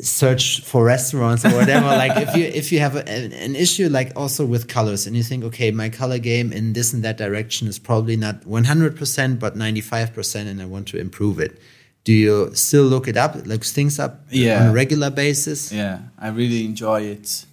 search 0.00 0.62
for 0.62 0.82
restaurants 0.82 1.44
or 1.44 1.50
whatever. 1.50 1.86
like 2.04 2.16
if 2.16 2.34
you 2.34 2.44
if 2.44 2.72
you 2.72 2.80
have 2.80 2.96
a, 2.96 3.06
an, 3.08 3.32
an 3.32 3.54
issue 3.54 3.88
like 3.90 4.12
also 4.16 4.46
with 4.46 4.66
colors 4.66 5.06
and 5.06 5.14
you 5.14 5.22
think, 5.22 5.44
okay, 5.44 5.70
my 5.70 5.90
color 5.90 6.18
game 6.18 6.52
in 6.52 6.72
this 6.72 6.94
and 6.94 7.02
that 7.04 7.18
direction 7.18 7.68
is 7.68 7.78
probably 7.78 8.16
not 8.16 8.42
100%, 8.42 9.38
but 9.38 9.56
95%, 9.56 10.46
and 10.46 10.62
I 10.62 10.64
want 10.64 10.88
to 10.88 10.98
improve 10.98 11.38
it. 11.38 11.60
Do 12.04 12.12
you 12.12 12.50
still 12.54 12.84
look 12.84 13.08
it 13.08 13.16
up, 13.16 13.36
look 13.46 13.62
things 13.64 13.98
up 13.98 14.20
Yeah. 14.30 14.62
on 14.62 14.66
a 14.68 14.72
regular 14.72 15.10
basis? 15.10 15.70
Yeah, 15.72 15.98
I 16.18 16.28
really 16.28 16.64
enjoy 16.64 17.02
it. 17.02 17.44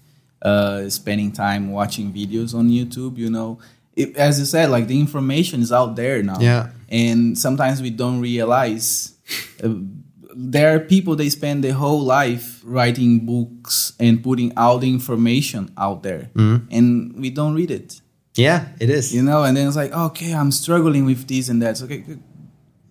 Uh, 0.42 0.88
spending 0.90 1.32
time 1.32 1.72
watching 1.72 2.14
videos 2.14 2.54
on 2.54 2.70
YouTube, 2.70 3.18
you 3.18 3.30
know, 3.30 3.58
it, 3.96 4.16
as 4.16 4.40
you 4.40 4.46
said, 4.46 4.70
like 4.70 4.88
the 4.88 5.00
information 5.00 5.62
is 5.62 5.72
out 5.72 5.96
there 5.96 6.22
now. 6.24 6.40
Yeah. 6.40 6.70
and 6.90 7.38
sometimes 7.38 7.82
we 7.82 7.90
don't 7.90 8.22
realize. 8.22 9.14
Uh, 9.62 9.74
there 10.40 10.76
are 10.76 10.80
people 10.80 11.16
they 11.16 11.30
spend 11.30 11.64
their 11.64 11.74
whole 11.74 12.00
life 12.02 12.62
writing 12.64 13.26
books 13.26 13.92
and 14.00 14.22
putting 14.24 14.56
all 14.56 14.78
the 14.80 14.88
information 14.88 15.72
out 15.78 16.04
there, 16.04 16.30
Mm-hmm. 16.36 16.68
and 16.72 17.16
we 17.20 17.30
don't 17.32 17.56
read 17.56 17.72
it. 17.72 18.00
Yeah, 18.36 18.68
it 18.80 18.90
is. 18.90 19.14
You 19.16 19.24
know, 19.24 19.44
and 19.44 19.58
then 19.58 19.68
it's 19.68 19.76
like, 19.76 19.92
okay, 19.92 20.32
I'm 20.32 20.52
struggling 20.52 21.06
with 21.06 21.28
this 21.28 21.50
and 21.50 21.60
that. 21.64 21.72
It's 21.72 21.82
okay, 21.84 21.98
good. 21.98 22.22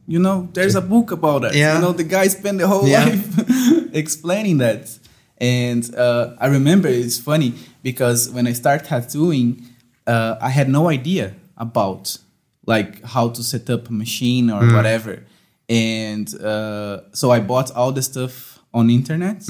You 0.06 0.18
know, 0.18 0.48
there's 0.52 0.74
a 0.74 0.80
book 0.80 1.10
about 1.10 1.44
it. 1.44 1.54
Yeah. 1.54 1.74
You 1.76 1.80
know, 1.82 1.92
the 1.92 2.04
guy 2.04 2.28
spent 2.28 2.58
the 2.58 2.66
whole 2.68 2.86
Yeah. 2.86 3.04
life 3.06 3.94
explaining 3.94 4.58
that. 4.58 4.96
And 5.38 5.94
uh, 5.94 6.34
I 6.38 6.46
remember 6.46 6.88
it's 6.88 7.18
funny 7.18 7.54
because 7.82 8.30
when 8.30 8.46
I 8.46 8.52
started 8.52 8.86
tattooing, 8.86 9.62
uh, 10.06 10.36
I 10.40 10.50
had 10.50 10.68
no 10.68 10.88
idea 10.88 11.34
about 11.56 12.18
like 12.66 13.02
how 13.04 13.28
to 13.30 13.42
set 13.42 13.68
up 13.70 13.88
a 13.88 13.92
machine 13.92 14.50
or 14.50 14.62
whatever. 14.72 15.22
And 15.68 16.32
uh, 16.40 17.00
so 17.12 17.30
I 17.30 17.40
bought 17.40 17.70
all 17.72 17.92
the 17.92 18.02
stuff 18.02 18.60
on 18.72 18.90
internet. 18.90 19.42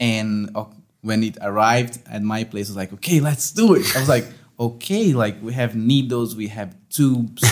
And 0.00 0.50
uh, 0.54 0.64
when 1.02 1.22
it 1.22 1.36
arrived 1.42 1.98
at 2.10 2.22
my 2.22 2.44
place, 2.44 2.68
I 2.68 2.70
was 2.70 2.76
like, 2.76 2.92
okay, 2.94 3.20
let's 3.20 3.50
do 3.52 3.74
it. 3.74 3.84
I 3.96 4.00
was 4.00 4.08
like, 4.08 4.26
okay, 4.58 5.12
like 5.12 5.36
we 5.42 5.52
have 5.52 5.76
needles, 5.76 6.34
we 6.34 6.48
have 6.48 6.74
tubes, 6.90 7.42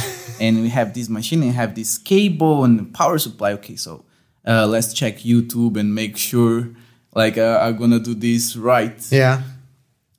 and 0.40 0.62
we 0.62 0.68
have 0.68 0.92
this 0.94 1.08
machine 1.08 1.42
and 1.42 1.52
have 1.52 1.74
this 1.74 1.98
cable 1.98 2.64
and 2.64 2.92
power 2.94 3.18
supply. 3.18 3.52
Okay, 3.52 3.76
so 3.76 4.04
uh, 4.46 4.66
let's 4.66 4.92
check 4.92 5.18
YouTube 5.18 5.76
and 5.76 5.94
make 5.94 6.16
sure 6.16 6.68
like 7.14 7.38
uh, 7.38 7.58
I'm 7.62 7.76
gonna 7.76 7.98
do 8.00 8.14
this 8.14 8.56
right. 8.56 8.98
Yeah. 9.10 9.42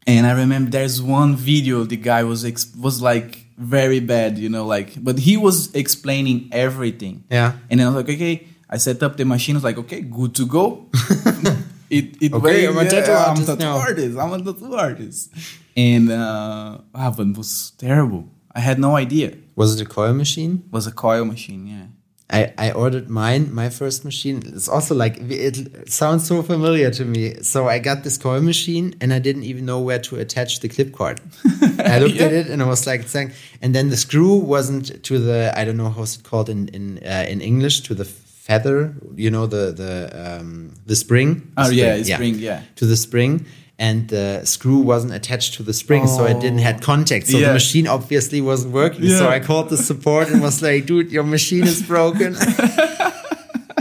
And 0.05 0.25
I 0.25 0.31
remember 0.31 0.71
there's 0.71 1.01
one 1.01 1.35
video 1.35 1.83
the 1.83 1.97
guy 1.97 2.23
was 2.23 2.45
ex- 2.45 2.73
was 2.79 3.01
like 3.01 3.45
very 3.57 3.99
bad, 3.99 4.37
you 4.37 4.49
know, 4.49 4.65
like 4.65 5.01
but 5.03 5.19
he 5.19 5.35
was 5.37 5.73
explaining 5.75 6.49
everything. 6.51 7.23
Yeah. 7.29 7.53
And 7.69 7.79
then 7.79 7.87
I 7.87 7.89
was 7.91 8.05
like, 8.05 8.15
okay, 8.15 8.47
I 8.69 8.77
set 8.77 9.03
up 9.03 9.17
the 9.17 9.25
machine. 9.25 9.55
I 9.55 9.57
was 9.57 9.63
like, 9.65 9.77
okay, 9.79 10.01
good 10.01 10.33
to 10.35 10.45
go. 10.45 10.87
it 11.89 12.21
it 12.21 12.33
Okay, 12.33 12.67
went- 12.67 12.79
I'm 12.79 12.87
a 12.87 12.89
tattoo 12.89 13.11
I'm 13.11 13.29
artist 13.29 13.47
tattoo 13.47 13.59
now. 13.63 13.77
artist. 13.77 14.17
I'm 14.17 14.33
a 14.33 14.39
tattoo 14.43 14.75
artist. 14.75 15.33
And 15.75 16.09
uh, 16.11 16.77
ah, 16.95 17.11
but 17.15 17.27
it 17.27 17.37
was 17.37 17.71
terrible. 17.77 18.27
I 18.57 18.61
had 18.61 18.79
no 18.79 18.95
idea. 18.95 19.29
Was 19.55 19.69
it 19.75 19.85
a 19.85 19.89
coil 19.89 20.13
machine? 20.13 20.63
was 20.71 20.87
a 20.87 20.91
coil 20.91 21.25
machine, 21.25 21.67
yeah. 21.67 21.85
I, 22.29 22.53
I 22.57 22.71
ordered 22.71 23.07
mine, 23.07 23.53
my 23.53 23.69
first 23.69 24.03
machine. 24.03 24.41
It's 24.45 24.67
also 24.67 24.93
like, 24.95 25.15
it 25.21 25.89
sounds 25.89 26.27
so 26.27 26.41
familiar 26.41 26.89
to 26.91 27.05
me. 27.05 27.35
So 27.43 27.69
I 27.69 27.77
got 27.79 28.03
this 28.03 28.17
coil 28.17 28.41
machine 28.41 28.95
and 28.99 29.13
I 29.13 29.19
didn't 29.19 29.43
even 29.43 29.65
know 29.65 29.79
where 29.79 29.99
to 29.99 30.15
attach 30.17 30.59
the 30.59 30.67
clip 30.67 30.91
cord. 30.91 31.21
I 31.79 31.99
looked 31.99 32.19
at 32.19 32.33
it 32.33 32.47
and 32.47 32.61
I 32.61 32.65
was 32.65 32.85
like, 32.87 33.07
saying, 33.07 33.31
and 33.61 33.73
then 33.75 33.89
the 33.89 33.95
screw 33.95 34.35
wasn't 34.35 35.03
to 35.03 35.19
the, 35.19 35.53
I 35.55 35.63
don't 35.63 35.77
know 35.77 35.89
how's 35.89 36.17
it 36.17 36.23
called 36.23 36.49
in, 36.49 36.67
in, 36.69 36.97
uh, 37.05 37.25
in 37.29 37.39
English, 37.39 37.81
to 37.81 37.93
the 37.93 38.05
feather, 38.05 38.95
you 39.15 39.29
know, 39.29 39.45
the, 39.45 39.71
the, 39.71 40.39
um, 40.39 40.73
the 40.85 40.95
spring. 40.95 41.51
The 41.55 41.63
Oh, 41.63 41.69
yeah, 41.69 42.01
spring, 42.01 42.35
yeah. 42.39 42.63
To 42.77 42.85
the 42.85 42.97
spring. 42.97 43.45
And 43.79 44.07
the 44.09 44.41
screw 44.43 44.79
wasn't 44.79 45.13
attached 45.13 45.53
to 45.55 45.63
the 45.63 45.73
spring, 45.73 46.07
so 46.07 46.25
it 46.25 46.39
didn't 46.39 46.59
had 46.59 46.81
contact. 46.81 47.27
So 47.27 47.37
Yeah. 47.37 47.47
the 47.49 47.53
machine 47.53 47.85
obviously 47.87 48.41
wasn't 48.41 48.73
working. 48.73 49.07
So 49.09 49.29
I 49.29 49.39
called 49.39 49.69
the 49.69 49.77
support 49.77 50.29
and 50.29 50.41
was 50.41 50.61
like, 50.63 50.87
dude, 50.87 51.11
your 51.11 51.23
machine 51.23 51.63
is 51.63 51.83
broken. 51.83 52.35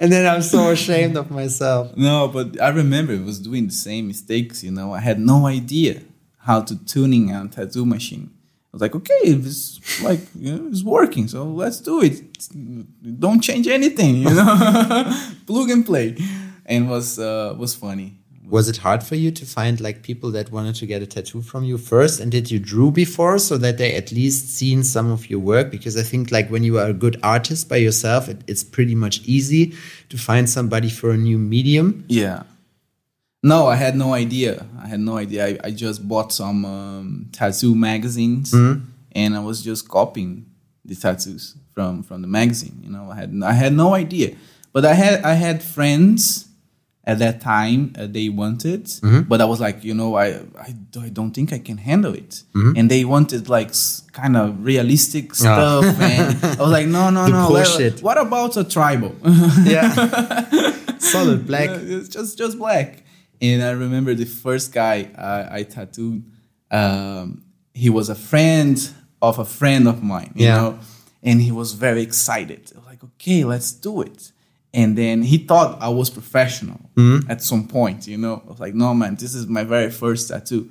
and 0.00 0.12
then 0.12 0.26
I'm 0.26 0.42
so 0.42 0.70
ashamed 0.70 1.16
of 1.16 1.30
myself. 1.30 1.96
No, 1.96 2.28
but 2.28 2.60
I 2.60 2.68
remember 2.68 3.12
it 3.14 3.24
was 3.24 3.38
doing 3.38 3.66
the 3.66 3.72
same 3.72 4.06
mistakes. 4.08 4.62
You 4.62 4.70
know, 4.70 4.92
I 4.92 5.00
had 5.00 5.18
no 5.18 5.46
idea 5.46 6.02
how 6.38 6.60
to 6.62 6.76
tuning 6.84 7.30
a 7.30 7.48
tattoo 7.48 7.86
machine. 7.86 8.30
I 8.30 8.70
was 8.72 8.82
like, 8.82 8.94
okay, 8.94 9.14
it's 9.24 9.80
like 10.02 10.20
you 10.38 10.54
know, 10.54 10.68
it's 10.68 10.82
working, 10.82 11.26
so 11.28 11.44
let's 11.44 11.80
do 11.80 12.02
it. 12.02 12.20
Don't 13.18 13.40
change 13.40 13.66
anything, 13.66 14.16
you 14.16 14.30
know, 14.34 15.14
plug 15.46 15.70
and 15.70 15.86
play, 15.86 16.16
and 16.66 16.90
was 16.90 17.18
uh, 17.18 17.54
was 17.58 17.74
funny. 17.74 18.17
Was 18.48 18.68
it 18.68 18.78
hard 18.78 19.02
for 19.02 19.14
you 19.14 19.30
to 19.30 19.44
find 19.44 19.78
like 19.78 20.02
people 20.02 20.30
that 20.30 20.50
wanted 20.50 20.74
to 20.76 20.86
get 20.86 21.02
a 21.02 21.06
tattoo 21.06 21.42
from 21.42 21.64
you 21.64 21.76
first, 21.76 22.18
and 22.18 22.32
did 22.32 22.50
you 22.50 22.58
drew 22.58 22.90
before 22.90 23.38
so 23.38 23.58
that 23.58 23.76
they 23.76 23.94
at 23.94 24.10
least 24.10 24.56
seen 24.56 24.82
some 24.82 25.10
of 25.10 25.28
your 25.28 25.38
work? 25.38 25.70
Because 25.70 25.96
I 25.98 26.02
think 26.02 26.30
like 26.30 26.48
when 26.48 26.64
you 26.64 26.78
are 26.78 26.88
a 26.88 26.94
good 26.94 27.20
artist 27.22 27.68
by 27.68 27.76
yourself, 27.76 28.28
it, 28.28 28.38
it's 28.46 28.64
pretty 28.64 28.94
much 28.94 29.20
easy 29.24 29.74
to 30.08 30.16
find 30.16 30.48
somebody 30.48 30.88
for 30.88 31.10
a 31.10 31.16
new 31.16 31.36
medium. 31.36 32.04
Yeah. 32.08 32.44
No, 33.42 33.66
I 33.66 33.76
had 33.76 33.96
no 33.96 34.14
idea. 34.14 34.66
I 34.82 34.88
had 34.88 35.00
no 35.00 35.18
idea. 35.18 35.46
I, 35.46 35.58
I 35.64 35.70
just 35.70 36.08
bought 36.08 36.32
some 36.32 36.64
um, 36.64 37.28
tattoo 37.32 37.74
magazines, 37.74 38.52
and 39.12 39.36
I 39.36 39.40
was 39.40 39.62
just 39.62 39.88
copying 39.88 40.46
the 40.84 40.94
tattoos 40.94 41.54
from 41.74 42.02
from 42.02 42.22
the 42.22 42.28
magazine. 42.28 42.80
You 42.82 42.90
know, 42.90 43.10
I 43.10 43.16
had 43.16 43.42
I 43.44 43.52
had 43.52 43.74
no 43.74 43.94
idea, 43.94 44.34
but 44.72 44.84
I 44.84 44.94
had 44.94 45.22
I 45.22 45.34
had 45.34 45.62
friends 45.62 46.47
at 47.08 47.18
that 47.18 47.40
time 47.40 47.80
uh, 47.98 48.06
they 48.06 48.28
wanted, 48.28 48.84
but 49.28 49.40
I 49.40 49.46
was 49.52 49.60
like, 49.66 49.82
you 49.88 49.94
know, 49.94 50.10
I, 50.24 50.26
I 50.66 50.70
I 51.06 51.08
don't 51.18 51.32
think 51.36 51.52
I 51.52 51.58
can 51.68 51.78
handle 51.90 52.14
it, 52.14 52.32
and 52.76 52.84
they 52.90 53.04
wanted 53.14 53.48
like 53.48 53.72
kind 54.12 54.36
of 54.36 54.46
realistic 54.72 55.34
stuff, 55.34 55.84
and 56.12 56.36
I 56.44 56.62
was 56.66 56.70
like, 56.78 56.86
no, 56.86 57.10
no, 57.10 57.24
The 57.24 57.30
no. 57.32 57.48
bullshit. 57.48 58.02
what 58.02 58.18
about 58.26 58.56
a 58.56 58.64
tribal? 58.64 59.14
Yeah, 59.74 59.88
solid 60.98 61.46
black. 61.46 61.70
Uh, 61.70 61.78
it's 61.96 62.08
just 62.16 62.38
just 62.38 62.58
black. 62.58 63.04
And 63.40 63.62
I 63.62 63.70
remember 63.70 64.12
the 64.14 64.26
first 64.44 64.72
guy 64.72 64.96
I, 65.16 65.58
I 65.58 65.62
tattooed. 65.62 66.22
Um, 66.70 67.44
he 67.72 67.88
was 67.90 68.08
a 68.10 68.14
friend 68.30 68.76
of 69.22 69.38
a 69.38 69.44
friend 69.44 69.86
of 69.88 70.02
mine, 70.02 70.32
you 70.34 70.46
Yeah. 70.46 70.56
know, 70.60 70.78
and 71.22 71.40
he 71.40 71.52
was 71.52 71.72
very 71.86 72.02
excited. 72.02 72.62
I 72.74 72.78
was 72.78 72.86
like, 72.86 73.02
okay, 73.04 73.44
let's 73.44 73.70
do 73.72 74.02
it. 74.02 74.32
And 74.74 74.96
then 74.98 75.22
he 75.22 75.38
thought 75.38 75.80
I 75.80 75.88
was 75.88 76.10
professional 76.10 76.78
at 77.28 77.42
some 77.42 77.66
point, 77.68 78.06
you 78.06 78.18
know. 78.18 78.42
I 78.46 78.50
was 78.50 78.60
like, 78.60 78.74
no, 78.74 78.92
man, 78.94 79.14
this 79.16 79.34
is 79.34 79.46
my 79.46 79.64
very 79.64 79.90
first 79.90 80.28
tattoo. 80.28 80.68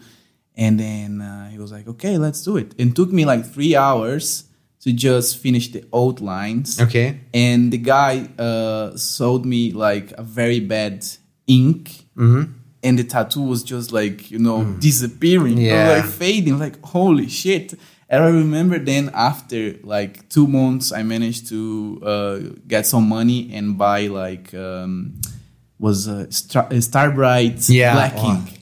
And 0.55 0.79
then 0.79 1.21
uh, 1.21 1.49
he 1.49 1.57
was 1.57 1.71
like, 1.71 1.87
okay, 1.87 2.17
let's 2.17 2.43
do 2.43 2.57
it. 2.57 2.73
And 2.79 2.95
took 2.95 3.11
me 3.11 3.25
like 3.25 3.45
three 3.45 3.75
hours 3.75 4.43
to 4.81 4.93
just 4.93 5.37
finish 5.39 5.71
the 5.71 5.83
outlines 5.93 6.79
Okay. 6.79 7.19
and 7.33 7.73
the 7.73 7.77
guy 7.79 8.29
uh, 8.37 8.95
sold 8.95 9.45
me 9.45 9.71
like 9.71 10.11
a 10.17 10.23
very 10.23 10.59
bad 10.59 11.03
ink 11.47 12.05
and 12.15 12.99
the 12.99 13.03
tattoo 13.03 13.41
was 13.41 13.63
just 13.63 13.91
like 13.91 14.29
you 14.31 14.37
know 14.39 14.63
disappearing 14.79 15.53
It 15.57 15.71
was, 15.73 15.87
Yeah. 15.87 15.89
like 15.97 16.05
fading 16.05 16.59
like 16.59 16.79
holy 16.85 17.27
shit 17.27 17.73
and 18.09 18.23
i 18.23 18.27
remember 18.27 18.77
then 18.79 19.09
after 19.13 19.75
like 19.83 20.27
two 20.29 20.47
months 20.47 20.91
i 20.91 21.03
managed 21.03 21.47
to 21.49 21.99
uh, 22.03 22.39
get 22.67 22.85
some 22.85 23.07
money 23.07 23.51
and 23.53 23.77
buy 23.77 24.07
like 24.07 24.53
um, 24.53 25.19
was 25.79 26.07
a 26.07 26.31
Star, 26.31 26.65
a 26.71 26.75
StarBrite 26.81 27.69
Yeah. 27.69 27.93
black 27.93 28.13
Oh. 28.17 28.31
ink 28.35 28.61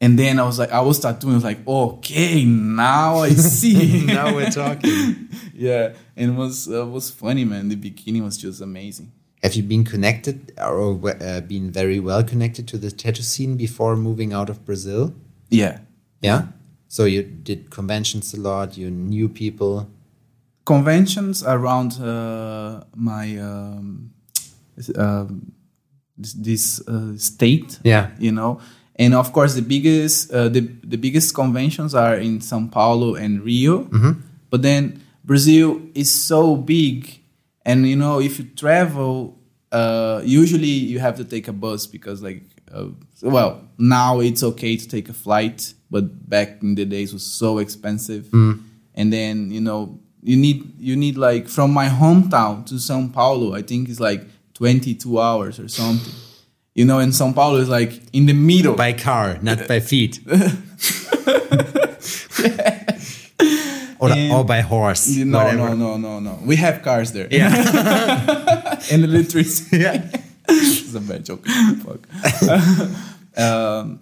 and 0.00 0.18
then 0.18 0.38
i 0.38 0.44
was 0.44 0.58
like 0.58 0.72
i 0.72 0.80
was 0.80 0.98
tattooing 1.00 1.34
I 1.34 1.36
was 1.36 1.44
like 1.44 1.66
okay 1.66 2.44
now 2.44 3.18
i 3.18 3.30
see 3.58 4.06
now 4.06 4.34
we're 4.34 4.50
talking. 4.50 5.28
yeah, 5.54 5.94
and 6.16 6.32
it 6.32 6.36
was 6.36 6.68
uh, 6.68 6.86
was 6.86 7.10
funny, 7.10 7.44
man. 7.44 7.68
The 7.68 7.74
bikini 7.76 8.22
was 8.22 8.36
just 8.38 8.60
amazing. 8.60 9.10
Have 9.42 9.54
you 9.54 9.64
been 9.64 9.84
connected 9.84 10.52
or 10.56 10.80
uh, 11.20 11.40
been 11.40 11.70
very 11.72 11.98
well 11.98 12.22
connected 12.22 12.66
to 12.68 12.78
the 12.78 12.90
tattoo 12.92 13.22
scene 13.24 13.56
before 13.56 13.96
moving 13.96 14.32
out 14.32 14.48
of 14.50 14.64
Brazil? 14.64 15.14
Yeah, 15.50 15.78
Yeah. 16.22 16.40
So 16.88 17.04
you 17.04 17.22
did 17.22 17.70
conventions 17.70 18.34
a 18.34 18.40
lot. 18.40 18.76
You 18.76 18.90
knew 18.90 19.28
people. 19.28 19.86
conventions 20.68 21.42
around 21.42 21.96
uh, 21.98 22.84
my 22.94 23.38
um, 23.38 24.10
um, 24.96 25.52
this, 26.18 26.86
uh, 26.86 27.16
state. 27.16 27.78
Yeah. 27.84 28.10
you 28.18 28.32
know, 28.32 28.60
and 28.96 29.14
of 29.14 29.32
course 29.32 29.54
the 29.54 29.62
biggest 29.62 30.30
uh, 30.30 30.48
the 30.50 30.60
the 30.84 30.98
biggest 30.98 31.34
conventions 31.34 31.94
are 31.94 32.16
in 32.20 32.40
São 32.40 32.68
Paulo 32.70 33.14
and 33.16 33.40
Rio. 33.42 33.88
But 34.50 34.60
then 34.62 35.00
Brazil 35.24 35.80
is 35.94 36.12
so 36.12 36.56
big, 36.56 37.20
and 37.64 37.86
you 37.86 37.96
know 37.96 38.20
if 38.20 38.38
you 38.38 38.44
travel, 38.54 39.38
uh, 39.72 40.20
usually 40.24 40.66
you 40.92 40.98
have 41.00 41.16
to 41.16 41.24
take 41.24 41.48
a 41.48 41.52
bus 41.52 41.86
because 41.86 42.22
like 42.22 42.42
uh, 42.74 42.88
well 43.22 43.60
now 43.78 44.20
it's 44.20 44.42
okay 44.42 44.76
to 44.76 44.86
take 44.88 45.08
a 45.08 45.14
flight, 45.14 45.72
but 45.90 46.28
back 46.28 46.62
in 46.62 46.74
the 46.74 46.84
days 46.84 47.12
was 47.12 47.24
so 47.24 47.58
expensive. 47.58 48.28
And 48.32 49.12
then 49.12 49.50
you 49.50 49.60
know 49.60 49.98
you 50.22 50.36
need 50.36 50.72
you 50.78 50.96
need 50.96 51.16
like 51.16 51.48
from 51.48 51.70
my 51.72 51.88
hometown 51.88 52.66
to 52.66 52.74
São 52.74 53.12
Paulo, 53.12 53.54
I 53.54 53.62
think 53.62 53.88
it's 53.88 54.00
like 54.00 54.22
twenty 54.54 54.94
two 54.94 55.20
hours 55.20 55.58
or 55.60 55.68
something. 55.68 56.12
You 56.74 56.84
know, 56.84 56.98
in 57.00 57.10
São 57.10 57.34
Paulo 57.34 57.56
is 57.58 57.68
like 57.68 58.00
in 58.12 58.26
the 58.26 58.32
middle. 58.34 58.74
By 58.74 58.92
car, 58.92 59.38
not 59.42 59.66
by 59.66 59.80
feet. 59.80 60.20
or, 64.00 64.10
And- 64.10 64.32
or 64.32 64.44
by 64.44 64.60
horse. 64.60 65.08
no, 65.08 65.38
whatever. 65.38 65.74
no, 65.74 65.74
no, 65.74 65.96
no, 65.96 66.20
no. 66.20 66.38
We 66.44 66.56
have 66.56 66.82
cars 66.82 67.12
there. 67.12 67.28
Yeah. 67.30 67.50
and 68.92 69.04
electricity. 69.04 69.78
yeah. 69.82 70.08
it's 70.48 70.94
a 70.94 71.00
bad 71.00 71.24
joke. 71.24 71.44
Fuck. 71.46 72.06
um, 73.38 74.00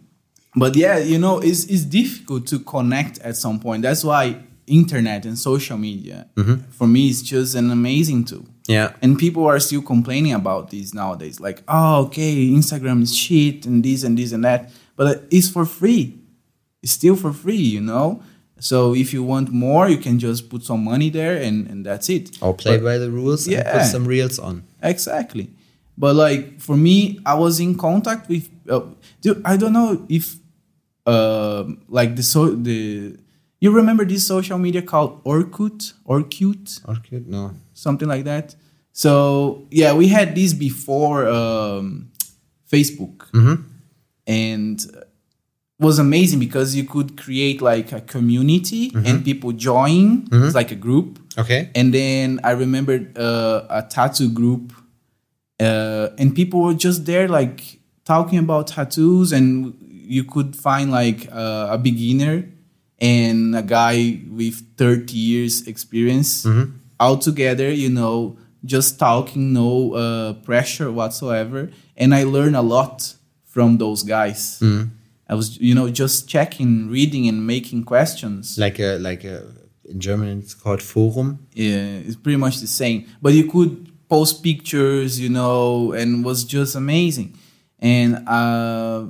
but 0.57 0.75
yeah, 0.77 0.99
you 0.99 1.19
know, 1.19 1.39
it's 1.39 1.65
it's 1.65 1.85
difficult 1.85 2.47
to 2.49 2.59
connect 2.61 3.19
at 3.21 3.37
some 3.37 3.61
point. 3.61 3.83
That's 3.83 4.03
why 4.05 4.43
internet 4.67 5.25
and 5.27 5.39
social 5.39 5.79
media 5.79 6.27
for 6.71 6.87
me 6.89 7.09
is 7.09 7.23
just 7.23 7.55
an 7.55 7.71
amazing 7.71 8.25
tool. 8.25 8.47
Yeah. 8.67 8.95
And 9.01 9.17
people 9.17 9.47
are 9.47 9.61
still 9.61 9.81
complaining 9.83 10.33
about 10.33 10.71
this 10.71 10.93
nowadays. 10.93 11.39
Like, 11.39 11.63
oh, 11.69 12.07
okay, 12.07 12.49
Instagram 12.49 13.03
is 13.03 13.15
shit 13.15 13.65
and 13.67 13.85
this 13.85 14.03
and 14.03 14.19
this 14.19 14.33
and 14.33 14.45
that. 14.45 14.71
But 14.97 15.23
it's 15.31 15.49
for 15.49 15.65
free. 15.67 16.19
It's 16.83 16.91
still 16.93 17.15
for 17.15 17.33
free, 17.33 17.55
you 17.77 17.81
know? 17.81 18.23
So 18.59 18.93
if 18.95 19.13
you 19.13 19.23
want 19.23 19.51
more, 19.53 19.89
you 19.89 19.99
can 19.99 20.19
just 20.19 20.49
put 20.51 20.65
some 20.65 20.83
money 20.83 21.11
there 21.11 21.37
and, 21.41 21.69
and 21.69 21.87
that's 21.87 22.09
it. 22.09 22.37
Or 22.43 22.55
play 22.55 22.79
But- 22.79 22.85
by 22.85 22.99
the 22.99 23.11
rules 23.11 23.47
and 23.47 23.53
Yeah. 23.55 23.73
put 23.79 23.87
some 23.87 24.05
reels 24.05 24.39
on. 24.41 24.65
Exactly. 24.83 25.51
But 25.97 26.17
like 26.17 26.61
for 26.61 26.77
me, 26.77 27.21
I 27.25 27.35
was 27.35 27.61
in 27.61 27.77
contact 27.77 28.29
with. 28.29 28.49
Uh, 28.69 28.81
dude, 29.21 29.43
I 29.45 29.57
don't 29.57 29.73
know 29.73 30.05
if 30.09 30.37
um 31.07 31.81
like 31.89 32.17
the 32.17 32.23
so 32.23 32.51
the 32.55 33.17
you 33.61 33.71
remember 33.71 34.05
this 34.05 34.27
social 34.27 34.59
media 34.59 34.83
called 34.83 35.25
Orkut, 35.25 35.95
Orkut, 36.07 36.81
Okay, 36.89 37.23
no. 37.27 37.53
something 37.73 38.07
like 38.09 38.25
that. 38.25 38.55
So 38.93 39.67
yeah, 39.71 39.95
we 39.95 40.09
had 40.09 40.35
this 40.35 40.53
before 40.53 41.27
um, 41.27 42.11
Facebook, 42.71 43.29
and 44.27 44.81
uh, 44.95 45.01
was 45.79 45.99
amazing 45.99 46.39
because 46.39 46.75
you 46.75 46.85
could 46.85 47.17
create 47.17 47.61
like 47.61 47.93
a 47.93 48.01
community 48.01 48.91
and 48.95 49.25
people 49.25 49.53
join. 49.53 50.27
It's 50.33 50.55
like 50.55 50.71
a 50.71 50.75
group. 50.77 51.19
Okay. 51.39 51.71
And 51.75 51.93
then 51.93 52.41
I 52.43 52.53
remembered 52.53 53.17
uh, 53.19 53.67
a 53.69 53.83
tattoo 53.83 54.31
group, 54.31 54.73
uh, 55.61 56.09
and 56.19 56.35
people 56.35 56.63
were 56.63 56.75
just 56.75 57.05
there, 57.05 57.29
like 57.29 57.79
talking 58.05 58.39
about 58.39 58.69
tattoos, 58.69 59.33
and 59.33 59.75
you 60.07 60.25
could 60.25 60.57
find 60.57 60.91
like 60.91 61.29
uh, 61.33 61.69
a 61.71 61.79
beginner 61.79 62.45
and 62.99 63.55
a 63.55 63.63
guy 63.63 64.21
with 64.31 64.77
30 64.77 65.17
years 65.17 65.67
experience 65.67 66.47
all 66.99 67.19
together, 67.19 67.71
you 67.71 67.91
know, 67.91 68.39
just 68.65 68.99
talking, 68.99 69.53
no 69.53 69.93
uh, 69.95 70.33
pressure 70.33 70.91
whatsoever. 70.91 71.71
And 71.97 72.15
I 72.15 72.25
learned 72.25 72.57
a 72.57 72.63
lot 72.63 73.15
from 73.45 73.79
those 73.79 74.03
guys. 74.03 74.63
I 75.29 75.35
was, 75.35 75.59
you 75.59 75.75
know, 75.75 75.91
just 75.91 76.29
checking, 76.29 76.89
reading, 76.89 77.27
and 77.29 77.47
making 77.47 77.85
questions. 77.85 78.57
Like 78.59 78.79
a 78.79 78.99
like 78.99 79.25
a 79.25 79.43
in 79.85 80.01
German 80.01 80.39
it's 80.39 80.55
called 80.55 80.83
Forum. 80.83 81.47
Yeah, 81.53 82.07
it's 82.07 82.17
pretty 82.17 82.37
much 82.39 82.61
the 82.61 82.67
same. 82.67 83.07
But 83.21 83.33
you 83.33 83.51
could 83.51 83.93
post 84.09 84.43
pictures, 84.43 85.19
you 85.19 85.29
know, 85.29 85.93
and 85.93 86.25
was 86.25 86.45
just 86.45 86.77
amazing. 86.77 87.37
And 87.79 88.27
uh, 88.29 89.07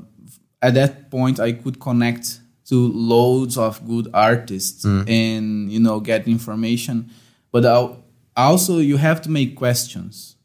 at 0.62 0.74
that 0.74 1.10
point, 1.10 1.38
I 1.40 1.52
could 1.52 1.78
connect 1.80 2.40
to 2.68 2.76
loads 2.92 3.56
of 3.56 3.86
good 3.86 4.08
artists 4.12 4.84
and 5.08 5.70
you 5.70 5.78
know 5.80 6.00
get 6.00 6.26
information. 6.26 7.10
But 7.52 7.64
I'll- 7.64 8.02
also, 8.36 8.78
you 8.80 8.98
have 8.98 9.22
to 9.22 9.30
make 9.30 9.56
questions. 9.56 10.36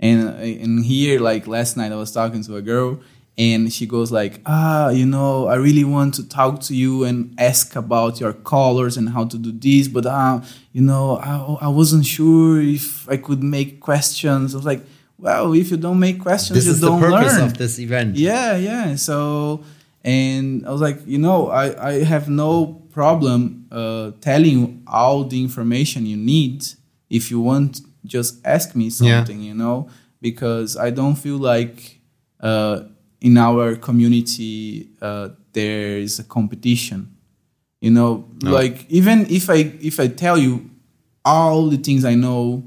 And 0.00 0.28
and 0.64 0.84
here, 0.84 1.20
like 1.20 1.46
last 1.46 1.76
night, 1.76 1.92
I 1.92 1.96
was 1.96 2.10
talking 2.12 2.42
to 2.44 2.56
a 2.56 2.62
girl, 2.62 3.00
and 3.36 3.72
she 3.72 3.86
goes 3.86 4.10
like, 4.10 4.40
"Ah, 4.46 4.88
you 4.90 5.04
know, 5.06 5.46
I 5.46 5.56
really 5.56 5.84
want 5.84 6.14
to 6.14 6.22
talk 6.28 6.60
to 6.68 6.74
you 6.74 7.04
and 7.04 7.34
ask 7.38 7.76
about 7.76 8.18
your 8.20 8.32
colors 8.32 8.96
and 8.96 9.08
how 9.10 9.24
to 9.26 9.36
do 9.38 9.52
this, 9.52 9.88
but 9.88 10.06
uh, 10.06 10.40
you 10.72 10.82
know, 10.82 11.16
I, 11.18 11.66
I 11.66 11.68
wasn't 11.68 12.06
sure 12.06 12.60
if 12.60 13.08
I 13.10 13.16
could 13.18 13.42
make 13.42 13.80
questions." 13.80 14.54
I 14.54 14.56
was 14.58 14.66
like, 14.66 14.82
"Well, 15.18 15.52
if 15.54 15.70
you 15.70 15.76
don't 15.76 15.98
make 15.98 16.20
questions, 16.20 16.56
This 16.56 16.66
you 16.66 16.72
is 16.72 16.80
the 16.80 16.88
don't 16.88 17.00
purpose 17.00 17.32
learn." 17.34 17.42
of 17.44 17.56
this 17.58 17.78
event. 17.78 18.16
Yeah, 18.16 18.56
yeah. 18.56 18.96
So, 18.96 19.62
and 20.02 20.66
I 20.66 20.70
was 20.70 20.80
like, 20.80 21.00
you 21.06 21.18
know, 21.18 21.48
I, 21.48 21.90
I 21.90 22.04
have 22.04 22.28
no 22.28 22.82
problem 22.92 23.66
uh, 23.72 24.12
telling 24.20 24.50
you 24.58 24.80
all 24.86 25.24
the 25.24 25.40
information 25.40 26.06
you 26.06 26.16
need. 26.16 26.64
If 27.10 27.30
you 27.30 27.40
want, 27.40 27.80
just 28.04 28.44
ask 28.44 28.74
me 28.74 28.90
something, 28.90 29.40
you 29.40 29.54
know, 29.54 29.88
because 30.20 30.76
I 30.76 30.90
don't 30.90 31.16
feel 31.16 31.38
like 31.38 32.00
uh, 32.40 32.80
in 33.20 33.38
our 33.38 33.76
community 33.76 34.90
uh, 35.00 35.28
there 35.52 35.98
is 35.98 36.18
a 36.18 36.24
competition. 36.24 37.16
You 37.80 37.90
know, 37.90 38.24
No. 38.42 38.50
like 38.52 38.86
even 38.90 39.26
if 39.30 39.48
I 39.50 39.72
if 39.80 40.00
I 40.00 40.08
tell 40.08 40.38
you 40.38 40.70
all 41.24 41.68
the 41.70 41.76
things 41.78 42.04
I 42.04 42.14
know, 42.14 42.62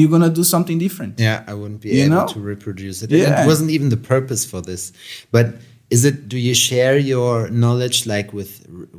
you're 0.00 0.10
gonna 0.16 0.30
do 0.40 0.44
something 0.44 0.78
different. 0.78 1.12
Yeah, 1.20 1.44
I 1.46 1.54
wouldn't 1.54 1.80
be 1.80 1.90
You 1.90 2.04
able 2.04 2.14
know? 2.16 2.26
to 2.34 2.40
reproduce 2.40 3.02
it. 3.02 3.10
Yeah. 3.10 3.42
It 3.44 3.46
wasn't 3.46 3.70
even 3.70 3.88
the 3.90 3.96
purpose 4.14 4.42
for 4.50 4.60
this. 4.62 4.92
But 5.30 5.46
is 5.90 6.04
it? 6.04 6.28
Do 6.28 6.36
you 6.38 6.54
share 6.54 6.96
your 7.12 7.50
knowledge 7.50 8.06
like 8.14 8.32
with 8.32 8.52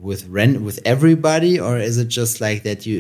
with 0.10 0.22
Ren 0.28 0.52
with 0.68 0.80
everybody, 0.86 1.54
or 1.60 1.78
is 1.90 1.98
it 1.98 2.10
just 2.10 2.42
like 2.42 2.64
that 2.64 2.86
you 2.86 2.96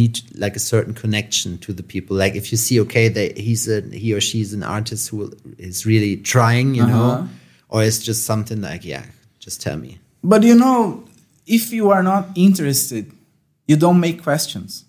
need 0.00 0.20
like 0.44 0.56
a 0.56 0.64
certain 0.72 0.94
connection 0.94 1.58
to 1.58 1.72
the 1.74 1.82
people? 1.82 2.16
Like 2.16 2.34
if 2.40 2.46
you 2.50 2.56
see, 2.58 2.80
okay, 2.84 3.08
that 3.08 3.36
he's 3.46 3.68
a 3.68 3.82
he 4.04 4.14
or 4.14 4.20
she's 4.20 4.54
an 4.54 4.62
artist 4.62 5.10
who 5.10 5.20
is 5.58 5.84
really 5.84 6.16
trying, 6.16 6.74
you 6.74 6.84
Uh-huh. 6.84 6.96
know, 6.98 7.28
or 7.68 7.82
it's 7.84 7.98
just 8.08 8.24
something 8.24 8.60
like, 8.62 8.82
yeah, 8.92 9.04
just 9.44 9.60
tell 9.60 9.76
me. 9.76 9.98
But 10.24 10.42
you 10.42 10.54
know, 10.54 11.04
if 11.46 11.70
you 11.70 11.90
are 11.94 12.02
not 12.02 12.24
interested, 12.34 13.12
you 13.68 13.76
don't 13.76 14.00
make 14.00 14.22
questions. 14.22 14.84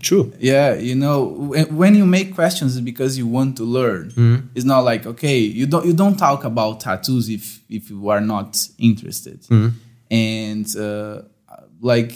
True. 0.00 0.32
Yeah, 0.38 0.74
you 0.74 0.94
know, 0.94 1.24
when- 1.70 1.94
you 1.94 2.06
make 2.06 2.34
questions, 2.34 2.76
it's 2.76 2.84
because 2.84 3.18
you 3.18 3.26
want 3.26 3.56
to 3.56 3.64
learn. 3.64 4.10
Mm-hmm. 4.10 4.46
It's 4.54 4.64
not 4.64 4.80
like 4.80 5.06
okay, 5.06 5.38
you 5.38 5.66
don't 5.66 5.84
you 5.86 5.92
don't 5.92 6.16
talk 6.16 6.44
about 6.44 6.80
tattoos 6.80 7.28
if 7.28 7.60
if 7.68 7.90
you 7.90 8.08
are 8.08 8.20
not 8.20 8.68
interested. 8.78 9.42
Mm-hmm. 9.42 9.76
And 10.10 10.76
uh, 10.76 11.22
like 11.80 12.12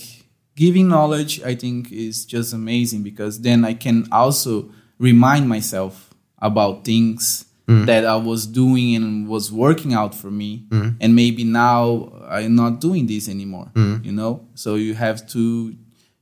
giving 0.54 0.88
knowledge, 0.88 1.42
I 1.42 1.54
think 1.54 1.90
is 1.90 2.24
just 2.24 2.52
amazing 2.52 3.02
because 3.02 3.40
then 3.40 3.64
I 3.64 3.74
can 3.74 4.06
also 4.12 4.70
remind 4.98 5.48
myself 5.48 6.14
about 6.38 6.84
things 6.84 7.46
mm-hmm. 7.66 7.86
that 7.86 8.04
I 8.04 8.16
was 8.16 8.46
doing 8.46 8.94
and 8.94 9.28
was 9.28 9.50
working 9.50 9.94
out 9.94 10.14
for 10.14 10.30
me, 10.30 10.66
and 11.00 11.14
maybe 11.14 11.44
now 11.44 12.12
I'm 12.28 12.54
not 12.54 12.80
doing 12.80 13.06
this 13.06 13.28
anymore. 13.28 13.70
You 13.74 14.12
know, 14.12 14.46
so 14.54 14.76
you 14.76 14.94
have 14.94 15.26
to 15.30 15.74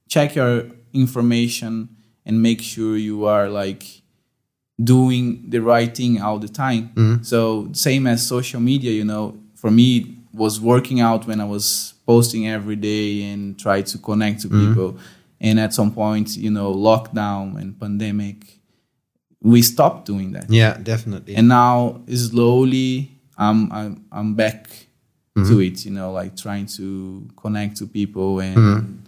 check 0.08 0.34
your 0.34 0.70
information 0.92 1.88
and 2.24 2.42
make 2.42 2.60
sure 2.60 2.96
you 2.96 3.24
are 3.24 3.48
like 3.48 3.84
doing 4.82 5.44
the 5.48 5.60
right 5.60 5.96
thing 5.96 6.20
all 6.20 6.38
the 6.38 6.48
time. 6.48 6.90
Mm-hmm. 6.94 7.22
So 7.22 7.68
same 7.72 8.06
as 8.06 8.26
social 8.26 8.60
media, 8.60 8.92
you 8.92 9.04
know, 9.04 9.38
for 9.54 9.70
me 9.70 9.96
it 9.98 10.06
was 10.32 10.60
working 10.60 11.00
out 11.00 11.26
when 11.26 11.40
I 11.40 11.44
was 11.44 11.94
posting 12.06 12.48
every 12.48 12.76
day 12.76 13.22
and 13.24 13.58
try 13.58 13.82
to 13.82 13.98
connect 13.98 14.42
to 14.42 14.48
mm-hmm. 14.48 14.68
people. 14.68 14.98
And 15.40 15.58
at 15.60 15.72
some 15.72 15.92
point, 15.92 16.36
you 16.36 16.50
know, 16.50 16.72
lockdown 16.74 17.60
and 17.60 17.78
pandemic, 17.78 18.60
we 19.40 19.62
stopped 19.62 20.06
doing 20.06 20.32
that. 20.32 20.50
Yeah, 20.50 20.76
definitely. 20.82 21.36
And 21.36 21.48
now 21.48 22.00
slowly 22.12 23.10
I'm 23.36 23.70
I'm 23.72 24.04
I'm 24.10 24.34
back 24.34 24.68
mm-hmm. 25.36 25.48
to 25.48 25.60
it, 25.60 25.84
you 25.84 25.92
know, 25.92 26.12
like 26.12 26.36
trying 26.36 26.66
to 26.76 27.28
connect 27.36 27.76
to 27.78 27.86
people 27.86 28.40
and 28.40 29.02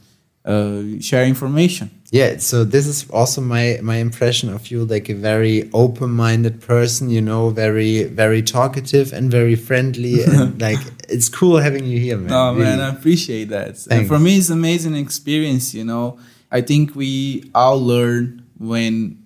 uh, 0.45 0.82
share 1.01 1.24
information. 1.24 1.91
Yeah, 2.12 2.38
so 2.38 2.64
this 2.64 2.86
is 2.86 3.09
also 3.11 3.41
my 3.41 3.78
my 3.82 3.97
impression 3.97 4.53
of 4.53 4.70
you, 4.70 4.84
like 4.84 5.09
a 5.09 5.14
very 5.14 5.70
open-minded 5.72 6.61
person, 6.61 7.09
you 7.09 7.20
know, 7.20 7.51
very 7.51 8.05
very 8.05 8.43
talkative 8.43 9.12
and 9.12 9.30
very 9.30 9.55
friendly, 9.55 10.22
and 10.24 10.61
like 10.61 10.80
it's 11.09 11.28
cool 11.28 11.59
having 11.59 11.84
you 11.84 12.01
here, 12.01 12.16
man. 12.16 12.32
Oh 12.32 12.55
man, 12.55 12.78
really. 12.78 12.82
I 12.82 12.88
appreciate 12.88 13.49
that. 13.51 13.68
And 13.68 13.76
Thanks. 13.76 14.09
for 14.09 14.18
me, 14.18 14.38
it's 14.38 14.49
an 14.49 14.59
amazing 14.59 14.97
experience. 14.97 15.72
You 15.72 15.84
know, 15.84 16.18
I 16.51 16.62
think 16.62 16.97
we 16.97 17.49
all 17.55 17.80
learn 17.80 18.45
when 18.59 19.20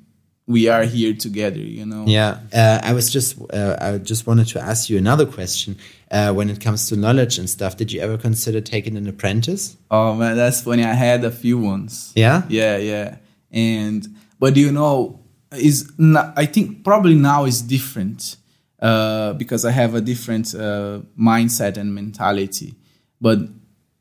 we 0.46 0.68
are 0.68 0.84
here 0.84 1.14
together. 1.14 1.58
You 1.58 1.86
know. 1.86 2.04
Yeah, 2.06 2.40
uh, 2.52 2.80
I 2.82 2.92
was 2.92 3.10
just 3.10 3.40
uh, 3.52 3.76
I 3.80 3.98
just 3.98 4.26
wanted 4.26 4.48
to 4.48 4.60
ask 4.60 4.90
you 4.90 4.98
another 4.98 5.26
question. 5.26 5.76
Uh, 6.10 6.32
when 6.32 6.48
it 6.48 6.60
comes 6.60 6.88
to 6.88 6.96
knowledge 6.96 7.38
and 7.38 7.48
stuff, 7.50 7.76
did 7.76 7.90
you 7.90 8.00
ever 8.00 8.16
consider 8.16 8.60
taking 8.60 8.96
an 8.96 9.08
apprentice? 9.08 9.76
Oh 9.90 10.14
man, 10.14 10.36
that's 10.36 10.60
funny. 10.60 10.84
I 10.84 10.92
had 10.92 11.24
a 11.24 11.30
few 11.30 11.58
ones. 11.58 12.12
Yeah, 12.14 12.42
Yeah, 12.48 12.76
yeah. 12.76 13.16
And 13.50 14.06
but 14.38 14.56
you 14.56 14.70
know, 14.70 15.20
is 15.56 15.92
not, 15.98 16.34
I 16.36 16.46
think 16.46 16.84
probably 16.84 17.14
now 17.14 17.44
is 17.44 17.62
different 17.62 18.36
uh, 18.80 19.32
because 19.34 19.64
I 19.64 19.70
have 19.70 19.94
a 19.94 20.00
different 20.00 20.54
uh, 20.54 21.00
mindset 21.18 21.76
and 21.76 21.94
mentality. 21.94 22.74
But 23.20 23.38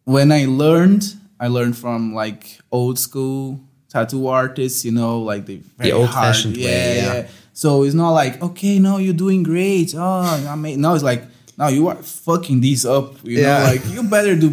when 0.03 0.31
I 0.31 0.45
learned, 0.45 1.15
I 1.39 1.47
learned 1.47 1.77
from 1.77 2.13
like 2.13 2.59
old 2.71 2.99
school 2.99 3.61
tattoo 3.93 4.27
artists. 4.27 4.83
You 4.83 4.91
know, 4.91 5.21
like 5.31 5.45
the 5.45 5.61
very 5.77 5.91
old-fashioned 5.93 6.55
hard- 6.57 6.65
way, 6.65 6.97
yeah. 6.97 7.13
yeah. 7.13 7.27
So 7.53 7.83
it's 7.85 7.93
not 7.95 8.11
like 8.11 8.41
okay, 8.41 8.79
no, 8.79 8.97
you're 8.97 9.13
doing 9.25 9.43
great. 9.43 9.93
Oh, 9.95 10.45
I 10.49 10.55
mean, 10.55 10.81
no, 10.81 10.95
it's 10.95 11.03
like. 11.03 11.23
No, 11.55 11.67
you 11.67 11.87
are 11.87 12.01
fucking 12.01 12.61
these 12.61 12.83
up. 12.83 13.13
You 13.23 13.37
Yeah. 13.37 13.59
know, 13.59 13.65
like 13.73 13.85
you 13.93 14.01
better 14.09 14.35
do. 14.35 14.49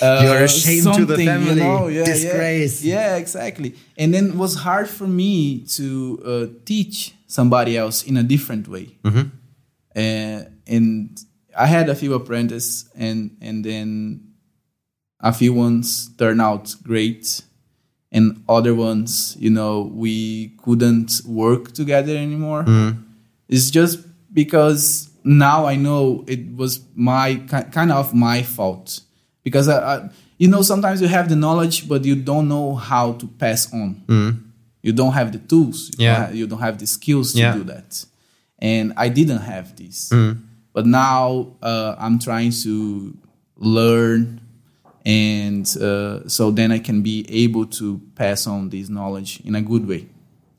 Uh, 0.00 0.20
You're 0.24 0.44
ashamed 0.48 0.84
shame 0.84 0.94
to 0.96 1.04
the 1.04 1.16
family. 1.30 1.60
You 1.60 1.68
know? 1.68 1.88
yeah, 1.88 1.98
yeah. 1.98 2.04
Disgrace. 2.06 2.82
Yeah, 2.82 3.16
exactly. 3.16 3.74
And 3.98 4.14
then 4.14 4.24
it 4.32 4.34
was 4.34 4.54
hard 4.54 4.88
for 4.88 5.06
me 5.06 5.60
to 5.76 5.86
uh, 6.24 6.46
teach 6.64 7.12
somebody 7.26 7.76
else 7.76 8.02
in 8.02 8.16
a 8.16 8.22
different 8.22 8.66
way. 8.66 8.96
Mm-hmm. 9.04 9.28
Uh, 9.94 10.40
and 10.66 11.20
I 11.54 11.66
had 11.66 11.90
a 11.90 11.94
few 11.94 12.14
apprentices, 12.14 12.88
and 12.96 13.36
and 13.42 13.62
then 13.62 14.20
a 15.20 15.32
few 15.34 15.52
ones 15.52 16.08
turned 16.16 16.40
out 16.40 16.74
great, 16.82 17.42
and 18.10 18.42
other 18.48 18.74
ones, 18.74 19.36
you 19.38 19.50
know, 19.50 19.82
we 19.94 20.48
couldn't 20.64 21.20
work 21.26 21.72
together 21.72 22.16
anymore. 22.16 22.62
Mm-hmm. 22.64 23.00
It's 23.48 23.70
just 23.70 23.98
because 24.32 25.10
now 25.24 25.66
I 25.66 25.76
know 25.76 26.24
it 26.26 26.54
was 26.56 26.80
my 26.94 27.36
kind 27.50 27.92
of 27.92 28.14
my 28.14 28.42
fault 28.42 29.00
because 29.44 29.68
I, 29.68 29.78
I, 29.96 30.08
you 30.38 30.48
know, 30.48 30.62
sometimes 30.62 31.00
you 31.02 31.08
have 31.08 31.28
the 31.28 31.36
knowledge, 31.36 31.88
but 31.88 32.04
you 32.04 32.14
don't 32.16 32.48
know 32.48 32.74
how 32.76 33.12
to 33.14 33.26
pass 33.26 33.72
on. 33.74 34.02
You 34.82 34.92
don't 34.92 35.12
have 35.12 35.32
the 35.32 35.38
tools. 35.38 35.90
You 35.98 36.04
Yeah. 36.06 36.12
don't 36.14 36.26
have, 36.26 36.34
you 36.36 36.46
don't 36.46 36.60
have 36.60 36.78
the 36.78 36.86
skills 36.86 37.32
to 37.32 37.38
Yeah. 37.40 37.54
do 37.54 37.64
that, 37.64 38.04
and 38.58 38.92
I 38.96 39.08
didn't 39.08 39.42
have 39.42 39.76
this. 39.76 40.10
But 40.72 40.86
now 40.86 41.48
uh, 41.62 41.96
I'm 41.98 42.18
trying 42.20 42.52
to 42.62 43.16
learn, 43.56 44.40
and 45.08 45.66
uh, 45.78 46.28
so 46.28 46.50
then 46.50 46.70
I 46.70 46.78
can 46.78 47.00
be 47.00 47.24
able 47.30 47.64
to 47.64 47.98
pass 48.14 48.46
on 48.46 48.68
this 48.68 48.90
knowledge 48.90 49.40
in 49.40 49.54
a 49.54 49.62
good 49.62 49.88
way. 49.88 50.06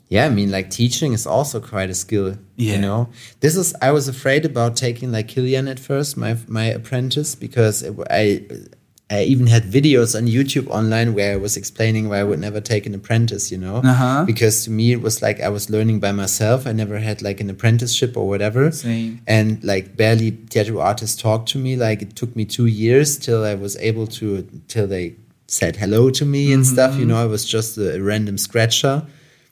Yeah, 0.08 0.26
I 0.26 0.30
mean, 0.30 0.50
like 0.50 0.72
teaching 0.72 1.14
is 1.14 1.28
also 1.28 1.60
quite 1.60 1.92
a 1.92 1.94
skill. 1.94 2.36
Yeah. 2.56 2.74
You 2.74 2.82
know, 2.82 3.10
this 3.42 3.56
is. 3.56 3.76
I 3.80 3.92
was 3.92 4.08
afraid 4.08 4.46
about 4.46 4.76
taking 4.76 5.12
like 5.12 5.28
Killian 5.28 5.68
at 5.68 5.80
first, 5.80 6.18
my 6.18 6.36
my 6.48 6.66
apprentice, 6.66 7.36
because 7.36 7.84
it, 7.84 7.96
I 8.10 8.42
I 9.12 9.24
even 9.24 9.48
had 9.48 9.64
videos 9.64 10.16
on 10.16 10.28
YouTube 10.28 10.68
online 10.68 11.16
where 11.16 11.34
I 11.34 11.38
was 11.38 11.58
explaining 11.58 12.10
why 12.10 12.20
I 12.20 12.24
would 12.24 12.40
never 12.40 12.62
take 12.62 12.86
an 12.86 12.94
apprentice. 12.94 13.52
You 13.52 13.58
know, 13.58 13.78
Uh-huh. 13.78 14.24
because 14.26 14.64
to 14.66 14.72
me 14.72 14.92
it 14.92 15.02
was 15.02 15.22
like 15.22 15.42
I 15.42 15.50
was 15.50 15.70
learning 15.70 16.00
by 16.00 16.12
myself. 16.12 16.68
I 16.68 16.74
never 16.74 17.00
had 17.00 17.22
like 17.22 17.40
an 17.42 17.50
apprenticeship 17.50 18.16
or 18.16 18.28
whatever. 18.28 18.72
Same. 18.72 19.22
And 19.26 19.64
like 19.64 19.98
barely 19.98 20.32
tattoo 20.32 20.80
artists 20.80 21.20
talked 21.22 21.50
to 21.50 21.58
me. 21.58 21.76
Like 21.76 22.02
it 22.04 22.16
took 22.16 22.36
me 22.36 22.46
two 22.46 22.68
years 22.68 23.18
till 23.18 23.44
I 23.44 23.56
was 23.56 23.76
able 23.78 24.06
to 24.20 24.48
till 24.68 24.86
they 24.88 25.16
said 25.48 25.76
hello 25.78 26.12
to 26.12 26.26
me 26.26 26.54
and 26.54 26.64
stuff. 26.66 26.92
Mm-hmm. 26.92 27.00
You 27.00 27.06
know, 27.08 27.18
I 27.18 27.26
was 27.26 27.44
just 27.46 27.78
a, 27.80 27.96
a 27.96 28.00
random 28.02 28.38
scratcher 28.38 29.08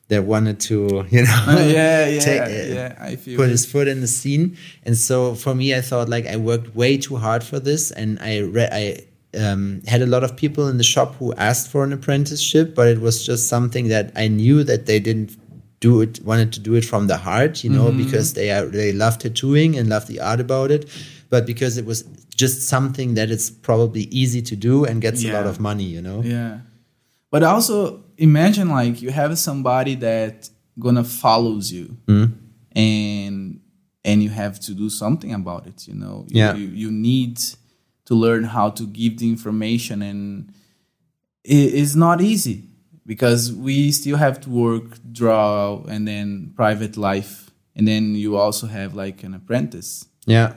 that 0.10 0.24
wanted 0.24 0.60
to, 0.70 1.03
you 1.10 1.24
know, 1.24 1.43
yeah, 1.47 2.05
yeah, 2.08 2.20
take- 2.20 2.41
uh, 2.41 2.74
yeah. 2.76 2.95
I 2.99 3.16
feel 3.16 3.36
put 3.38 3.47
it. 3.49 3.51
his 3.58 3.66
foot 3.66 3.88
in 3.88 4.01
the 4.01 4.08
scene. 4.08 4.55
And 4.86 4.95
so 4.95 5.34
for 5.34 5.55
me, 5.55 5.74
I 5.76 5.82
thought 5.82 6.08
like 6.10 6.28
I 6.28 6.38
worked 6.38 6.76
way 6.76 6.97
too 6.97 7.16
hard 7.18 7.43
for 7.43 7.60
this, 7.60 7.89
and 7.91 8.20
I 8.20 8.38
re- 8.39 8.70
I 8.72 9.03
um, 9.36 9.82
had 9.88 10.02
a 10.02 10.06
lot 10.06 10.24
of 10.24 10.36
people 10.36 10.68
in 10.68 10.78
the 10.78 10.84
shop 10.84 11.16
who 11.16 11.34
asked 11.36 11.70
for 11.70 11.84
an 11.84 11.92
apprenticeship, 11.94 12.74
but 12.76 12.88
it 12.88 13.02
was 13.02 13.26
just 13.26 13.48
something 13.50 13.88
that 13.90 14.12
I 14.16 14.28
knew 14.28 14.64
that 14.64 14.86
they 14.86 15.00
didn't 15.00 15.36
do 15.80 16.02
it 16.02 16.20
wanted 16.26 16.52
to 16.54 16.60
do 16.60 16.74
it 16.74 16.84
from 16.84 17.06
the 17.06 17.18
heart 17.18 17.64
you 17.64 17.70
know 17.70 17.86
Mm-hmm. 17.90 18.04
because 18.04 18.34
they 18.34 18.50
are 18.50 18.66
they 18.66 18.92
love 18.92 19.20
tattooing 19.20 19.78
and 19.78 19.88
love 19.90 20.08
the 20.08 20.20
art 20.20 20.40
about 20.40 20.72
it 20.72 20.90
but 21.30 21.46
because 21.46 21.78
it 21.78 21.86
was 21.86 22.02
just 22.36 22.68
something 22.68 23.14
that 23.14 23.30
it's 23.30 23.52
probably 23.52 24.06
easy 24.06 24.42
to 24.42 24.56
do 24.56 24.86
and 24.86 25.04
gets 25.04 25.24
a 25.24 25.32
lot 25.32 25.46
of 25.46 25.60
money 25.60 25.84
you 25.84 26.02
know 26.02 26.24
Yeah. 26.24 26.62
But 27.30 27.44
also 27.44 28.04
imagine 28.18 28.70
like 28.70 29.04
you 29.04 29.12
have 29.12 29.38
somebody 29.38 29.94
that 29.96 30.50
gonna 30.80 31.04
follows 31.04 31.72
you 31.72 31.96
and 32.76 33.60
and 34.04 34.24
you 34.24 34.30
have 34.30 34.60
to 34.62 34.74
do 34.74 34.90
something 34.90 35.34
about 35.34 35.68
it, 35.68 35.88
you 35.88 35.94
know. 35.94 36.26
You, 36.30 36.38
Yeah. 36.42 36.56
you, 36.56 36.68
you 36.68 36.92
need 36.92 37.40
to 38.08 38.16
learn 38.16 38.43
how 38.45 38.70
to 38.72 38.84
give 38.88 39.18
the 39.20 39.28
information 39.30 40.01
and 40.01 40.51
it 41.43 41.74
is 41.74 41.95
not 41.95 42.20
easy 42.22 42.64
because 43.05 43.53
we 43.53 43.91
still 43.91 44.18
have 44.18 44.39
to 44.41 44.49
work, 44.49 44.86
draw 45.12 45.82
and 45.88 46.08
then 46.08 46.51
private 46.55 46.97
life 46.97 47.51
and 47.76 47.88
then 47.88 48.16
you 48.16 48.36
also 48.38 48.68
have 48.68 48.93
like 48.95 49.24
an 49.24 49.34
apprentice. 49.34 50.05
yeah 50.26 50.53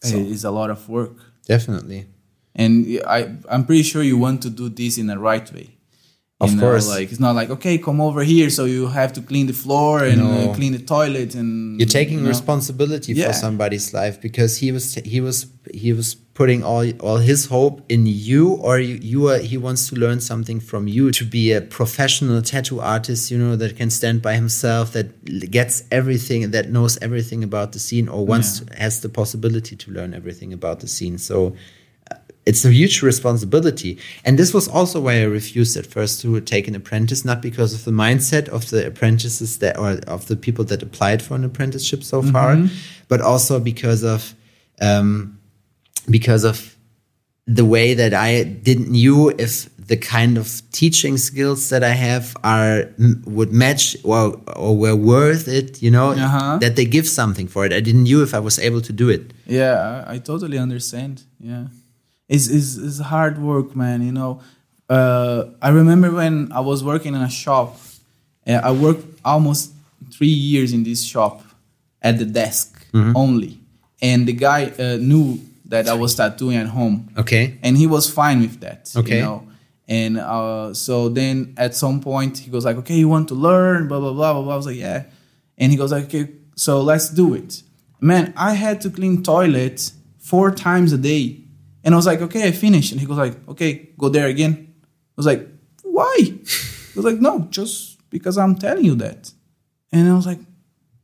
So 0.00 0.16
it's 0.16 0.44
a 0.44 0.50
lot 0.50 0.70
of 0.70 0.88
work. 0.88 1.16
Definitely. 1.46 2.06
and 2.54 2.72
I 3.06 3.18
I'm 3.52 3.64
pretty 3.66 3.82
sure 3.90 4.02
you 4.02 4.18
want 4.18 4.42
to 4.42 4.50
do 4.50 4.68
this 4.68 4.98
in 4.98 5.06
the 5.06 5.18
right 5.18 5.48
way. 5.52 5.68
Of 6.44 6.54
know, 6.54 6.62
course. 6.62 6.88
like 6.88 7.10
it's 7.12 7.20
not 7.20 7.34
like 7.40 7.50
okay, 7.56 7.78
come 7.78 8.00
over 8.00 8.22
here, 8.22 8.48
so 8.50 8.64
you 8.64 8.86
have 8.88 9.12
to 9.14 9.20
clean 9.22 9.46
the 9.46 9.52
floor 9.64 10.02
and 10.04 10.18
No. 10.22 10.30
uh, 10.50 10.54
clean 10.54 10.72
the 10.72 10.84
toilet 10.96 11.34
and 11.34 11.78
You're 11.78 11.88
taking 12.00 12.18
you 12.18 12.24
know. 12.24 12.28
responsibility 12.36 13.12
Yeah. 13.12 13.26
for 13.28 13.32
somebody's 13.46 13.92
life 14.00 14.20
because 14.20 14.52
he 14.62 14.72
was 14.72 14.94
he 15.14 15.20
was 15.20 15.46
he 15.82 15.92
was 15.92 16.08
putting 16.34 16.60
all 16.64 16.84
all 17.06 17.18
his 17.18 17.46
hope 17.46 17.76
in 17.94 18.06
you, 18.06 18.44
or 18.66 18.74
you, 18.88 18.96
you 19.12 19.28
are 19.30 19.38
he 19.38 19.56
wants 19.66 19.82
to 19.90 19.94
learn 20.04 20.20
something 20.20 20.58
from 20.70 20.88
you 20.96 21.10
to 21.12 21.24
be 21.24 21.52
a 21.52 21.60
professional 21.60 22.40
tattoo 22.42 22.80
artist, 22.80 23.30
you 23.30 23.38
know, 23.38 23.54
that 23.56 23.76
can 23.76 23.90
stand 23.90 24.18
by 24.22 24.34
himself, 24.34 24.84
that 24.96 25.08
gets 25.58 25.84
everything, 25.90 26.50
that 26.50 26.66
knows 26.70 26.98
everything 27.06 27.44
about 27.44 27.68
the 27.72 27.78
scene, 27.78 28.08
or 28.08 28.20
wants 28.32 28.48
Yeah. 28.60 28.74
to, 28.74 28.82
has 28.84 28.94
the 29.00 29.08
possibility 29.20 29.74
to 29.76 29.90
learn 29.96 30.12
everything 30.20 30.52
about 30.52 30.80
the 30.80 30.88
scene. 30.88 31.18
So. 31.18 31.54
It's 32.44 32.64
a 32.64 32.70
huge 32.72 33.02
responsibility. 33.02 33.98
And 34.24 34.36
this 34.38 34.52
was 34.52 34.66
also 34.68 35.00
why 35.00 35.20
I 35.20 35.24
refused 35.24 35.76
at 35.76 35.86
first 35.86 36.20
to 36.22 36.40
take 36.40 36.66
an 36.66 36.74
apprentice, 36.74 37.24
not 37.24 37.40
because 37.40 37.72
of 37.72 37.84
the 37.84 37.92
mindset 37.92 38.48
of 38.48 38.68
the 38.70 38.84
apprentices 38.86 39.58
that, 39.58 39.78
or 39.78 39.90
of 40.08 40.26
the 40.26 40.34
people 40.36 40.64
that 40.64 40.82
applied 40.82 41.22
for 41.22 41.34
an 41.36 41.44
apprenticeship 41.44 42.02
so 42.02 42.20
far, 42.22 42.58
but 43.08 43.20
also 43.20 43.60
because 43.60 44.02
of, 44.02 44.34
um, 44.80 45.38
because 46.10 46.42
of 46.42 46.76
the 47.46 47.64
way 47.64 47.94
that 47.94 48.12
I 48.14 48.42
didn't 48.42 48.90
knew 48.90 49.30
if 49.30 49.68
the 49.86 49.96
kind 49.96 50.38
of 50.38 50.62
teaching 50.72 51.16
skills 51.18 51.68
that 51.70 51.82
I 51.82 51.90
have 51.90 52.36
are 52.44 52.84
would 53.26 53.52
match 53.52 53.96
or 54.04 54.40
or 54.56 54.76
were 54.76 54.96
worth 54.96 55.48
it, 55.48 55.82
you 55.82 55.90
know, 55.90 56.10
Uh-huh. 56.12 56.58
that 56.58 56.76
they 56.76 56.84
give 56.84 57.06
something 57.08 57.48
for 57.48 57.66
it. 57.66 57.72
I 57.72 57.80
didn't 57.80 58.04
knew 58.04 58.22
if 58.22 58.32
I 58.34 58.38
was 58.38 58.58
able 58.58 58.80
to 58.82 58.92
do 58.92 59.08
it. 59.08 59.32
Yeah, 59.46 60.04
I, 60.06 60.14
I 60.14 60.18
totally 60.18 60.56
understand. 60.58 61.24
Yeah, 61.40 61.64
it's, 62.28 62.48
it's 62.48 62.76
it's 62.76 62.98
hard 63.00 63.38
work, 63.38 63.74
man. 63.76 64.02
You 64.02 64.12
know, 64.12 64.40
uh, 64.88 65.44
I 65.60 65.68
remember 65.70 66.10
when 66.10 66.50
I 66.52 66.60
was 66.60 66.82
working 66.84 67.14
in 67.14 67.20
a 67.22 67.30
shop. 67.30 67.78
Uh, 68.46 68.52
I 68.62 68.72
worked 68.72 69.06
almost 69.24 69.72
three 70.12 70.26
years 70.28 70.72
in 70.72 70.82
this 70.82 71.02
shop 71.04 71.42
at 72.00 72.18
the 72.18 72.24
desk 72.24 72.86
only, 73.14 73.58
and 74.00 74.26
the 74.26 74.32
guy 74.32 74.66
uh, 74.78 74.96
knew 75.00 75.38
that 75.66 75.88
I 75.88 75.94
was 75.94 76.14
tattooing 76.14 76.56
at 76.58 76.66
home 76.66 77.08
Okay. 77.16 77.56
and 77.62 77.78
he 77.78 77.86
was 77.86 78.10
fine 78.10 78.40
with 78.42 78.60
that. 78.60 78.92
Okay. 78.94 79.16
You 79.18 79.22
know? 79.22 79.46
And 79.88 80.18
uh, 80.18 80.74
so 80.74 81.08
then 81.08 81.54
at 81.56 81.74
some 81.74 82.00
point 82.02 82.36
he 82.38 82.50
goes 82.50 82.64
like, 82.66 82.76
okay, 82.78 82.94
you 82.96 83.08
want 83.08 83.28
to 83.28 83.34
learn, 83.34 83.88
blah 83.88 83.98
blah 84.00 84.12
blah 84.12 84.32
blah 84.34 84.42
blah. 84.42 84.52
I 84.52 84.56
was 84.56 84.66
like, 84.66 84.76
yeah. 84.76 85.04
And 85.56 85.70
he 85.72 85.78
goes 85.78 85.92
like, 85.92 86.04
okay, 86.04 86.28
so 86.56 86.82
let's 86.82 87.08
do 87.08 87.32
it. 87.34 87.62
Man, 88.00 88.34
I 88.36 88.52
had 88.54 88.80
to 88.82 88.90
clean 88.90 89.22
toilets 89.22 89.94
four 90.18 90.50
times 90.50 90.92
a 90.92 90.98
day, 90.98 91.38
and 91.84 91.94
I 91.94 91.96
was 91.96 92.06
like, 92.06 92.20
okay, 92.22 92.48
I 92.48 92.52
finished. 92.52 92.92
And 92.92 93.00
he 93.00 93.06
goes 93.06 93.18
like, 93.18 93.48
okay, 93.48 93.90
go 93.98 94.08
there 94.08 94.28
again. 94.28 94.74
I 94.80 95.16
was 95.16 95.26
like, 95.26 95.48
why? 95.82 96.16
He 96.20 96.96
was 96.96 97.04
like, 97.04 97.20
no, 97.20 97.46
just 97.50 97.98
because 98.10 98.38
I'm 98.38 98.56
telling 98.56 98.84
you 98.84 98.94
that. 98.96 99.32
And 99.90 100.08
I 100.08 100.14
was 100.14 100.26
like, 100.26 100.38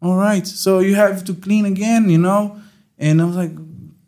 all 0.00 0.16
right, 0.16 0.46
so 0.46 0.78
you 0.78 0.94
have 0.94 1.24
to 1.24 1.34
clean 1.34 1.64
again, 1.64 2.08
you 2.08 2.18
know? 2.18 2.60
And 2.98 3.20
I 3.20 3.24
was 3.24 3.36
like, 3.36 3.52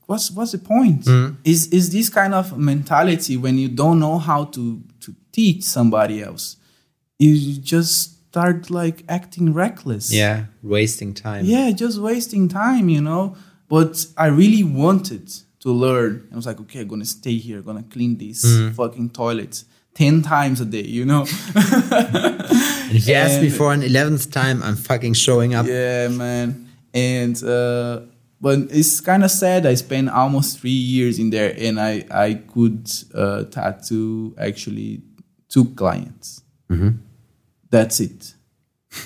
what's 0.07 0.31
what's 0.31 0.53
the 0.53 0.59
point? 0.59 1.05
Mm-hmm. 1.05 1.37
Is 1.45 1.69
is 1.69 1.91
this 1.91 2.09
kind 2.09 2.35
of 2.35 2.59
mentality 2.59 3.37
when 3.37 3.59
you 3.59 3.69
don't 3.69 4.01
know 4.01 4.19
how 4.19 4.45
to 4.47 4.83
to 5.01 5.15
teach 5.33 5.63
somebody 5.65 6.23
else? 6.23 6.57
You 7.19 7.57
just 7.61 8.29
start 8.29 8.71
like 8.71 9.05
acting 9.09 9.53
reckless. 9.53 10.13
Yeah, 10.13 10.47
wasting 10.63 11.15
time. 11.15 11.45
Yeah, 11.45 11.71
just 11.71 11.99
wasting 11.99 12.49
time, 12.49 12.89
you 12.89 13.01
know. 13.01 13.37
But 13.69 14.07
I 14.17 14.27
really 14.27 14.65
wanted 14.65 15.31
to 15.61 15.71
learn. 15.73 16.29
I 16.33 16.37
was 16.37 16.47
like, 16.47 16.61
okay, 16.61 16.81
I'm 16.81 16.89
gonna 16.89 17.05
stay 17.05 17.37
here, 17.37 17.63
gonna 17.63 17.85
clean 17.85 18.17
these 18.17 18.45
fucking 18.75 19.11
toilets 19.11 19.65
ten 19.95 20.23
times 20.23 20.61
a 20.61 20.65
day, 20.65 20.83
you 20.83 21.05
know. 21.05 21.27
And 22.91 22.97
if 22.99 23.07
you 23.07 23.15
ask 23.15 23.41
me 23.41 23.51
for 23.51 23.73
an 23.73 23.83
eleventh 23.85 24.33
time, 24.33 24.63
I'm 24.65 24.75
fucking 24.75 25.15
showing 25.15 25.55
up. 25.55 25.65
Yeah, 25.65 26.09
man. 26.09 26.69
And 26.93 27.41
uh, 27.45 28.01
but 28.41 28.59
it's 28.71 29.01
kind 29.01 29.23
of 29.23 29.31
sad. 29.31 29.65
I 29.65 29.75
spent 29.75 30.09
almost 30.09 30.59
three 30.59 30.71
years 30.71 31.21
in 31.21 31.31
there, 31.31 31.55
and 31.57 31.79
I 31.79 32.05
I 32.11 32.35
could 32.35 32.91
uh, 33.15 33.45
tattoo 33.45 34.35
actually 34.39 35.03
two 35.49 35.67
clients. 35.77 36.43
That's 37.71 38.01
it. 38.01 38.35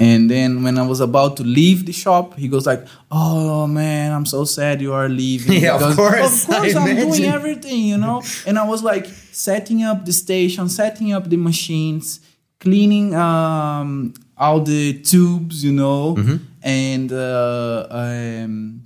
And 0.00 0.30
then 0.30 0.62
when 0.62 0.78
I 0.78 0.86
was 0.86 1.00
about 1.00 1.36
to 1.36 1.44
leave 1.44 1.84
the 1.86 1.92
shop, 1.92 2.34
he 2.38 2.48
goes 2.48 2.66
like, 2.66 2.86
"Oh 3.10 3.66
man, 3.66 4.12
I'm 4.12 4.24
so 4.26 4.44
sad 4.44 4.80
you 4.80 4.92
are 4.94 5.08
leaving." 5.08 5.60
Yeah, 5.62 5.76
of 5.76 5.94
course, 5.96 6.44
Of 6.48 6.54
course, 6.56 6.74
I 6.74 6.80
I'm 6.88 6.96
doing 6.96 7.24
everything, 7.26 7.80
you 7.92 7.98
know. 7.98 8.22
and 8.46 8.58
I 8.58 8.66
was 8.66 8.82
like 8.82 9.06
setting 9.32 9.82
up 9.82 10.04
the 10.06 10.12
station, 10.12 10.68
setting 10.70 11.12
up 11.12 11.28
the 11.28 11.36
machines, 11.36 12.20
cleaning 12.60 13.14
um, 13.14 14.14
all 14.38 14.60
the 14.60 14.94
tubes, 15.02 15.62
you 15.62 15.72
know, 15.72 16.14
Mm-hmm. 16.16 16.36
and 16.62 17.12
uh, 17.12 17.86
um, 17.90 18.83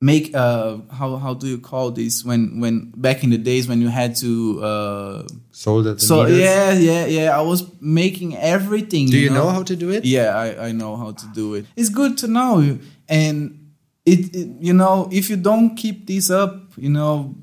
make 0.00 0.34
uh, 0.34 0.78
how 0.92 1.16
how 1.16 1.34
do 1.34 1.46
you 1.46 1.58
call 1.58 1.90
this 1.90 2.24
when 2.24 2.60
when 2.60 2.92
back 2.96 3.24
in 3.24 3.30
the 3.30 3.38
days 3.38 3.68
when 3.68 3.80
you 3.80 3.88
had 3.88 4.16
to. 4.16 4.62
Uh, 4.62 5.26
Sold 5.50 5.86
at 5.86 5.98
the 5.98 6.04
so 6.04 6.22
needles. 6.22 6.40
yeah, 6.40 6.72
yeah, 6.72 7.06
yeah. 7.06 7.38
I 7.38 7.40
was 7.40 7.64
making 7.80 8.36
everything. 8.36 9.08
Do 9.08 9.18
you 9.18 9.30
know 9.30 9.48
how 9.48 9.62
to 9.62 9.74
do 9.74 9.90
it? 9.90 10.04
Yeah, 10.04 10.36
I, 10.36 10.68
I 10.68 10.72
know 10.72 10.96
how 10.96 11.12
to 11.12 11.26
do 11.34 11.54
it. 11.54 11.66
It's 11.76 11.88
good 11.88 12.18
to 12.18 12.28
know, 12.28 12.60
you. 12.60 12.80
and 13.08 13.72
it, 14.04 14.34
it 14.34 14.48
you 14.60 14.74
know 14.74 15.08
if 15.10 15.30
you 15.30 15.36
don't 15.36 15.76
keep 15.76 16.06
this 16.06 16.30
up, 16.30 16.72
you 16.76 16.90
know, 16.90 17.34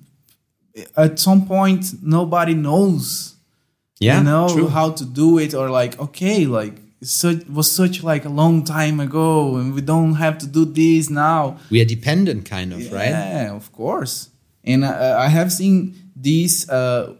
at 0.96 1.20
some 1.20 1.46
point 1.48 1.86
nobody 2.04 2.54
knows. 2.54 3.36
Yeah, 4.00 4.20
you 4.20 4.26
know 4.26 4.50
true. 4.50 4.68
how 4.68 4.92
to 4.92 5.06
do 5.06 5.40
it, 5.40 5.54
or 5.54 5.70
like 5.70 6.00
okay, 6.00 6.46
like 6.46 6.83
such 7.04 7.46
was 7.48 7.72
such 7.72 8.04
like 8.04 8.26
a 8.26 8.30
long 8.30 8.64
time 8.64 9.00
ago, 9.00 9.58
and 9.58 9.74
we 9.74 9.82
don't 9.82 10.16
have 10.16 10.38
to 10.40 10.48
do 10.48 10.66
this 10.66 11.10
now. 11.10 11.58
We 11.70 11.82
are 11.82 11.86
dependent, 11.86 12.46
kind 12.46 12.74
of, 12.74 12.80
right? 12.92 13.10
Yeah, 13.10 13.54
of 13.56 13.72
course. 13.72 14.30
And 14.64 14.84
uh, 14.84 15.18
I 15.20 15.28
have 15.28 15.52
seen 15.52 15.96
these 16.16 16.70
uh, 16.70 17.16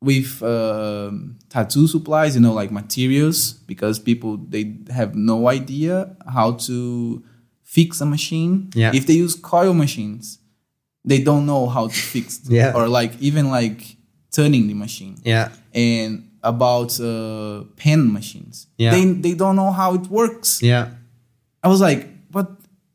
with 0.00 0.42
um 0.42 1.38
tattoo 1.48 1.86
supplies, 1.86 2.34
you 2.34 2.40
know, 2.40 2.52
like 2.52 2.70
materials, 2.70 3.52
because 3.66 3.98
people 3.98 4.36
they 4.36 4.76
have 4.90 5.14
no 5.14 5.48
idea 5.48 6.16
how 6.32 6.52
to 6.52 7.22
fix 7.62 8.00
a 8.00 8.06
machine. 8.06 8.70
Yeah. 8.74 8.92
If 8.94 9.06
they 9.06 9.14
use 9.14 9.34
coil 9.34 9.74
machines, 9.74 10.38
they 11.04 11.22
don't 11.22 11.46
know 11.46 11.66
how 11.68 11.88
to 11.88 11.94
fix. 11.94 12.40
Yeah. 12.48 12.72
Or 12.74 12.88
like 12.88 13.12
even 13.20 13.50
like 13.50 13.96
turning 14.30 14.68
the 14.68 14.74
machine 14.74 15.16
Yeah, 15.24 15.48
and 15.74 16.27
about 16.42 16.98
uh, 17.00 17.64
pen 17.76 18.12
machines. 18.12 18.66
Yeah. 18.76 18.90
They 18.92 19.04
they 19.12 19.34
don't 19.34 19.56
know 19.56 19.72
how 19.72 19.94
it 19.94 20.06
works. 20.08 20.60
yeah. 20.62 20.88
I 21.62 21.68
was 21.68 21.80
like, 21.80 22.06
but 22.30 22.46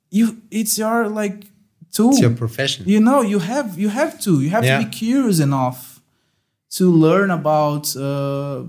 you, 0.09 0.37
it's 0.49 0.77
your 0.77 1.09
like 1.09 1.45
tool. 1.91 2.11
It's 2.11 2.21
your 2.21 2.31
profession. 2.35 2.85
You 2.87 2.99
know, 3.01 3.21
you 3.21 3.39
have 3.39 3.77
you 3.77 3.89
have 3.89 4.19
to 4.21 4.41
you 4.41 4.49
have 4.49 4.63
Yeah. 4.63 4.79
to 4.79 4.85
be 4.85 4.89
curious 4.89 5.39
enough 5.39 6.01
to 6.77 6.89
learn 6.91 7.29
about 7.31 7.95
uh, 7.95 8.63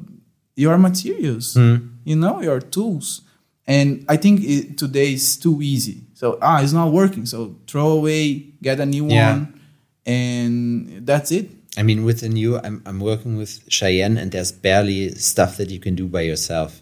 your 0.57 0.79
materials. 0.79 1.55
Hmm. 1.55 1.77
You 2.05 2.17
know, 2.17 2.41
your 2.43 2.61
tools. 2.61 3.23
And 3.67 4.05
I 4.09 4.17
think 4.19 4.41
it, 4.45 4.77
today 4.77 5.15
is 5.15 5.37
too 5.39 5.63
easy. 5.63 6.03
So 6.15 6.39
ah, 6.43 6.61
it's 6.63 6.73
not 6.73 6.93
working. 6.93 7.25
So 7.27 7.57
throw 7.67 7.89
away, 7.93 8.53
get 8.61 8.79
a 8.81 8.85
new 8.87 9.07
Yeah. 9.09 9.33
one, 9.33 9.61
and 10.07 11.07
that's 11.07 11.31
it. 11.33 11.49
I 11.77 11.83
mean, 11.83 12.05
within 12.05 12.37
you, 12.37 12.59
I'm, 12.59 12.83
I'm 12.87 13.01
working 13.01 13.37
with 13.37 13.61
Cheyenne, 13.69 14.17
and 14.17 14.31
there's 14.31 14.53
barely 14.53 15.11
stuff 15.17 15.57
that 15.57 15.71
you 15.71 15.81
can 15.81 15.95
do 15.97 16.07
by 16.07 16.21
yourself. 16.23 16.81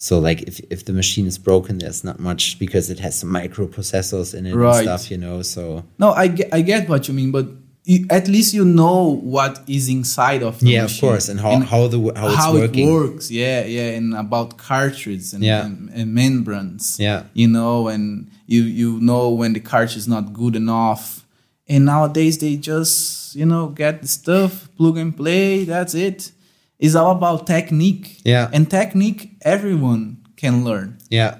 So, 0.00 0.18
like, 0.18 0.42
if, 0.42 0.60
if 0.70 0.84
the 0.84 0.92
machine 0.92 1.26
is 1.26 1.38
broken, 1.38 1.78
there's 1.78 2.04
not 2.04 2.20
much 2.20 2.58
because 2.58 2.88
it 2.90 3.00
has 3.00 3.18
some 3.18 3.30
microprocessors 3.30 4.34
in 4.34 4.46
it 4.46 4.54
Right. 4.54 4.76
and 4.76 4.84
stuff, 4.84 5.10
you 5.10 5.16
know. 5.18 5.42
So, 5.42 5.84
No, 5.98 6.12
I 6.12 6.28
get, 6.28 6.52
I 6.54 6.60
get 6.60 6.88
what 6.88 7.08
you 7.08 7.14
mean, 7.14 7.32
but 7.32 7.46
you, 7.84 8.06
at 8.10 8.28
least 8.28 8.52
you 8.54 8.64
know 8.64 9.16
what 9.22 9.60
is 9.66 9.88
inside 9.88 10.42
of 10.42 10.60
the 10.60 10.68
yeah, 10.70 10.84
of 10.84 10.92
course, 11.00 11.28
and 11.30 11.40
how, 11.40 11.58
how 11.60 11.88
the 11.88 11.98
how 12.14 12.28
it's 12.28 12.52
working. 12.52 12.88
it 12.88 12.92
works. 12.92 13.30
Yeah, 13.30 13.64
yeah, 13.64 13.90
and 13.96 14.14
about 14.14 14.58
cartridges 14.58 15.32
and, 15.32 15.42
Yeah. 15.42 15.64
and, 15.64 15.88
and 15.94 16.14
membranes. 16.14 17.00
Yeah. 17.00 17.22
you 17.32 17.48
know, 17.48 17.88
and 17.88 18.30
you 18.46 18.62
you 18.64 19.00
know 19.00 19.30
when 19.30 19.54
the 19.54 19.60
cartridge 19.60 19.96
is 19.96 20.06
not 20.06 20.32
good 20.34 20.54
enough. 20.54 21.24
And 21.68 21.84
nowadays 21.84 22.38
they 22.38 22.56
just 22.56 23.34
you 23.36 23.44
know 23.46 23.68
get 23.68 24.02
the 24.02 24.08
stuff, 24.08 24.68
plug 24.76 24.96
and 24.98 25.14
play. 25.16 25.64
That's 25.64 25.94
it. 25.94 26.32
It's 26.78 26.94
all 26.94 27.10
about 27.12 27.46
technique. 27.46 28.20
Yeah. 28.24 28.50
and 28.52 28.70
technique 28.70 29.36
everyone 29.42 30.16
can 30.36 30.64
learn. 30.64 30.96
Yeah, 31.10 31.38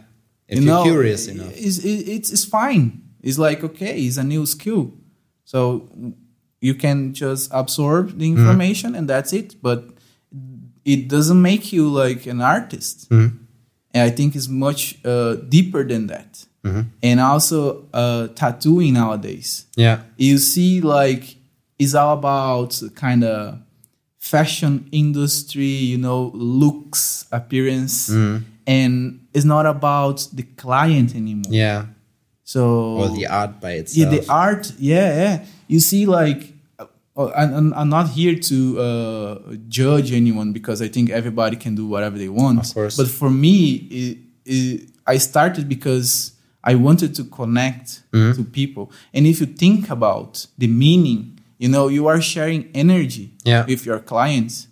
if 0.48 0.58
You 0.58 0.64
you 0.64 0.72
are 0.72 0.84
know, 0.84 0.90
curious 0.90 1.28
enough. 1.28 1.52
It's, 1.54 1.78
it's, 1.84 2.30
it's 2.32 2.44
fine. 2.44 3.02
It's 3.22 3.38
like, 3.38 3.62
okay, 3.64 4.00
it's 4.06 4.16
a 4.16 4.24
new 4.24 4.44
skill. 4.46 4.92
So 5.44 5.88
you 6.60 6.74
can 6.74 7.14
just 7.14 7.50
absorb 7.52 8.08
Mm-hmm. 8.08 8.18
the 8.18 8.26
information 8.30 8.94
and 8.96 9.08
that's 9.08 9.32
it. 9.32 9.54
But 9.62 9.84
it 10.84 11.08
doesn't 11.08 11.40
make 11.40 11.72
you 11.72 11.88
like 11.88 12.26
an 12.26 12.40
artist. 12.40 13.08
Mm-hmm. 13.10 13.36
and 13.94 14.02
I 14.02 14.10
think 14.10 14.34
it's 14.36 14.48
much 14.48 14.98
uh, 15.04 15.36
deeper 15.48 15.84
than 15.84 16.06
that. 16.08 16.46
And 17.02 17.20
also 17.20 17.86
uh, 17.94 18.28
tattooing 18.34 18.92
nowadays 18.94 19.66
Yeah. 19.76 20.00
you 20.18 20.38
see 20.38 20.80
like 20.80 21.36
it's 21.78 21.94
all 21.94 22.12
about 22.18 22.80
kind 22.94 23.24
of 23.24 23.58
fashion 24.18 24.88
industry 24.92 25.64
you 25.92 25.96
know 25.98 26.30
looks 26.34 27.26
appearance 27.32 28.10
and 28.66 29.20
it's 29.32 29.44
not 29.46 29.64
about 29.66 30.26
the 30.34 30.42
client 30.56 31.14
anymore 31.14 31.52
Yeah. 31.52 31.86
so 32.44 32.60
Or 32.98 33.08
the 33.08 33.26
art 33.26 33.60
by 33.60 33.72
itself. 33.80 33.96
yeah 34.12 34.18
the 34.18 34.28
art 34.30 34.72
yeah 34.78 35.08
yeah 35.22 35.44
you 35.68 35.80
see 35.80 36.04
like 36.06 36.52
uh, 36.78 37.30
and, 37.36 37.54
and 37.54 37.74
i'm 37.74 37.88
not 37.88 38.08
here 38.10 38.34
to 38.50 38.56
uh, 38.80 39.38
judge 39.68 40.12
anyone 40.12 40.52
because 40.52 40.82
i 40.82 40.88
think 40.88 41.08
everybody 41.10 41.56
can 41.56 41.74
do 41.74 41.86
whatever 41.86 42.18
they 42.18 42.28
want 42.28 42.58
Of 42.60 42.74
course. 42.74 42.96
but 42.96 43.08
for 43.08 43.30
me 43.30 43.56
it, 43.90 44.18
it, 44.44 44.88
i 45.06 45.16
started 45.18 45.68
because 45.68 46.32
i 46.64 46.74
wanted 46.74 47.14
to 47.14 47.24
connect 47.24 48.02
Mm-hmm. 48.12 48.32
to 48.36 48.44
people 48.50 48.90
and 49.14 49.26
if 49.26 49.40
you 49.40 49.46
think 49.46 49.90
about 49.90 50.46
the 50.58 50.66
meaning 50.66 51.38
you 51.58 51.68
know 51.68 51.88
you 51.88 52.06
are 52.08 52.20
sharing 52.20 52.68
energy 52.74 53.32
Yeah. 53.44 53.64
with 53.66 53.84
your 53.86 53.98
clients 54.00 54.66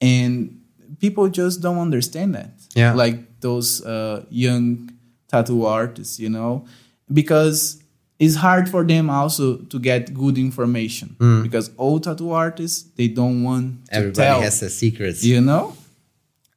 and 0.00 0.60
people 0.98 1.28
just 1.28 1.60
don't 1.60 1.78
understand 1.78 2.34
that 2.34 2.52
Yeah. 2.74 2.94
like 2.94 3.40
those 3.40 3.82
uh, 3.84 4.24
young 4.30 4.90
tattoo 5.28 5.64
artists 5.66 6.18
you 6.18 6.28
know 6.28 6.64
because 7.12 7.82
it's 8.18 8.34
hard 8.36 8.68
for 8.68 8.84
them 8.84 9.08
also 9.08 9.56
to 9.56 9.78
get 9.78 10.12
good 10.12 10.36
information 10.36 11.16
because 11.42 11.70
old 11.78 12.02
tattoo 12.04 12.32
artists 12.32 12.82
they 12.96 13.08
don't 13.08 13.42
want 13.42 13.86
to 13.86 13.92
Mm. 13.92 13.96
Everybody 13.98 14.26
tell 14.26 14.40
has 14.42 14.62
a 14.62 14.70
secret, 14.70 15.22
you 15.24 15.40
know 15.40 15.74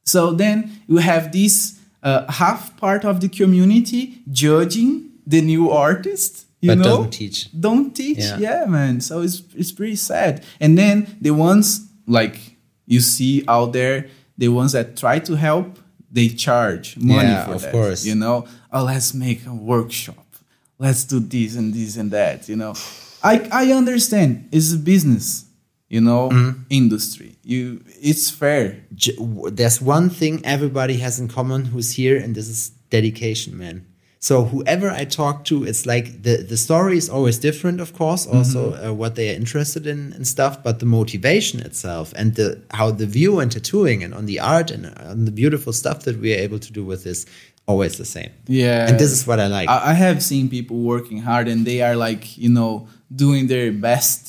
so 0.05 0.31
then 0.33 0.57
you 0.87 0.97
have 0.97 1.31
this 1.31 1.79
uh, 2.03 2.31
half 2.31 2.75
part 2.77 3.03
of 3.05 3.19
the 3.21 3.29
community 3.29 4.01
judging 4.31 5.09
the 5.25 5.41
new 5.41 5.69
artist 5.71 6.45
you 6.61 6.69
But 6.71 6.77
know 6.79 6.83
don't 6.97 7.11
teach. 7.13 7.37
don't 7.59 7.93
teach 7.95 8.19
Yeah. 8.19 8.37
yeah. 8.45 8.65
man 8.67 9.01
so 9.01 9.21
it's 9.25 9.41
it's 9.55 9.71
pretty 9.71 9.95
sad 9.95 10.43
and 10.59 10.77
then 10.77 10.95
the 11.21 11.31
ones 11.31 11.87
like 12.07 12.37
you 12.93 12.99
see 12.99 13.43
out 13.47 13.71
there 13.73 13.97
the 14.37 14.47
ones 14.49 14.71
that 14.73 14.87
try 14.97 15.19
to 15.19 15.33
help 15.35 15.67
they 16.11 16.27
charge 16.29 16.97
money 16.97 17.29
Yeah, 17.29 17.45
for 17.45 17.53
of 17.55 17.61
that 17.61 17.71
course. 17.71 18.05
you 18.09 18.15
know 18.15 18.45
oh 18.71 18.83
let's 18.83 19.13
make 19.13 19.45
a 19.45 19.53
workshop 19.53 20.25
let's 20.79 21.03
do 21.05 21.19
this 21.19 21.55
and 21.55 21.73
this 21.73 21.97
and 21.97 22.11
that 22.11 22.49
you 22.49 22.55
know 22.57 22.73
i 23.23 23.33
i 23.51 23.71
understand 23.71 24.29
it's 24.51 24.73
a 24.73 24.77
business 24.77 25.45
you 25.93 26.01
know 26.07 26.23
Mm-hmm. 26.29 26.61
industry 26.81 27.29
you 27.53 27.61
it's 28.09 28.25
fair 28.41 28.65
there's 29.59 29.79
one 29.97 30.07
thing 30.19 30.33
everybody 30.55 30.95
has 31.05 31.19
in 31.21 31.27
common 31.27 31.61
who's 31.71 31.91
here, 31.99 32.17
and 32.23 32.29
this 32.35 32.47
is 32.55 32.71
dedication, 32.89 33.51
man. 33.63 33.77
So 34.19 34.35
whoever 34.51 34.87
I 35.01 35.03
talk 35.21 35.35
to, 35.49 35.55
it's 35.69 35.83
like 35.93 36.05
the 36.27 36.35
the 36.51 36.57
story 36.67 36.97
is 37.03 37.09
always 37.15 37.37
different, 37.47 37.77
of 37.85 37.89
course. 38.01 38.23
Also, 38.37 38.61
uh, 38.73 38.93
what 39.01 39.11
they 39.15 39.27
are 39.31 39.37
interested 39.43 39.83
in 39.93 39.99
and 40.15 40.25
stuff, 40.35 40.53
but 40.65 40.75
the 40.79 40.85
motivation 40.99 41.57
itself 41.69 42.13
and 42.19 42.27
the 42.39 42.47
how 42.79 42.87
the 43.01 43.05
view 43.17 43.39
and 43.41 43.51
tattooing 43.51 43.99
and 44.05 44.13
on 44.19 44.25
the 44.31 44.39
art 44.55 44.71
and 44.75 44.83
on 45.11 45.25
the 45.25 45.31
beautiful 45.41 45.73
stuff 45.73 45.97
that 46.05 46.15
we 46.23 46.27
are 46.35 46.41
able 46.47 46.59
to 46.67 46.71
do 46.79 46.83
with 46.91 47.01
this, 47.03 47.25
always 47.71 47.93
the 47.97 48.05
same. 48.05 48.31
yeah 48.47 48.87
And 48.87 48.95
this 48.97 49.11
is 49.17 49.21
what 49.27 49.39
I 49.45 49.47
like. 49.57 49.67
I, 49.75 49.91
I 49.91 49.93
have 50.05 50.17
seen 50.31 50.45
people 50.49 50.77
working 50.93 51.19
hard 51.29 51.45
and 51.51 51.65
they 51.65 51.79
are 51.87 51.97
like 52.07 52.23
you 52.45 52.51
know 52.57 52.87
doing 53.23 53.47
their 53.47 53.71
best 53.89 54.21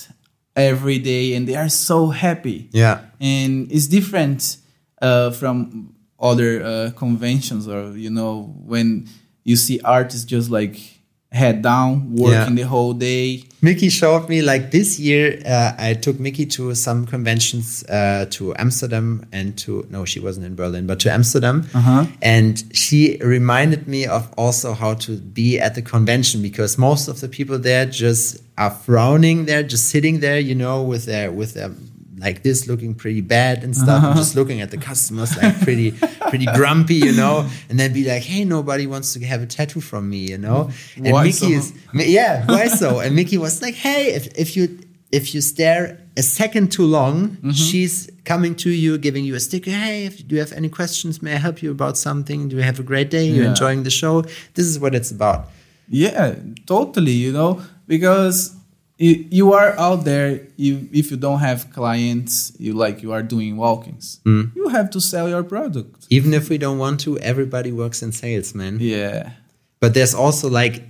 every 0.57 0.98
day 0.98 1.34
and 1.34 1.48
they 1.48 1.57
are 1.57 1.68
so 1.68 2.09
happy 2.09 2.68
yeah. 2.72 3.00
and 3.20 3.70
it's 3.72 3.86
different 3.86 4.57
uh, 5.02 5.30
from 5.30 5.94
other 6.20 6.62
uh, 6.62 6.90
conventions 6.96 7.68
or 7.68 7.96
you 7.96 8.11
know 8.11 8.55
when 8.64 9.09
you 9.42 9.57
see 9.57 9.80
artists 9.80 10.24
just 10.24 10.50
like 10.50 10.93
head 11.41 11.62
down 11.62 12.14
working 12.14 12.57
Yeah. 12.57 12.62
the 12.62 12.68
whole 12.74 12.95
day 12.95 13.45
Mickey 13.64 13.89
showed 13.89 14.28
me 14.28 14.43
like 14.43 14.70
this 14.72 15.01
year. 15.01 15.41
Uh, 15.47 15.72
I 15.78 15.95
took 15.95 16.20
Mickey 16.20 16.45
to 16.57 16.74
some 16.74 17.07
conventions 17.07 17.82
uh, 17.89 18.26
to 18.37 18.55
Amsterdam 18.57 19.24
and 19.32 19.57
to 19.64 19.87
no, 19.89 20.05
she 20.05 20.20
wasn't 20.20 20.45
in 20.45 20.55
Berlin, 20.55 20.87
but 20.87 21.01
to 21.01 21.11
Amsterdam. 21.11 21.66
Uh-huh. 21.72 22.05
And 22.20 22.62
she 22.74 23.16
reminded 23.22 23.89
me 23.89 24.05
of 24.05 24.22
also 24.37 24.74
how 24.74 24.93
to 25.07 25.12
be 25.16 25.59
at 25.59 25.74
the 25.76 25.80
convention 25.95 26.43
because 26.43 26.76
most 26.76 27.09
of 27.09 27.16
the 27.22 27.28
people 27.28 27.59
there 27.59 27.87
just 27.87 28.43
are 28.59 28.70
frowning. 28.70 29.47
They're 29.47 29.62
just 29.74 29.89
sitting 29.89 30.20
there, 30.20 30.39
you 30.39 30.55
know, 30.55 30.82
with 30.82 31.07
their 31.07 31.32
with 31.32 31.55
their 31.55 31.70
like 32.26 32.38
this 32.42 32.58
looking 32.70 32.92
pretty 33.02 33.20
bad 33.36 33.56
and 33.64 33.72
stuff. 33.82 34.02
And 34.04 34.16
just 34.16 34.34
looking 34.34 34.60
at 34.64 34.70
the 34.74 34.78
customers 34.90 35.30
like 35.40 35.54
pretty 35.66 35.88
pretty 36.30 36.46
grumpy 36.58 36.96
you 37.08 37.12
know? 37.22 37.36
And 37.68 37.76
then 37.78 37.92
be 37.92 38.04
like 38.12 38.22
hey 38.30 38.42
nobody 38.56 38.86
wants 38.94 39.08
to 39.14 39.18
have 39.32 39.40
a 39.46 39.46
tattoo 39.56 39.80
from 39.90 40.02
me 40.12 40.22
you 40.32 40.38
know? 40.46 40.60
And 40.96 41.12
Why 41.14 41.24
mickey 41.24 41.52
so? 41.52 41.58
is 41.58 41.72
yeah 42.16 42.34
why 42.54 42.66
so? 42.82 42.88
And 43.04 43.10
mickey 43.18 43.38
was 43.46 43.54
like 43.66 43.76
hey 43.86 44.02
if, 44.18 44.24
if 44.44 44.48
you 44.56 44.64
if 45.18 45.24
you 45.34 45.40
stare 45.54 45.84
a 46.16 46.22
second 46.40 46.66
too 46.76 46.86
long 46.98 47.14
Mm-hmm. 47.36 47.50
she's 47.68 47.96
coming 48.32 48.54
to 48.64 48.70
you 48.84 48.90
giving 49.06 49.24
you 49.28 49.34
a 49.40 49.40
sticker. 49.48 49.70
Hey 49.84 49.98
if, 50.08 50.14
do 50.26 50.30
you 50.34 50.40
have 50.44 50.52
any 50.60 50.70
questions? 50.80 51.12
May 51.24 51.32
i 51.38 51.40
help 51.46 51.58
you 51.64 51.70
about 51.78 51.94
something? 52.08 52.48
Do 52.48 52.56
you 52.56 52.62
have 52.70 52.78
a 52.84 52.86
great 52.92 53.08
day? 53.16 53.24
You're 53.26 53.44
Yeah. 53.44 53.54
enjoying 53.54 53.80
the 53.88 53.94
show? 54.02 54.14
This 54.56 54.66
is 54.72 54.76
what 54.82 54.92
it's 54.98 55.10
about. 55.18 55.40
Yeah, 56.04 56.34
totally. 56.74 57.12
You 57.24 57.32
know, 57.38 57.50
because 57.86 58.36
you, 58.99 59.26
you 59.30 59.53
are 59.53 59.72
out 59.78 60.05
there. 60.05 60.40
You 60.57 60.88
if 60.92 61.11
you 61.11 61.16
don't 61.16 61.40
have 61.40 61.72
clients, 61.72 62.53
you 62.59 62.72
like 62.74 63.03
you 63.03 63.12
are 63.12 63.22
doing 63.22 63.57
walkings. 63.57 64.20
Mm. 64.24 64.55
You 64.55 64.68
have 64.68 64.90
to 64.90 65.01
sell 65.01 65.28
your 65.28 65.42
product. 65.42 66.07
even 66.11 66.32
if 66.34 66.49
we 66.49 66.59
don't 66.59 66.78
want 66.78 67.01
to 67.01 67.18
everybody 67.18 67.72
works 67.72 68.03
in 68.03 68.12
sales 68.12 68.55
man 68.55 68.78
Yeah, 68.80 69.30
but 69.80 69.95
there's 69.95 70.14
also 70.14 70.49
like 70.49 70.82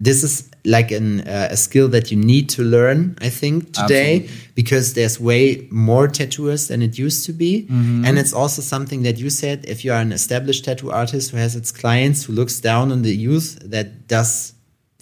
this 0.00 0.22
is 0.22 0.48
like 0.64 0.90
an, 0.92 1.22
uh, 1.22 1.48
a 1.50 1.56
skill 1.56 1.88
that 1.88 2.10
you 2.12 2.16
need 2.32 2.48
to 2.56 2.62
learn 2.62 3.16
i 3.20 3.30
think 3.40 3.72
today 3.72 4.14
Absolutely. 4.20 4.52
because 4.54 4.86
there's 4.94 5.18
way 5.18 5.66
more 5.70 6.06
tattooers 6.08 6.68
than 6.68 6.82
it 6.82 6.98
used 7.06 7.24
to 7.26 7.32
be 7.32 7.52
Mm-hmm. 7.62 8.04
and 8.06 8.18
it's 8.18 8.32
also 8.32 8.60
something 8.62 9.02
that 9.02 9.16
you 9.18 9.30
said 9.30 9.64
if 9.66 9.78
you 9.84 9.90
are 9.92 10.00
an 10.08 10.12
established 10.12 10.64
tattoo 10.66 10.90
artist 10.92 11.30
who 11.30 11.36
has 11.38 11.56
its 11.56 11.72
clients 11.72 12.18
who 12.24 12.32
looks 12.40 12.60
down 12.60 12.92
on 12.92 13.02
the 13.02 13.14
youth 13.28 13.58
that 13.74 13.86
does 14.06 14.52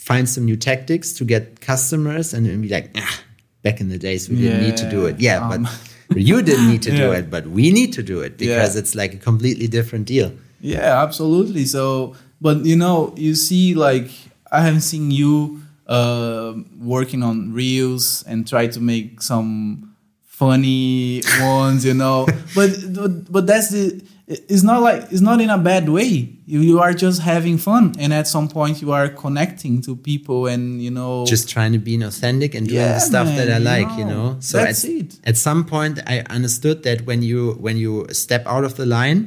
find 0.09 0.25
some 0.35 0.45
new 0.51 0.57
tactics 0.69 1.13
to 1.19 1.23
get 1.25 1.43
customers 1.71 2.27
and, 2.35 2.43
be 2.63 2.69
like 2.77 2.89
ah, 3.05 3.15
back 3.67 3.77
in 3.83 3.89
the 3.95 3.99
days 4.09 4.29
we 4.31 4.37
didn't 4.43 4.63
need 4.67 4.77
to 4.85 4.89
do 4.97 5.01
it 5.11 5.17
yeah 5.27 5.39
um, 5.55 5.67
but 6.15 6.23
you 6.31 6.37
didn't 6.49 6.69
need 6.73 6.83
to 6.89 6.93
do 7.03 7.07
it 7.19 7.25
but 7.35 7.45
we 7.59 7.65
need 7.79 7.91
to 7.99 8.03
do 8.13 8.17
it 8.27 8.33
because 8.39 8.73
Yeah. 8.75 8.81
it's 8.81 8.95
like 8.95 9.13
a 9.21 9.21
completely 9.31 9.67
different 9.77 10.07
deal 10.15 10.31
yeah, 10.61 11.03
absolutely. 11.07 11.65
So, 11.67 12.15
but 12.41 12.65
you 12.65 12.77
know, 12.83 13.13
you 13.17 13.35
see, 13.35 13.75
like 13.75 14.09
I 14.51 14.61
haven't 14.67 14.81
seen 14.93 15.11
you 15.21 15.61
uh, 15.87 16.55
working 16.95 17.23
on 17.23 17.53
reels 17.53 18.25
and 18.27 18.49
try 18.49 18.67
to 18.77 18.81
make 18.81 19.21
some 19.23 19.95
funny 20.25 21.23
ones, 21.41 21.85
you 21.85 21.95
know. 21.95 22.27
But 22.55 22.71
but 22.99 23.11
but 23.31 23.45
that's 23.47 23.69
the. 23.71 24.01
It's 24.29 24.65
not 24.65 24.83
like 24.83 25.05
it's 25.13 25.21
not 25.21 25.41
in 25.41 25.51
a 25.51 25.59
bad 25.59 25.89
way. 25.89 26.11
You 26.47 26.61
you 26.61 26.81
are 26.81 26.93
just 26.93 27.23
having 27.23 27.59
fun, 27.59 27.95
and 27.99 28.13
at 28.13 28.27
some 28.27 28.49
point 28.49 28.83
you 28.83 28.91
are 28.91 29.09
connecting 29.09 29.81
to 29.83 29.95
people, 29.95 30.49
and 30.49 30.83
you 30.83 30.91
know. 30.91 31.25
just 31.27 31.49
trying 31.49 31.73
to 31.75 31.79
be 31.79 31.95
authentic 32.03 32.55
and 32.57 32.67
doing 32.67 32.81
Yeah, 32.81 32.95
the 32.95 33.01
stuff 33.01 33.29
that 33.39 33.49
I 33.49 33.61
man, 33.61 33.65
like, 33.65 33.99
you 33.99 34.05
know. 34.05 34.37
So 34.41 34.59
at, 34.59 34.85
it. 34.85 35.21
at 35.25 35.37
some 35.37 35.65
point, 35.65 36.01
I 36.09 36.25
understood 36.29 36.83
that 36.83 37.07
when 37.07 37.23
you 37.23 37.53
when 37.61 37.77
you 37.77 38.07
step 38.11 38.43
out 38.47 38.65
of 38.65 38.75
the 38.75 38.85
line, 38.85 39.21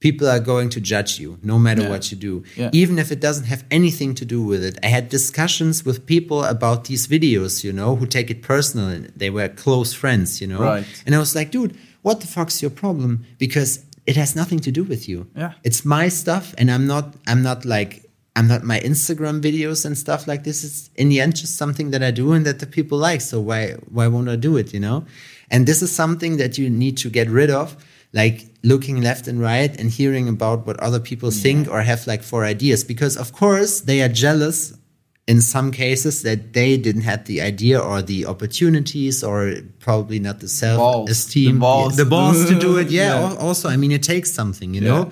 people 0.00 0.28
are 0.28 0.40
going 0.52 0.68
to 0.70 0.80
judge 0.82 1.18
you, 1.18 1.38
no 1.42 1.58
matter 1.58 1.82
Yeah. 1.82 1.90
what 1.92 2.10
you 2.12 2.18
do, 2.18 2.42
Yeah. 2.56 2.70
even 2.72 2.98
if 2.98 3.10
it 3.10 3.20
doesn't 3.20 3.46
have 3.52 3.64
anything 3.70 4.14
to 4.16 4.24
do 4.26 4.42
with 4.42 4.62
it. 4.68 4.76
I 4.82 4.88
had 4.88 5.08
discussions 5.08 5.84
with 5.86 6.04
people 6.04 6.44
about 6.44 6.84
these 6.84 7.06
videos, 7.06 7.64
you 7.64 7.72
know, 7.72 7.96
who 7.96 8.06
take 8.06 8.28
it 8.30 8.42
personal. 8.42 8.88
and 8.88 9.12
They 9.16 9.30
were 9.30 9.48
close 9.48 9.90
friends, 9.94 10.40
you 10.42 10.46
know, 10.52 10.60
Right. 10.60 10.84
and 11.06 11.14
I 11.14 11.18
was 11.18 11.34
like, 11.34 11.50
dude, 11.50 11.72
what 12.02 12.20
the 12.20 12.26
fuck's 12.26 12.60
your 12.62 12.70
problem? 12.70 13.24
Because 13.38 13.80
it 14.06 14.16
has 14.16 14.34
nothing 14.34 14.60
to 14.60 14.70
do 14.70 14.84
with 14.84 15.08
you. 15.08 15.28
Yeah. 15.36 15.52
It's 15.64 15.84
my 15.84 16.08
stuff 16.08 16.54
and 16.58 16.70
I'm 16.70 16.86
not 16.86 17.14
I'm 17.26 17.42
not 17.42 17.64
like 17.64 18.10
I'm 18.36 18.46
not 18.46 18.62
my 18.62 18.80
Instagram 18.80 19.40
videos 19.40 19.84
and 19.84 19.98
stuff 19.98 20.26
like 20.26 20.44
this. 20.44 20.64
It's 20.64 20.90
in 20.96 21.08
the 21.08 21.20
end 21.20 21.36
just 21.36 21.56
something 21.56 21.90
that 21.90 22.02
I 22.02 22.10
do 22.10 22.32
and 22.32 22.46
that 22.46 22.60
the 22.60 22.66
people 22.66 22.98
like. 22.98 23.20
So 23.20 23.40
why 23.40 23.72
why 23.88 24.06
won't 24.08 24.28
I 24.28 24.36
do 24.36 24.56
it, 24.56 24.72
you 24.72 24.80
know? 24.80 25.04
And 25.50 25.66
this 25.66 25.82
is 25.82 25.94
something 25.94 26.36
that 26.36 26.58
you 26.58 26.70
need 26.70 26.96
to 26.98 27.10
get 27.10 27.28
rid 27.28 27.50
of, 27.50 27.76
like 28.12 28.46
looking 28.62 29.00
left 29.02 29.26
and 29.26 29.40
right 29.40 29.78
and 29.78 29.90
hearing 29.90 30.28
about 30.28 30.66
what 30.66 30.78
other 30.80 31.00
people 31.00 31.30
think 31.30 31.68
or 31.68 31.82
have 31.82 32.06
like 32.06 32.22
for 32.22 32.44
ideas. 32.44 32.84
Because 32.84 33.16
of 33.16 33.32
course 33.32 33.80
they 33.80 34.00
are 34.00 34.08
jealous 34.08 34.74
in 35.30 35.40
some 35.40 35.70
cases 35.70 36.22
that 36.22 36.52
they 36.54 36.76
didn't 36.76 37.02
have 37.02 37.24
the 37.26 37.40
idea 37.40 37.78
or 37.78 38.02
the 38.02 38.26
opportunities 38.26 39.22
or 39.22 39.54
probably 39.78 40.18
not 40.18 40.40
the 40.40 40.48
self 40.48 41.08
esteem 41.08 41.54
The 41.54 41.60
balls. 41.60 41.96
The 41.96 42.04
to 42.04 42.10
balls 42.10 42.38
do 42.44 42.54
to 42.54 42.60
do 42.66 42.78
it. 42.78 42.90
Yeah, 43.00 43.20
Yeah. 43.20 43.46
also 43.46 43.68
i 43.68 43.76
mean 43.76 43.92
it 43.92 44.02
takes 44.02 44.30
something 44.40 44.74
you 44.74 44.82
know 44.88 45.02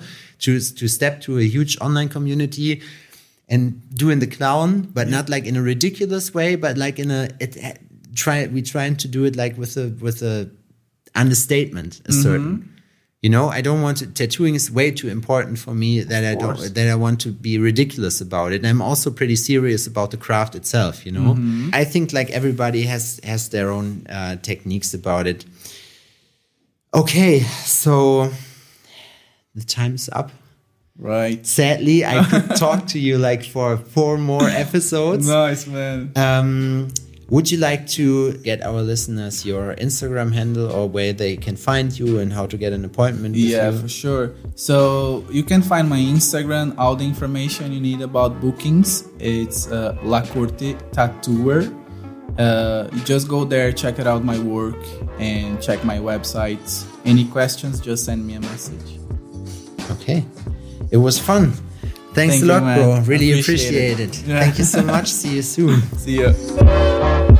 to 0.43 0.51
to 0.79 0.85
step 0.97 1.21
to 1.25 1.31
a 1.39 1.45
huge 1.55 1.73
online 1.85 2.09
community 2.09 2.81
and 3.53 3.61
doing 4.03 4.19
the 4.19 4.31
clown 4.37 4.69
but 4.97 5.07
not 5.07 5.25
like 5.33 5.45
in 5.51 5.55
a 5.55 5.63
ridiculous 5.73 6.33
way 6.37 6.49
but 6.65 6.73
like 6.85 6.97
in 7.03 7.09
a 7.11 7.21
it 7.39 7.51
try 8.21 8.37
we 8.55 8.61
trying 8.61 8.95
to 9.03 9.07
do 9.07 9.21
it 9.27 9.35
like 9.43 9.53
with 9.61 9.73
a 9.77 9.87
with 10.05 10.19
a 10.21 10.35
understatement 11.23 11.91
a 12.11 12.13
certain 12.25 12.55
mm-hmm. 12.57 12.78
You 13.21 13.29
know, 13.29 13.49
I 13.49 13.59
don't 13.59 13.81
want 13.81 13.97
to, 13.97 14.07
tattooing 14.07 14.55
is 14.55 14.71
way 14.71 14.91
too 14.91 15.09
important 15.09 15.59
for 15.59 15.73
me 15.73 15.99
that 16.01 16.23
I 16.23 16.35
don't, 16.35 16.57
that 16.73 16.87
I 16.87 16.95
want 16.95 17.19
to 17.21 17.33
be 17.33 17.57
ridiculous 17.57 18.21
about 18.21 18.53
it. 18.53 18.57
And 18.57 18.67
I'm 18.67 18.81
also 18.81 19.11
pretty 19.11 19.35
serious 19.35 19.85
about 19.87 20.11
the 20.11 20.17
craft 20.17 20.55
itself, 20.55 21.05
you 21.05 21.11
know? 21.11 21.33
Mm-hmm. 21.33 21.71
I 21.73 21.83
think 21.83 22.13
like 22.13 22.29
everybody 22.29 22.83
has, 22.83 23.19
has 23.25 23.49
their 23.49 23.71
own 23.71 24.07
uh, 24.07 24.37
techniques 24.37 24.93
about 24.93 25.27
it. 25.27 25.43
Okay. 26.93 27.41
So 27.41 28.31
the 29.53 29.65
time's 29.65 30.09
up. 30.13 30.31
Right. 30.97 31.45
Sadly, 31.45 32.05
I 32.05 32.23
could 32.23 32.55
talk 32.55 32.87
to 32.87 32.99
you 32.99 33.17
like 33.17 33.43
for 33.43 33.77
four 33.77 34.17
more 34.17 34.47
episodes. 34.47 35.27
nice, 35.27 35.67
man. 35.67 36.11
Um, 36.15 36.87
would 37.29 37.51
you 37.51 37.57
like 37.57 37.87
to 37.87 38.33
get 38.39 38.63
our 38.63 38.81
listeners 38.81 39.45
your 39.45 39.75
Instagram 39.75 40.33
handle 40.33 40.71
or 40.71 40.89
where 40.89 41.13
they 41.13 41.37
can 41.37 41.55
find 41.55 41.97
you 41.97 42.19
and 42.19 42.33
how 42.33 42.45
to 42.47 42.57
get 42.57 42.73
an 42.73 42.83
appointment? 42.85 43.35
yeah, 43.35 43.69
you? 43.69 43.77
for 43.77 43.87
sure. 43.87 44.33
So 44.55 45.25
you 45.29 45.43
can 45.43 45.61
find 45.61 45.87
my 45.87 45.99
Instagram, 45.99 46.75
all 46.77 46.95
the 46.95 47.05
information 47.05 47.71
you 47.71 47.79
need 47.79 48.01
about 48.01 48.41
bookings. 48.41 49.07
It's 49.19 49.71
uh, 49.71 49.97
Lacorte 50.03 50.77
Tattooer. 50.91 51.75
Uh, 52.37 52.87
just 53.03 53.27
go 53.27 53.43
there, 53.43 53.71
check 53.71 53.99
it 53.99 54.07
out 54.07 54.23
my 54.23 54.39
work, 54.39 54.77
and 55.19 55.61
check 55.61 55.83
my 55.83 55.97
website. 55.97 56.85
Any 57.05 57.25
questions, 57.25 57.79
just 57.81 58.05
send 58.05 58.25
me 58.25 58.35
a 58.35 58.39
message. 58.39 58.97
Okay. 59.91 60.25
It 60.91 60.97
was 60.97 61.19
fun. 61.19 61.53
Thanks 62.13 62.35
Thank 62.35 62.43
a 62.43 62.47
lot, 62.47 62.77
you, 62.77 62.83
bro. 62.83 63.01
Really 63.01 63.39
appreciate, 63.39 63.93
appreciate 63.93 63.99
it. 63.99 64.19
it. 64.21 64.27
Yeah. 64.27 64.39
Thank 64.41 64.57
you 64.57 64.65
so 64.65 64.83
much. 64.83 65.07
See 65.11 65.35
you 65.35 65.41
soon. 65.41 65.81
See 65.97 66.19
you. 66.19 67.39